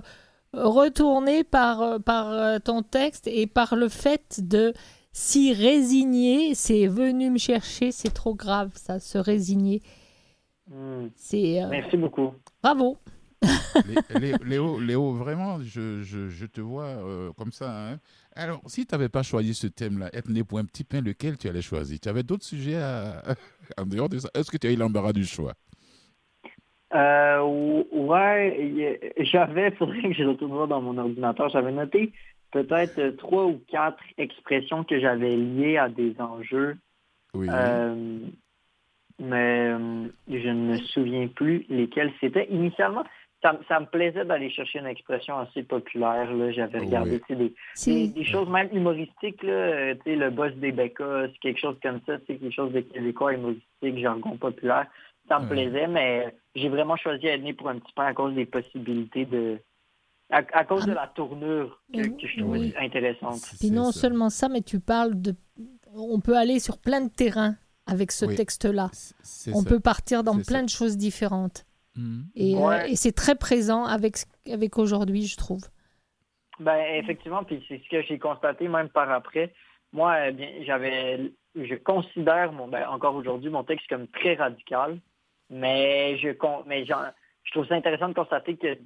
Retourné 0.53 1.43
par, 1.43 1.81
euh, 1.81 1.99
par 1.99 2.31
euh, 2.31 2.59
ton 2.59 2.83
texte 2.83 3.27
et 3.27 3.47
par 3.47 3.75
le 3.75 3.89
fait 3.89 4.39
de 4.43 4.73
s'y 5.11 5.51
résigner. 5.51 6.53
C'est 6.53 6.85
venu 6.85 7.31
me 7.31 7.39
chercher, 7.39 7.91
c'est 7.91 8.13
trop 8.13 8.35
grave, 8.35 8.69
ça, 8.75 8.99
se 8.99 9.17
résigner. 9.17 9.81
Hmm. 10.69 11.07
C'est, 11.15 11.63
euh, 11.63 11.69
Merci 11.69 11.97
beaucoup. 11.97 12.33
Bravo. 12.61 12.97
Léo, 14.45 14.79
Léo, 14.79 15.13
vraiment, 15.13 15.59
je, 15.61 16.01
je, 16.01 16.29
je 16.29 16.45
te 16.45 16.61
vois 16.61 17.03
comme 17.35 17.51
ça. 17.51 17.89
Hein. 17.89 17.99
Alors, 18.35 18.61
si 18.67 18.85
tu 18.85 18.93
n'avais 18.95 19.09
pas 19.09 19.21
choisi 19.21 19.53
ce 19.53 19.67
thème-là, 19.67 20.09
être 20.13 20.29
né 20.29 20.45
pour 20.45 20.59
un 20.59 20.65
petit 20.65 20.85
pain, 20.85 21.01
lequel 21.01 21.37
tu 21.37 21.49
allais 21.49 21.61
choisir? 21.61 21.99
Tu 21.99 22.07
avais 22.07 22.23
d'autres 22.23 22.45
sujets 22.45 22.81
en 23.77 23.85
dehors 23.85 24.07
de 24.07 24.19
ça? 24.19 24.29
Est-ce 24.33 24.49
que 24.49 24.55
tu 24.55 24.67
as 24.67 24.71
eu 24.71 24.77
l'embarras 24.77 25.11
du 25.11 25.25
choix? 25.25 25.55
Euh, 26.93 27.41
ouais, 27.91 29.13
j'avais, 29.17 29.71
faudrait 29.77 30.01
que 30.01 30.13
je 30.13 30.23
retourne 30.23 30.51
voir 30.51 30.67
dans 30.67 30.81
mon 30.81 30.97
ordinateur, 30.97 31.49
j'avais 31.49 31.71
noté 31.71 32.11
peut-être 32.51 33.15
trois 33.17 33.45
ou 33.45 33.59
quatre 33.67 34.03
expressions 34.17 34.83
que 34.83 34.99
j'avais 34.99 35.35
liées 35.35 35.77
à 35.77 35.89
des 35.89 36.15
enjeux. 36.19 36.77
Oui. 37.35 37.47
mais 39.19 39.71
je 40.27 40.49
ne 40.49 40.71
me 40.73 40.77
souviens 40.77 41.27
plus 41.27 41.65
lesquels 41.67 42.11
c'était. 42.21 42.47
Initialement, 42.51 43.03
ça, 43.67 43.79
me 43.79 43.85
plaisait 43.85 44.25
d'aller 44.25 44.49
chercher 44.49 44.79
une 44.79 44.87
expression 44.87 45.37
assez 45.37 45.63
populaire. 45.63 46.27
J'avais 46.53 46.79
regardé 46.79 47.21
des, 47.29 48.07
des, 48.07 48.25
choses 48.25 48.49
même 48.49 48.69
humoristiques. 48.71 49.43
Là, 49.43 49.51
euh, 49.51 49.95
le 50.05 50.29
boss 50.29 50.53
des 50.55 50.71
Becas, 50.71 51.27
quelque 51.41 51.59
chose 51.59 51.77
comme 51.81 51.99
ça, 52.05 52.17
c'est 52.25 52.37
quelque 52.37 52.53
chose 52.53 52.71
de 52.71 52.81
québécois 52.81 53.33
humoristique, 53.33 53.97
jargon 53.97 54.37
populaire. 54.37 54.87
Ça 55.27 55.39
me 55.39 55.47
plaisait, 55.47 55.87
mais 55.87 56.35
j'ai 56.55 56.69
vraiment 56.69 56.97
choisi 56.97 57.27
Edney 57.27 57.53
pour 57.53 57.69
un 57.69 57.79
petit 57.79 57.93
peu 57.95 58.01
à 58.01 58.13
cause 58.13 58.35
des 58.35 58.45
possibilités 58.45 59.25
de. 59.25 59.59
À, 60.29 60.65
cause 60.65 60.87
de 60.87 60.93
la 60.93 61.07
tournure 61.07 61.79
que, 61.93 62.01
je 62.01 62.39
trouve 62.39 62.57
intéressante. 62.79 63.41
Puis 63.59 63.69
non 63.69 63.91
seulement 63.91 64.31
ça, 64.31 64.49
mais 64.49 64.61
tu 64.61 64.79
parles 64.79 65.21
de. 65.21 65.35
On 65.93 66.19
peut 66.21 66.35
aller 66.35 66.59
sur 66.59 66.79
plein 66.79 67.01
de 67.01 67.09
terrains 67.09 67.55
avec 67.85 68.11
ce 68.11 68.25
texte-là. 68.25 68.89
On 69.53 69.63
peut 69.63 69.79
partir 69.79 70.23
dans 70.23 70.41
plein 70.41 70.63
de 70.63 70.69
choses 70.69 70.97
différentes. 70.97 71.65
Mm. 71.95 72.21
Euh, 72.37 72.83
et, 72.87 72.95
c'est 72.95 73.11
très 73.11 73.35
présent 73.35 73.85
avec, 73.85 74.17
avec 74.51 74.77
aujourd'hui, 74.77 75.27
je 75.27 75.37
trouve. 75.37 75.61
Ben, 76.59 76.81
effectivement, 76.95 77.43
puis 77.43 77.63
c'est 77.67 77.81
ce 77.83 77.89
que 77.89 78.01
j'ai 78.03 78.19
constaté 78.19 78.67
même 78.67 78.89
par 78.89 79.11
après. 79.11 79.53
Moi, 79.91 80.29
eh 80.29 80.31
bien, 80.31 80.49
j'avais, 80.65 81.31
je 81.55 81.75
considère 81.75 82.51
mon, 82.51 82.67
ben, 82.67 82.87
encore 82.87 83.15
aujourd'hui 83.15 83.49
mon 83.49 83.63
texte 83.63 83.87
comme 83.87 84.07
très 84.07 84.35
radical, 84.35 84.99
mais 85.49 86.17
je, 86.17 86.29
mais 86.65 86.85
je 86.85 87.51
trouve 87.51 87.67
ça 87.67 87.75
intéressant 87.75 88.09
de 88.09 88.13
constater 88.13 88.55
que, 88.57 88.77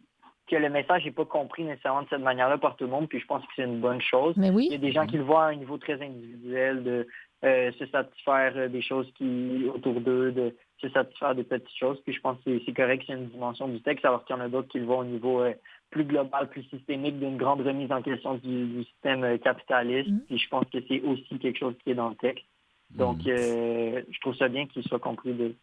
que 0.48 0.56
le 0.56 0.70
message 0.70 1.06
n'est 1.06 1.12
pas 1.12 1.26
compris 1.26 1.64
nécessairement 1.64 2.04
de 2.04 2.10
cette 2.10 2.22
manière-là 2.22 2.58
par 2.58 2.76
tout 2.76 2.86
le 2.86 2.92
monde, 2.92 3.08
puis 3.08 3.20
je 3.20 3.26
pense 3.26 3.44
que 3.44 3.52
c'est 3.56 3.64
une 3.64 3.80
bonne 3.80 4.02
chose. 4.02 4.36
Mais 4.38 4.50
oui. 4.50 4.68
Il 4.70 4.74
y 4.74 4.76
a 4.76 4.80
des 4.80 4.92
gens 4.92 5.06
qui 5.06 5.18
le 5.18 5.24
voient 5.24 5.46
à 5.46 5.50
un 5.50 5.56
niveau 5.56 5.78
très 5.78 6.02
individuel, 6.02 6.84
de 6.84 7.08
euh, 7.44 7.72
se 7.74 7.86
satisfaire 7.88 8.70
des 8.70 8.82
choses 8.82 9.12
qui 9.16 9.70
autour 9.74 10.02
d'eux, 10.02 10.32
de 10.32 10.56
se 10.80 10.90
satisfaire 10.90 11.36
des 11.36 11.44
petites 11.44 11.78
choses. 11.78 12.00
Puis 12.04 12.14
je 12.14 12.22
pense 12.22 12.38
que 12.46 12.60
c'est 12.66 12.74
correct, 12.74 13.04
c'est 13.08 13.14
une 13.14 13.30
dimension 13.30 13.68
du 13.68 13.82
texte, 13.82 14.06
alors 14.06 14.26
qu'il 14.26 14.36
y 14.36 14.40
en 14.40 14.42
a 14.42 14.50
d'autres 14.50 14.68
qui 14.68 14.80
le 14.80 14.86
voient 14.86 15.00
au 15.00 15.06
niveau 15.06 15.42
euh, 15.42 15.54
plus 15.90 16.04
global, 16.04 16.50
plus 16.50 16.64
systémique, 16.64 17.20
d'une 17.20 17.38
grande 17.38 17.62
remise 17.62 17.92
en 17.92 18.02
question 18.02 18.36
du, 18.36 18.84
système 18.84 19.24
euh, 19.24 19.38
capitaliste. 19.38 20.10
Mm-hmm. 20.10 20.26
Puis 20.28 20.38
je 20.38 20.50
pense 20.50 20.66
que 20.72 20.78
c'est 20.88 21.02
aussi 21.02 21.40
quelque 21.40 21.60
chose 21.60 21.76
qui 21.84 21.92
est 21.92 21.96
dans 21.96 22.10
le 22.10 22.16
texte. 22.16 22.46
Donc, 22.92 23.20
mm-hmm. 23.20 23.38
euh, 23.38 24.02
je 24.10 24.20
trouve 24.20 24.36
ça 24.36 24.48
bien 24.48 24.68
qu'il 24.68 24.84
soit 24.84 25.00
compris 25.00 25.34
de, 25.34 25.56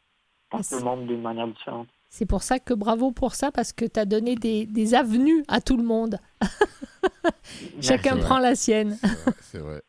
par 0.50 0.66
tout 0.66 0.76
le 0.76 0.84
monde 0.84 1.06
d'une 1.06 1.22
manière 1.22 1.48
différente. 1.48 1.88
C'est 2.08 2.26
pour 2.26 2.42
ça 2.44 2.60
que 2.60 2.74
bravo 2.74 3.10
pour 3.10 3.34
ça, 3.34 3.50
parce 3.50 3.72
que 3.72 3.84
tu 3.84 3.98
as 3.98 4.04
donné 4.04 4.36
des, 4.36 4.66
des, 4.66 4.94
avenues 4.94 5.42
à 5.48 5.60
tout 5.60 5.76
le 5.76 5.82
monde. 5.82 6.18
Chacun 7.80 8.16
prend 8.18 8.38
la 8.38 8.54
sienne. 8.54 8.96
C'est 9.40 9.58
vrai. 9.58 9.82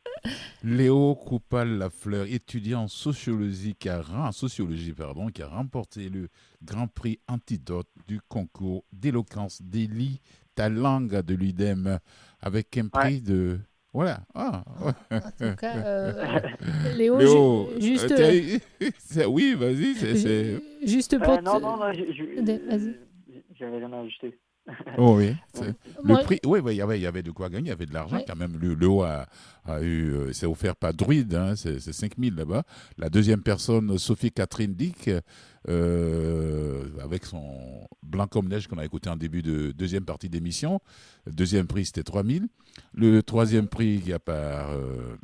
Léo 0.63 1.15
Coupal-Lafleur, 1.15 2.25
étudiant 2.25 2.83
en 2.83 2.87
sociologie, 2.87 3.75
qui 3.75 3.89
a, 3.89 4.01
sociologie 4.31 4.93
pardon, 4.93 5.27
qui 5.27 5.43
a 5.43 5.47
remporté 5.47 6.09
le 6.09 6.29
Grand 6.63 6.87
Prix 6.87 7.19
Antidote 7.27 7.89
du 8.07 8.19
concours 8.27 8.83
d'éloquence 8.91 9.61
d'Élie 9.61 10.19
ta 10.55 10.69
langue 10.69 11.21
de 11.21 11.35
l'UDEM 11.35 11.99
avec 12.39 12.77
un 12.77 12.87
prix 12.87 13.21
de 13.21 13.59
voilà. 13.95 14.19
Ah, 14.35 14.63
En 15.09 15.21
tout 15.21 15.55
cas, 15.55 15.77
euh, 15.77 16.11
Léo, 16.97 17.69
juste. 17.79 18.11
Euh, 18.11 19.25
oui, 19.27 19.55
vas-y. 19.57 19.95
Juste 20.85 21.13
euh, 21.13 21.19
pour. 21.19 21.41
non, 21.41 21.61
non, 21.61 21.77
non, 21.77 21.93
j'avais 21.93 23.77
rien 23.77 23.93
ajouté. 23.93 24.37
Oh 24.97 25.17
oui. 25.17 25.35
Le 26.03 26.23
prix, 26.23 26.39
oui, 26.45 26.59
il 26.67 26.77
y 26.77 26.81
avait, 26.81 26.97
il 26.97 27.01
y 27.01 27.05
avait 27.05 27.23
de 27.23 27.31
quoi 27.31 27.49
gagner, 27.49 27.67
il 27.67 27.69
y 27.69 27.71
avait 27.71 27.85
de 27.85 27.93
l'argent 27.93 28.19
quand 28.25 28.35
même. 28.35 28.57
Le, 28.57 28.73
le 28.73 28.87
haut 28.87 29.03
a, 29.03 29.27
a 29.65 29.81
eu, 29.81 30.11
euh, 30.11 30.33
c'est 30.33 30.45
offert 30.45 30.75
par 30.75 30.93
Druide, 30.93 31.35
hein, 31.35 31.55
c'est 31.55 31.79
5000 31.79 32.35
là-bas. 32.35 32.63
La 32.97 33.09
deuxième 33.09 33.41
personne, 33.41 33.97
Sophie 33.97 34.31
Catherine 34.31 34.73
Dick, 34.73 35.09
euh, 35.67 36.83
avec 37.01 37.25
son 37.25 37.87
Blanc 38.03 38.27
comme 38.27 38.47
neige 38.47 38.67
qu'on 38.67 38.77
a 38.77 38.85
écouté 38.85 39.09
en 39.09 39.15
début 39.15 39.41
de 39.41 39.71
deuxième 39.71 40.05
partie 40.05 40.29
d'émission. 40.29 40.79
Le 41.25 41.33
deuxième 41.33 41.67
prix, 41.67 41.85
c'était 41.85 42.03
3000. 42.03 42.47
Le 42.93 43.21
troisième 43.23 43.67
prix, 43.67 43.95
il 43.95 44.07
y 44.07 44.13
a 44.13 44.19
par 44.19 44.71
euh, 44.71 45.15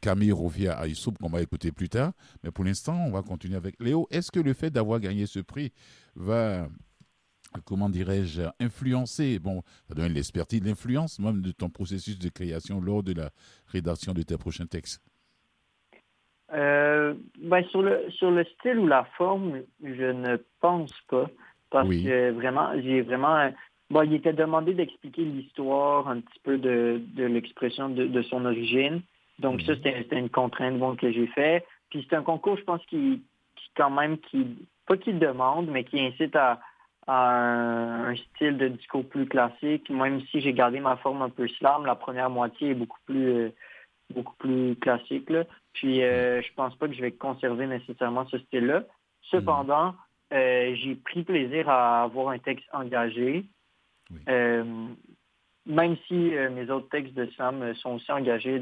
Camille 0.00 0.32
Rovia 0.32 0.78
à 0.78 0.86
qu'on 1.20 1.28
va 1.28 1.42
écouter 1.42 1.72
plus 1.72 1.88
tard. 1.88 2.12
Mais 2.42 2.50
pour 2.50 2.64
l'instant, 2.64 2.96
on 3.06 3.10
va 3.10 3.22
continuer 3.22 3.56
avec 3.56 3.80
Léo. 3.80 4.06
Est-ce 4.10 4.30
que 4.30 4.40
le 4.40 4.54
fait 4.54 4.70
d'avoir 4.70 5.00
gagné 5.00 5.26
ce 5.26 5.40
prix 5.40 5.72
va 6.16 6.68
comment 7.64 7.88
dirais-je, 7.88 8.42
influencer, 8.60 9.38
bon, 9.38 9.62
ça 9.88 9.94
donne 9.94 10.12
l'expertise, 10.12 10.64
l'influence 10.64 11.18
même 11.18 11.42
de 11.42 11.52
ton 11.52 11.68
processus 11.68 12.18
de 12.18 12.28
création 12.28 12.80
lors 12.80 13.02
de 13.02 13.12
la 13.14 13.30
rédaction 13.68 14.12
de 14.12 14.22
tes 14.22 14.36
prochains 14.36 14.66
textes 14.66 15.02
euh, 16.52 17.14
ben, 17.38 17.64
sur, 17.64 17.82
le, 17.82 18.10
sur 18.10 18.30
le 18.30 18.44
style 18.44 18.78
ou 18.78 18.86
la 18.86 19.04
forme, 19.16 19.62
je 19.82 20.12
ne 20.12 20.36
pense 20.60 20.92
pas. 21.08 21.28
Parce 21.70 21.88
que 21.88 22.30
vraiment, 22.30 22.70
j'ai 22.80 23.00
vraiment. 23.02 23.50
Bon, 23.90 24.02
il 24.02 24.14
était 24.14 24.32
demandé 24.32 24.74
d'expliquer 24.74 25.24
l'histoire 25.24 26.06
un 26.06 26.20
petit 26.20 26.38
peu 26.44 26.56
de, 26.56 27.02
de 27.14 27.24
l'expression 27.24 27.88
de, 27.88 28.22
son 28.22 28.44
origine. 28.44 29.02
Donc, 29.40 29.60
ça, 29.62 29.74
c'était 29.74 30.18
une 30.18 30.30
contrainte 30.30 30.78
bon, 30.78 30.94
que 30.94 31.10
j'ai 31.10 31.26
fait. 31.28 31.66
Puis 31.90 32.06
c'est 32.08 32.14
un 32.14 32.22
concours, 32.22 32.56
je 32.56 32.62
pense, 32.62 32.84
qui, 32.86 33.22
qui 33.56 33.70
quand 33.76 33.90
même, 33.90 34.18
qui, 34.18 34.46
pas 34.86 34.96
qui 34.96 35.12
demande, 35.12 35.68
mais 35.68 35.82
qui 35.82 35.98
incite 35.98 36.36
à, 36.36 36.60
un, 37.06 38.14
style 38.16 38.56
de 38.56 38.68
discours 38.68 39.06
plus 39.08 39.26
classique, 39.26 39.90
même 39.90 40.20
si 40.26 40.40
j'ai 40.40 40.52
gardé 40.52 40.80
ma 40.80 40.96
forme 40.96 41.22
un 41.22 41.30
peu 41.30 41.46
slam, 41.48 41.84
la 41.86 41.94
première 41.94 42.30
moitié 42.30 42.70
est 42.70 42.74
beaucoup 42.74 43.00
plus 43.06 43.28
euh, 43.28 43.50
beaucoup 44.10 44.34
plus 44.36 44.76
classique. 44.76 45.28
Puis 45.72 46.02
euh, 46.02 46.42
je 46.42 46.52
pense 46.54 46.74
pas 46.76 46.88
que 46.88 46.94
je 46.94 47.00
vais 47.00 47.12
conserver 47.12 47.66
nécessairement 47.66 48.26
ce 48.26 48.38
style-là. 48.38 48.84
Cependant, 49.22 49.94
euh, 50.32 50.74
j'ai 50.76 50.94
pris 50.94 51.24
plaisir 51.24 51.68
à 51.68 52.02
avoir 52.04 52.28
un 52.28 52.38
texte 52.38 52.66
engagé. 52.72 53.44
même 55.66 55.96
si 56.06 56.32
mes 56.52 56.70
autres 56.70 56.88
textes 56.90 57.14
de 57.14 57.28
Sam 57.36 57.74
sont 57.76 57.94
aussi 57.94 58.12
engagés 58.12 58.60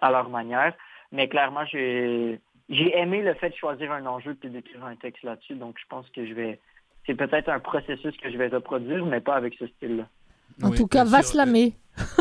à 0.00 0.10
leur 0.10 0.28
manière. 0.28 0.74
Mais 1.10 1.28
clairement, 1.28 1.64
j'ai 1.66 2.40
j'ai 2.68 2.96
aimé 2.96 3.22
le 3.22 3.34
fait 3.34 3.50
de 3.50 3.54
choisir 3.54 3.92
un 3.92 4.06
enjeu 4.06 4.34
puis 4.34 4.50
d'écrire 4.50 4.84
un 4.84 4.96
texte 4.96 5.22
là-dessus. 5.22 5.54
Donc, 5.54 5.76
je 5.78 5.86
pense 5.88 6.08
que 6.10 6.26
je 6.26 6.32
vais. 6.32 6.60
C'est 7.06 7.14
peut-être 7.14 7.50
un 7.50 7.60
processus 7.60 8.16
que 8.16 8.30
je 8.30 8.38
vais 8.38 8.48
reproduire, 8.48 9.04
mais 9.04 9.20
pas 9.20 9.36
avec 9.36 9.54
ce 9.58 9.66
style-là. 9.66 10.08
En 10.62 10.70
tout 10.70 10.86
cas, 10.86 11.04
va 11.04 11.22
slammer. 11.22 11.74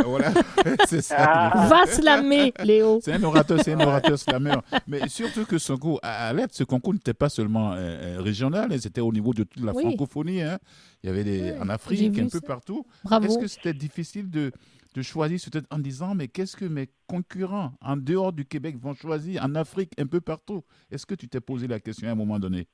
Voilà, 0.05 0.31
c'est 0.87 1.01
ça. 1.01 1.15
Ah. 1.17 1.67
Va 1.67 1.85
slammer, 1.85 2.53
Léo. 2.63 2.99
C'est 3.01 3.13
un 3.13 3.23
orateur, 3.23 3.59
c'est 3.63 3.73
un 3.73 3.79
orateur 3.79 4.19
slammer. 4.19 4.55
Mais 4.87 5.07
surtout 5.07 5.45
que 5.45 5.57
ce 5.57 5.73
concours, 5.73 5.99
à 6.03 6.31
l'aide, 6.33 6.51
ce 6.51 6.63
concours 6.63 6.93
n'était 6.93 7.13
pas 7.13 7.29
seulement 7.29 7.73
euh, 7.73 7.77
euh, 7.77 8.21
régional, 8.21 8.71
hein, 8.71 8.77
c'était 8.79 9.01
au 9.01 9.11
niveau 9.11 9.33
de 9.33 9.43
toute 9.43 9.63
la 9.63 9.73
francophonie. 9.73 10.41
Hein. 10.41 10.59
Il 11.03 11.07
y 11.07 11.09
avait 11.09 11.23
des, 11.23 11.53
en 11.59 11.69
Afrique, 11.69 12.17
un 12.19 12.27
peu 12.27 12.41
partout. 12.41 12.85
Est-ce 13.23 13.37
que 13.37 13.47
c'était 13.47 13.73
difficile 13.73 14.29
de, 14.29 14.51
de 14.93 15.01
choisir 15.01 15.39
peut-être 15.51 15.67
en 15.71 15.79
disant 15.79 16.15
mais 16.15 16.27
qu'est-ce 16.27 16.55
que 16.55 16.65
mes 16.65 16.87
concurrents 17.07 17.71
en 17.81 17.97
dehors 17.97 18.33
du 18.33 18.45
Québec 18.45 18.75
vont 18.77 18.93
choisir 18.93 19.43
en 19.43 19.55
Afrique 19.55 19.91
un 19.99 20.07
peu 20.07 20.21
partout? 20.21 20.63
Est-ce 20.91 21.05
que 21.05 21.15
tu 21.15 21.27
t'es 21.27 21.41
posé 21.41 21.67
la 21.67 21.79
question 21.79 22.07
à 22.07 22.11
un 22.11 22.15
moment 22.15 22.39
donné? 22.39 22.67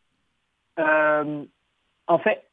Euh, 0.80 1.46
En 2.08 2.20
fait, 2.20 2.50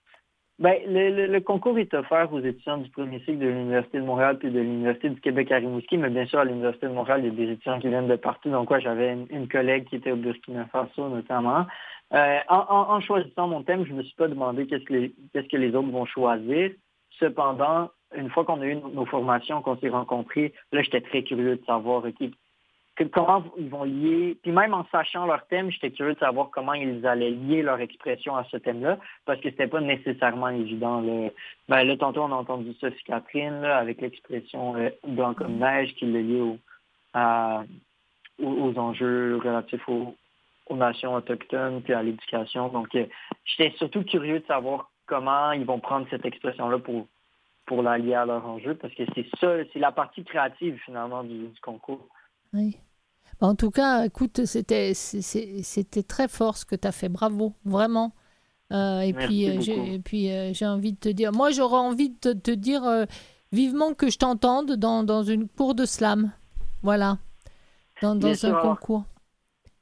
ben, 0.58 0.74
le, 0.86 1.38
concours 1.40 1.78
est 1.78 1.92
offert 1.92 2.32
aux 2.32 2.40
étudiants 2.40 2.78
du 2.78 2.88
premier 2.88 3.18
cycle 3.20 3.38
de 3.38 3.46
l'Université 3.46 3.98
de 3.98 4.04
Montréal 4.04 4.38
puis 4.38 4.50
de 4.50 4.58
l'Université 4.58 5.10
du 5.10 5.20
Québec 5.20 5.52
à 5.52 5.56
Rimouski, 5.56 5.98
mais 5.98 6.08
bien 6.08 6.24
sûr, 6.24 6.38
à 6.38 6.44
l'Université 6.46 6.86
de 6.86 6.92
Montréal, 6.92 7.20
il 7.22 7.26
y 7.26 7.28
a 7.28 7.46
des 7.46 7.52
étudiants 7.52 7.78
qui 7.78 7.88
viennent 7.88 8.08
de 8.08 8.16
partout. 8.16 8.48
Donc, 8.48 8.68
quoi, 8.68 8.78
j'avais 8.78 9.18
une, 9.30 9.48
collègue 9.48 9.86
qui 9.86 9.96
était 9.96 10.12
au 10.12 10.16
Burkina 10.16 10.64
Faso, 10.66 11.10
notamment. 11.10 11.66
Euh, 12.14 12.38
en, 12.48 13.00
choisissant 13.00 13.48
mon 13.48 13.64
thème, 13.64 13.84
je 13.84 13.92
ne 13.92 13.98
me 13.98 14.02
suis 14.02 14.14
pas 14.14 14.28
demandé 14.28 14.66
qu'est-ce 14.66 14.84
que 14.84 15.12
qu'est-ce 15.32 15.48
que 15.48 15.56
les 15.58 15.74
autres 15.74 15.90
vont 15.90 16.06
choisir. 16.06 16.70
Cependant, 17.18 17.90
une 18.16 18.30
fois 18.30 18.44
qu'on 18.44 18.60
a 18.60 18.66
eu 18.66 18.76
nos 18.76 19.06
formations, 19.06 19.62
qu'on 19.62 19.76
s'est 19.78 19.88
rencontrés, 19.88 20.52
là, 20.72 20.82
j'étais 20.82 21.00
très 21.00 21.22
curieux 21.22 21.56
de 21.56 21.64
savoir 21.64 22.02
comment 23.12 23.44
ils 23.58 23.68
vont 23.68 23.84
lier. 23.84 24.36
Puis 24.42 24.52
même 24.52 24.74
en 24.74 24.86
sachant 24.90 25.26
leur 25.26 25.46
thème, 25.46 25.70
j'étais 25.70 25.90
curieux 25.90 26.14
de 26.14 26.18
savoir 26.18 26.50
comment 26.50 26.74
ils 26.74 27.06
allaient 27.06 27.30
lier 27.30 27.62
leur 27.62 27.80
expression 27.80 28.36
à 28.36 28.44
ce 28.44 28.56
thème-là, 28.56 28.98
parce 29.24 29.40
que 29.40 29.50
c'était 29.50 29.66
pas 29.66 29.80
nécessairement 29.80 30.48
évident. 30.48 31.00
Là. 31.00 31.28
Ben, 31.68 31.84
là, 31.84 31.96
tantôt, 31.96 32.22
on 32.22 32.32
a 32.32 32.36
entendu 32.36 32.72
Sophie 32.74 33.04
Catherine 33.04 33.64
avec 33.64 34.00
l'expression 34.00 34.76
euh, 34.76 34.90
blanc 35.06 35.34
comme 35.34 35.58
neige 35.58 35.94
qui 35.94 36.06
le 36.06 36.20
lié 36.20 36.40
aux, 38.42 38.78
enjeux 38.78 39.38
relatifs 39.42 39.88
aux, 39.88 40.14
nations 40.70 41.14
autochtones 41.14 41.82
puis 41.82 41.92
à 41.92 42.02
l'éducation. 42.02 42.68
Donc, 42.68 42.94
euh, 42.94 43.06
j'étais 43.44 43.76
surtout 43.76 44.02
curieux 44.02 44.40
de 44.40 44.46
savoir 44.46 44.90
comment 45.06 45.52
ils 45.52 45.64
vont 45.64 45.78
prendre 45.78 46.06
cette 46.10 46.24
expression-là 46.24 46.78
pour 46.78 47.06
pour 47.66 47.82
l'allier 47.82 48.14
à 48.14 48.24
leur 48.24 48.46
enjeu, 48.46 48.74
parce 48.74 48.94
que 48.94 49.02
c'est 49.14 49.26
ça, 49.40 49.56
c'est 49.72 49.78
la 49.78 49.92
partie 49.92 50.24
créative 50.24 50.78
finalement 50.84 51.24
du, 51.24 51.48
concours. 51.62 52.06
Oui. 52.52 52.76
En 53.40 53.54
tout 53.54 53.70
cas, 53.70 54.06
écoute, 54.06 54.46
c'était 54.46 54.94
c'était 54.94 56.02
très 56.02 56.28
fort 56.28 56.56
ce 56.56 56.64
que 56.64 56.76
tu 56.76 56.88
as 56.88 56.92
fait. 56.92 57.10
Bravo, 57.10 57.52
vraiment. 57.64 58.12
Euh, 58.72 59.00
et, 59.00 59.12
puis, 59.12 59.48
euh, 59.48 59.60
et, 59.92 59.98
puis, 60.00 60.28
j'ai 60.52 60.66
envie 60.66 60.92
de 60.92 60.98
te 60.98 61.08
dire, 61.08 61.32
moi 61.32 61.50
j'aurais 61.50 61.78
envie 61.78 62.10
de 62.10 62.32
te, 62.32 62.50
dire, 62.50 62.82
euh, 62.84 63.04
vivement 63.52 63.94
que 63.94 64.10
je 64.10 64.18
t'entende 64.18 64.72
dans, 64.72 65.04
dans, 65.04 65.22
une 65.22 65.48
cour 65.48 65.74
de 65.74 65.84
slam. 65.84 66.32
Voilà. 66.82 67.18
Dans, 68.02 68.16
dans 68.16 68.46
un 68.46 68.52
concours. 68.54 69.04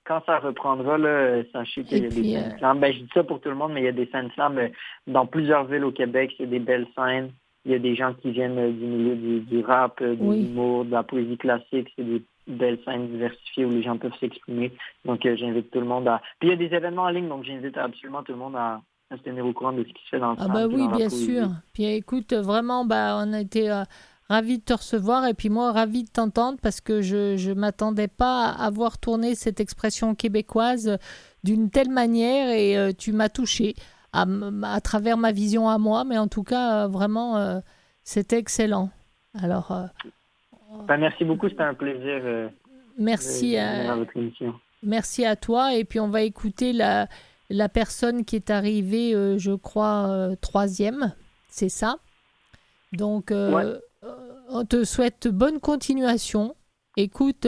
Quand 0.05 0.23
ça 0.27 0.39
reprendra, 0.39 0.99
là, 0.99 1.43
sachez 1.53 1.85
qu'il 1.85 2.03
y 2.03 2.07
a 2.07 2.09
des 2.11 2.33
scènes 2.33 2.59
slam. 2.59 2.81
Ben, 2.81 2.93
je 2.93 3.01
dis 3.01 3.11
ça 3.15 3.25
pour 3.25 3.41
tout 3.41 3.49
le 3.49 3.55
monde, 3.55 3.73
mais 3.73 3.81
il 3.81 3.85
y 3.85 3.89
a 3.89 3.93
des 3.93 4.07
scènes 4.09 4.31
slam 4.33 4.61
dans 5.07 5.27
plusieurs 5.27 5.65
villes 5.65 5.85
au 5.85 5.93
Québec. 5.93 6.33
C'est 6.37 6.47
des 6.47 6.59
belles 6.59 6.87
scènes. 6.95 7.33
Il 7.65 7.73
y 7.73 7.75
a 7.75 7.79
des 7.79 7.95
gens 7.95 8.15
qui 8.15 8.31
viennent 8.31 8.73
du 8.73 8.85
milieu 8.85 9.41
du, 9.41 9.61
rap, 9.61 10.03
de 10.03 10.13
l'humour, 10.13 10.85
de 10.85 10.91
la 10.91 11.03
poésie 11.03 11.39
classique. 11.39 11.89
C'est 11.97 12.05
des 12.05 12.23
belles 12.47 12.79
scènes 12.85 13.09
diversifiées 13.09 13.65
où 13.65 13.71
les 13.71 13.83
gens 13.83 13.97
peuvent 13.97 14.17
s'exprimer. 14.21 14.73
Donc, 15.05 15.25
euh, 15.25 15.37
j'invite 15.37 15.71
tout 15.71 15.81
le 15.81 15.87
monde 15.87 16.07
à... 16.09 16.21
Puis, 16.39 16.49
il 16.49 16.53
y 16.53 16.55
a 16.55 16.69
des 16.69 16.75
événements 16.75 17.05
en 17.05 17.09
ligne, 17.09 17.29
donc 17.29 17.45
j'invite 17.45 17.77
absolument 17.77 18.23
tout 18.23 18.33
le 18.33 18.39
monde 18.39 18.57
à, 18.57 18.81
se 19.11 19.23
tenir 19.23 19.47
au 19.47 19.53
courant 19.53 19.73
de 19.73 19.85
ce 19.85 19.89
qui 19.89 20.03
se 20.05 20.09
fait 20.11 20.19
dans 20.19 20.33
le 20.33 20.37
Ah 20.41 20.49
bah 20.49 20.67
oui, 20.67 20.89
bien 20.97 21.09
sûr. 21.09 21.49
Puis, 21.73 21.85
écoute, 21.85 22.33
vraiment, 22.33 22.85
bah, 22.85 23.23
on 23.25 23.33
a 23.33 23.41
été... 23.41 23.71
Euh, 23.71 23.85
ravis 24.29 24.59
de 24.59 24.65
te 24.65 24.73
recevoir 24.73 25.27
et 25.27 25.35
puis 25.35 25.51
moi 25.51 25.73
ravi 25.73 26.05
de 26.05 26.09
t'entendre 26.09 26.59
parce 26.63 26.81
que 26.81 27.03
je 27.03 27.51
ne 27.51 27.55
m'attendais 27.55 28.09
pas 28.09 28.47
à 28.47 28.67
avoir 28.67 28.99
tourné 28.99 29.35
cette 29.35 29.61
expression 29.61 30.15
québécoise 30.15 30.99
d'une 31.43 31.71
telle 31.71 31.91
manière 31.91 32.49
et 32.49 32.79
euh, 32.79 32.93
tu 32.97 33.13
m'as 33.13 33.29
touché 33.29 33.75
à, 34.15 34.27
à, 34.63 34.81
travers 34.81 35.19
ma 35.19 35.33
vision 35.33 35.69
à 35.69 35.79
moi 35.79 36.05
mais 36.05 36.19
en 36.19 36.29
tout 36.29 36.45
cas 36.45 36.87
vraiment 36.87 37.61
c'était 38.05 38.39
excellent. 38.39 38.91
Alors 39.41 39.73
ben, 40.87 40.97
merci 40.99 41.25
beaucoup, 41.25 41.49
c'était 41.49 41.63
un 41.63 41.75
plaisir. 41.75 42.21
Euh, 42.25 42.49
merci 42.99 43.57
à, 43.57 43.95
votre. 43.97 44.13
Merci 44.83 45.25
à 45.25 45.37
toi. 45.37 45.75
Et 45.75 45.85
puis 45.85 46.01
on 46.01 46.09
va 46.09 46.23
écouter 46.23 46.73
la, 46.73 47.09
la 47.49 47.69
personne 47.69 48.25
qui 48.25 48.37
est 48.37 48.51
arrivée, 48.51 49.15
euh, 49.15 49.39
je 49.39 49.53
crois, 49.53 50.09
euh, 50.09 50.37
troisième. 50.41 51.15
C'est 51.49 51.69
ça? 51.69 51.97
Donc, 52.93 53.33
on 53.33 54.65
te 54.65 54.85
souhaite 54.85 55.29
bonne 55.29 55.59
continuation. 55.59 56.55
Écoute, 56.97 57.47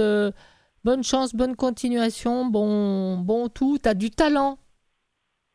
bonne 0.84 1.04
chance, 1.04 1.34
bonne 1.34 1.54
continuation, 1.54 2.46
bon, 2.46 3.16
bon 3.18 3.48
tout. 3.48 3.78
Tu 3.80 3.88
as 3.88 3.94
du 3.94 4.10
talent. 4.10 4.58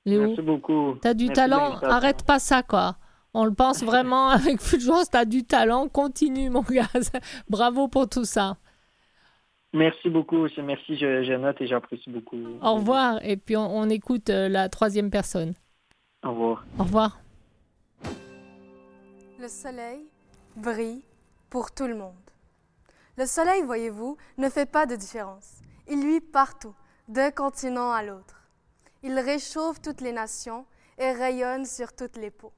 Léo. 0.06 0.28
Merci 0.28 0.41
beaucoup. 0.41 0.95
Tu 1.02 1.08
as 1.08 1.14
du 1.14 1.30
talent. 1.30 1.78
Arrête 1.82 2.24
pas 2.26 2.39
ça, 2.39 2.64
quoi. 2.64 2.95
On 3.34 3.45
le 3.45 3.54
pense 3.54 3.84
vraiment 3.84 4.30
avec 4.30 4.62
Fulgence, 4.62 5.10
tu 5.10 5.18
as 5.18 5.26
du 5.26 5.43
talent. 5.43 5.88
Continue, 5.88 6.49
mon 6.49 6.62
gars. 6.62 6.89
Bravo 7.49 7.88
pour 7.88 8.10
tout 8.10 8.26
ça. 8.26 8.58
Merci 9.74 10.10
beaucoup. 10.10 10.47
Merci, 10.58 10.97
je, 10.97 11.36
note 11.36 11.62
et 11.62 11.68
j'apprécie 11.68 12.10
beaucoup. 12.10 12.38
Au 12.62 12.76
revoir. 12.76 13.20
Et 13.24 13.38
puis, 13.38 13.56
on, 13.56 13.89
écoute 13.89 14.30
euh, 14.30 14.49
la 14.49 14.68
troisième 14.68 15.10
personne. 15.10 15.54
Au 16.24 16.32
revoir. 16.32 16.66
Au 16.78 16.84
revoir. 16.84 17.20
Le 19.39 19.47
soleil 19.47 20.02
brille 20.58 21.04
pour 21.49 21.72
tout 21.72 21.88
le 21.88 21.95
monde. 21.95 22.14
Le 23.18 23.26
soleil, 23.26 23.62
voyez-vous, 23.64 24.18
ne 24.38 24.49
fait 24.49 24.70
pas 24.70 24.86
de 24.86 24.95
différence. 24.95 25.62
Il 25.89 26.04
luit 26.04 26.22
partout, 26.22 26.76
d'un 27.08 27.32
continent 27.32 27.91
à 27.91 28.04
l'autre. 28.04 28.40
Il 29.04 29.18
réchauffe 29.20 29.82
toutes 29.82 30.02
les 30.02 30.12
nations 30.12 30.66
et 30.97 31.12
rayonne 31.12 31.66
sur 31.66 31.93
toutes 31.93 32.18
les 32.18 32.32
peaux. 32.32 32.54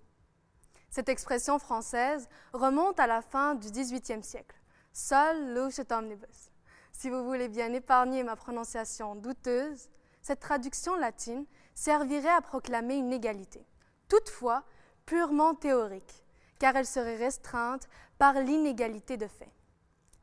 Cette 0.90 1.10
expression 1.10 1.58
française 1.58 2.28
remonte 2.52 3.00
à 3.00 3.08
la 3.08 3.22
fin 3.22 3.56
du 3.56 3.72
XVIIIe 3.72 4.24
siècle. 4.24 4.56
Sol 4.92 5.56
luce 5.56 5.82
omnibus. 5.90 6.52
Si 6.92 7.10
vous 7.10 7.24
voulez 7.24 7.48
bien 7.48 7.74
épargner 7.74 8.24
ma 8.24 8.36
prononciation 8.36 9.16
douteuse, 9.16 9.90
cette 10.22 10.40
traduction 10.40 10.96
latine 10.96 11.46
servirait 11.74 12.30
à 12.30 12.42
proclamer 12.42 12.96
une 12.96 13.12
égalité, 13.12 13.66
toutefois 14.08 14.64
purement 15.06 15.56
théorique, 15.56 16.24
car 16.60 16.76
elle 16.76 16.86
serait 16.86 17.18
restreinte 17.18 17.90
par 18.18 18.36
l'inégalité 18.36 19.18
de 19.18 19.28
fait. 19.28 19.52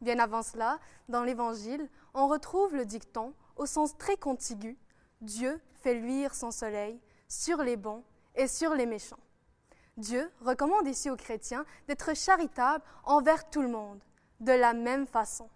Bien 0.01 0.19
avant 0.19 0.43
cela, 0.43 0.79
dans 1.09 1.25
l'Évangile, 1.25 1.89
on 2.15 2.29
retrouve 2.29 2.75
le 2.75 2.87
dicton 2.87 3.35
au 3.57 3.67
sens 3.67 3.99
très 3.99 4.17
contigu 4.17 4.79
Dieu 5.21 5.61
fait 5.83 5.95
luire 5.95 6.35
son 6.35 6.51
soleil 6.51 7.01
sur 7.29 7.63
les 7.63 7.77
bons 7.77 8.05
et 8.35 8.47
sur 8.47 8.75
les 8.75 8.87
méchants. 8.87 9.19
Dieu 9.97 10.31
recommande 10.41 10.87
ici 10.87 11.11
aux 11.11 11.17
chrétiens 11.17 11.65
d'être 11.89 12.17
charitables 12.17 12.85
envers 13.05 13.51
tout 13.51 13.63
le 13.63 13.69
monde, 13.69 14.01
de 14.41 14.53
la 14.53 14.73
même 14.73 15.07
façon. 15.07 15.49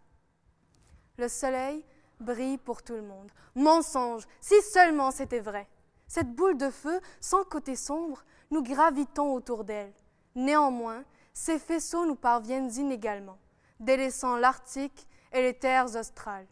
Le 1.16 1.28
soleil 1.28 1.84
brille 2.20 2.58
pour 2.58 2.82
tout 2.82 2.94
le 2.94 3.02
monde. 3.02 3.30
Mensonge, 3.54 4.26
si 4.40 4.60
seulement 4.62 5.10
c'était 5.10 5.40
vrai. 5.40 5.68
Cette 6.06 6.34
boule 6.34 6.58
de 6.58 6.70
feu, 6.70 7.00
sans 7.20 7.44
côté 7.44 7.76
sombre, 7.76 8.24
nous 8.50 8.62
gravitons 8.62 9.32
autour 9.32 9.64
d'elle. 9.64 9.92
Néanmoins, 10.34 11.04
ces 11.32 11.58
faisceaux 11.58 12.06
nous 12.06 12.16
parviennent 12.16 12.70
inégalement, 12.76 13.38
délaissant 13.80 14.36
l'Arctique 14.36 15.08
et 15.32 15.42
les 15.42 15.54
terres 15.54 15.96
australes. 15.96 16.46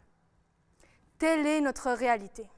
Telle 1.17 1.45
est 1.45 1.61
notre 1.61 1.91
réalité. 1.91 2.49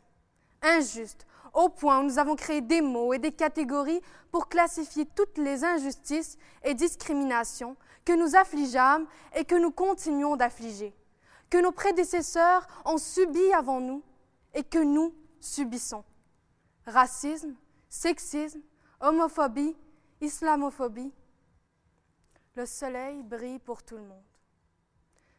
Injuste, 0.66 1.28
au 1.53 1.70
point 1.70 1.99
où 1.99 2.03
nous 2.03 2.18
avons 2.18 2.36
créé 2.36 2.61
des 2.61 2.82
mots 2.82 3.13
et 3.13 3.20
des 3.20 3.32
catégories 3.32 4.01
pour 4.32 4.49
classifier 4.49 5.05
toutes 5.05 5.38
les 5.38 5.63
injustices 5.63 6.38
et 6.63 6.74
discriminations 6.74 7.78
que 8.03 8.13
nous 8.13 8.36
affligeâmes 8.36 9.05
et 9.36 9.45
que 9.45 9.55
nous 9.55 9.72
continuons 9.72 10.36
d'affliger, 10.36 10.93
que 11.49 11.61
nos 11.61 11.72
prédécesseurs 11.72 12.68
ont 12.84 12.97
subi 12.97 13.53
avant 13.53 13.80
nous 13.80 14.03
et 14.53 14.63
que 14.63 14.80
nous 14.80 15.13
subissons. 15.39 16.03
Racisme, 16.86 17.55
sexisme, 17.89 18.61
homophobie, 18.99 19.76
islamophobie. 20.22 21.13
Le 22.55 22.66
soleil 22.66 23.22
brille 23.24 23.59
pour 23.59 23.84
tout 23.84 23.97
le 23.97 24.03
monde. 24.03 24.34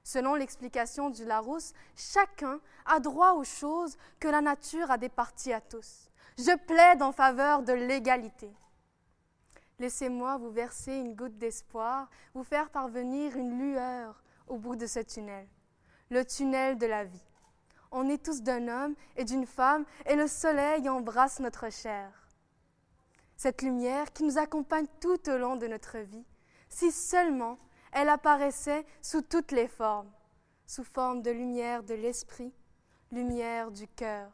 Selon 0.06 0.36
l'explication 0.36 1.10
du 1.10 1.24
Larousse, 1.24 1.72
chacun 1.96 2.60
a 2.84 3.00
droit 3.00 3.32
aux 3.32 3.42
choses 3.42 3.96
que 4.20 4.28
la 4.28 4.40
nature 4.40 4.88
a 4.88 4.98
départies 4.98 5.52
à 5.52 5.60
tous. 5.60 6.12
Je 6.38 6.56
plaide 6.58 7.02
en 7.02 7.10
faveur 7.10 7.64
de 7.64 7.72
l'égalité. 7.72 8.48
Laissez-moi 9.80 10.36
vous 10.36 10.52
verser 10.52 10.92
une 10.92 11.16
goutte 11.16 11.36
d'espoir, 11.38 12.08
vous 12.34 12.44
faire 12.44 12.70
parvenir 12.70 13.36
une 13.36 13.58
lueur 13.58 14.22
au 14.46 14.58
bout 14.58 14.76
de 14.76 14.86
ce 14.86 15.00
tunnel, 15.00 15.48
le 16.10 16.24
tunnel 16.24 16.78
de 16.78 16.86
la 16.86 17.02
vie. 17.02 17.26
On 17.90 18.08
est 18.08 18.24
tous 18.24 18.42
d'un 18.42 18.68
homme 18.68 18.94
et 19.16 19.24
d'une 19.24 19.44
femme 19.44 19.84
et 20.06 20.14
le 20.14 20.28
soleil 20.28 20.88
embrasse 20.88 21.40
notre 21.40 21.68
chair. 21.68 22.12
Cette 23.36 23.60
lumière 23.60 24.12
qui 24.12 24.22
nous 24.22 24.38
accompagne 24.38 24.86
tout 25.00 25.28
au 25.28 25.36
long 25.36 25.56
de 25.56 25.66
notre 25.66 25.98
vie, 25.98 26.24
si 26.68 26.92
seulement 26.92 27.58
elle 27.96 28.10
apparaissait 28.10 28.84
sous 29.00 29.22
toutes 29.22 29.52
les 29.52 29.68
formes, 29.68 30.10
sous 30.66 30.84
forme 30.84 31.22
de 31.22 31.30
lumière 31.30 31.82
de 31.82 31.94
l'esprit, 31.94 32.52
lumière 33.10 33.70
du 33.70 33.88
cœur. 33.88 34.28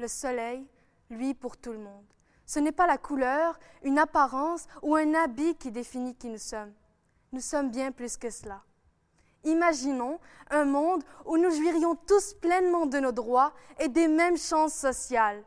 Le 0.00 0.08
soleil, 0.08 0.66
lui, 1.10 1.32
pour 1.32 1.56
tout 1.56 1.70
le 1.70 1.78
monde. 1.78 2.04
Ce 2.44 2.58
n'est 2.58 2.72
pas 2.72 2.88
la 2.88 2.98
couleur, 2.98 3.56
une 3.84 4.00
apparence 4.00 4.66
ou 4.82 4.96
un 4.96 5.14
habit 5.14 5.54
qui 5.54 5.70
définit 5.70 6.16
qui 6.16 6.28
nous 6.28 6.38
sommes. 6.38 6.72
Nous 7.30 7.40
sommes 7.40 7.70
bien 7.70 7.92
plus 7.92 8.16
que 8.16 8.30
cela. 8.30 8.64
Imaginons 9.44 10.18
un 10.50 10.64
monde 10.64 11.04
où 11.24 11.36
nous 11.36 11.52
jouirions 11.52 11.94
tous 11.94 12.34
pleinement 12.34 12.86
de 12.86 12.98
nos 12.98 13.12
droits 13.12 13.52
et 13.78 13.86
des 13.86 14.08
mêmes 14.08 14.38
chances 14.38 14.74
sociales. 14.74 15.44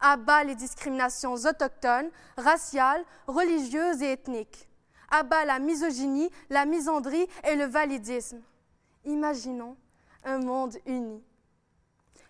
À 0.00 0.16
bas 0.16 0.42
les 0.42 0.56
discriminations 0.56 1.34
autochtones, 1.34 2.10
raciales, 2.36 3.04
religieuses 3.28 4.02
et 4.02 4.10
ethniques 4.10 4.67
abat 5.10 5.44
la 5.44 5.58
misogynie, 5.58 6.30
la 6.50 6.64
misandrie 6.64 7.26
et 7.44 7.56
le 7.56 7.64
validisme. 7.64 8.42
Imaginons 9.04 9.76
un 10.24 10.38
monde 10.38 10.76
uni. 10.86 11.22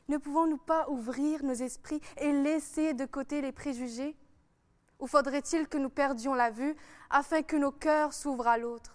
Ne 0.09 0.16
pouvons-nous 0.16 0.59
pas 0.59 0.89
ouvrir 0.89 1.45
nos 1.45 1.55
esprits 1.55 2.01
et 2.16 2.33
laisser 2.33 2.95
de 2.95 3.05
côté 3.05 3.41
les 3.43 3.53
préjugés? 3.53 4.16
Ou 5.01 5.07
faudrait-il 5.07 5.68
que 5.68 5.79
nous 5.79 5.91
perdions 5.91 6.35
la 6.35 6.51
vue 6.51 6.74
afin 7.11 7.43
que 7.43 7.57
nos 7.57 7.72
cœurs 7.72 8.12
s'ouvrent 8.12 8.49
à 8.49 8.59
l'autre? 8.59 8.95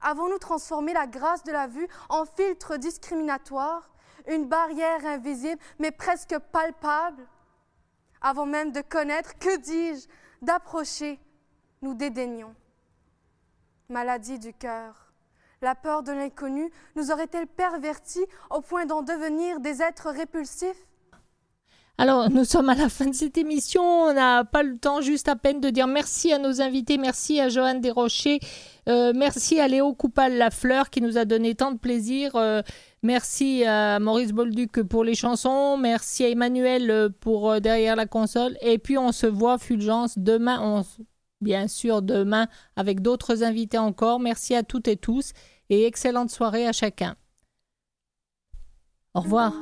Avons-nous 0.00 0.38
transformé 0.38 0.92
la 0.92 1.06
grâce 1.06 1.44
de 1.44 1.52
la 1.52 1.66
vue 1.66 1.86
en 2.08 2.24
filtre 2.24 2.76
discriminatoire, 2.76 3.90
une 4.26 4.48
barrière 4.48 5.04
invisible 5.06 5.60
mais 5.78 5.90
presque 5.90 6.36
palpable? 6.52 7.26
Avant 8.20 8.46
même 8.46 8.72
de 8.72 8.80
connaître, 8.80 9.38
que 9.38 9.56
dis-je, 9.58 10.08
d'approcher, 10.42 11.20
nous 11.82 11.94
dédaignons 11.94 12.54
maladie 13.90 14.38
du 14.38 14.52
cœur. 14.52 15.12
La 15.62 15.74
peur 15.74 16.02
de 16.02 16.12
l'inconnu 16.12 16.70
nous 16.96 17.10
aurait-elle 17.10 17.46
pervertis 17.46 18.24
au 18.50 18.62
point 18.62 18.86
d'en 18.86 19.02
devenir 19.02 19.60
des 19.60 19.82
êtres 19.82 20.10
répulsifs? 20.10 20.86
Alors, 21.98 22.30
nous 22.30 22.46
sommes 22.46 22.70
à 22.70 22.74
la 22.74 22.88
fin 22.88 23.04
de 23.04 23.14
cette 23.14 23.36
émission. 23.36 23.82
On 23.82 24.14
n'a 24.14 24.42
pas 24.46 24.62
le 24.62 24.78
temps, 24.78 25.02
juste 25.02 25.28
à 25.28 25.36
peine, 25.36 25.60
de 25.60 25.68
dire 25.68 25.86
merci 25.86 26.32
à 26.32 26.38
nos 26.38 26.62
invités. 26.62 26.96
Merci 26.96 27.38
à 27.40 27.50
Joanne 27.50 27.82
Desrochers. 27.82 28.40
Euh, 28.88 29.12
merci 29.14 29.60
à 29.60 29.68
Léo 29.68 29.92
Coupal-Lafleur 29.92 30.88
qui 30.88 31.02
nous 31.02 31.18
a 31.18 31.26
donné 31.26 31.54
tant 31.54 31.72
de 31.72 31.78
plaisir. 31.78 32.36
Euh, 32.36 32.62
merci 33.02 33.66
à 33.66 33.98
Maurice 33.98 34.32
Bolduc 34.32 34.82
pour 34.84 35.04
les 35.04 35.14
chansons. 35.14 35.76
Merci 35.76 36.24
à 36.24 36.30
Emmanuel 36.30 37.10
pour 37.20 37.50
euh, 37.50 37.60
derrière 37.60 37.96
la 37.96 38.06
console. 38.06 38.56
Et 38.62 38.78
puis, 38.78 38.96
on 38.96 39.12
se 39.12 39.26
voit, 39.26 39.58
Fulgence, 39.58 40.18
demain. 40.18 40.82
Bien 41.40 41.68
sûr 41.68 42.02
demain 42.02 42.48
avec 42.76 43.00
d'autres 43.00 43.42
invités 43.42 43.78
encore. 43.78 44.20
Merci 44.20 44.54
à 44.54 44.62
toutes 44.62 44.88
et 44.88 44.96
tous 44.96 45.32
et 45.68 45.86
excellente 45.86 46.30
soirée 46.30 46.66
à 46.66 46.72
chacun. 46.72 47.16
Au 49.14 49.20
revoir. 49.20 49.52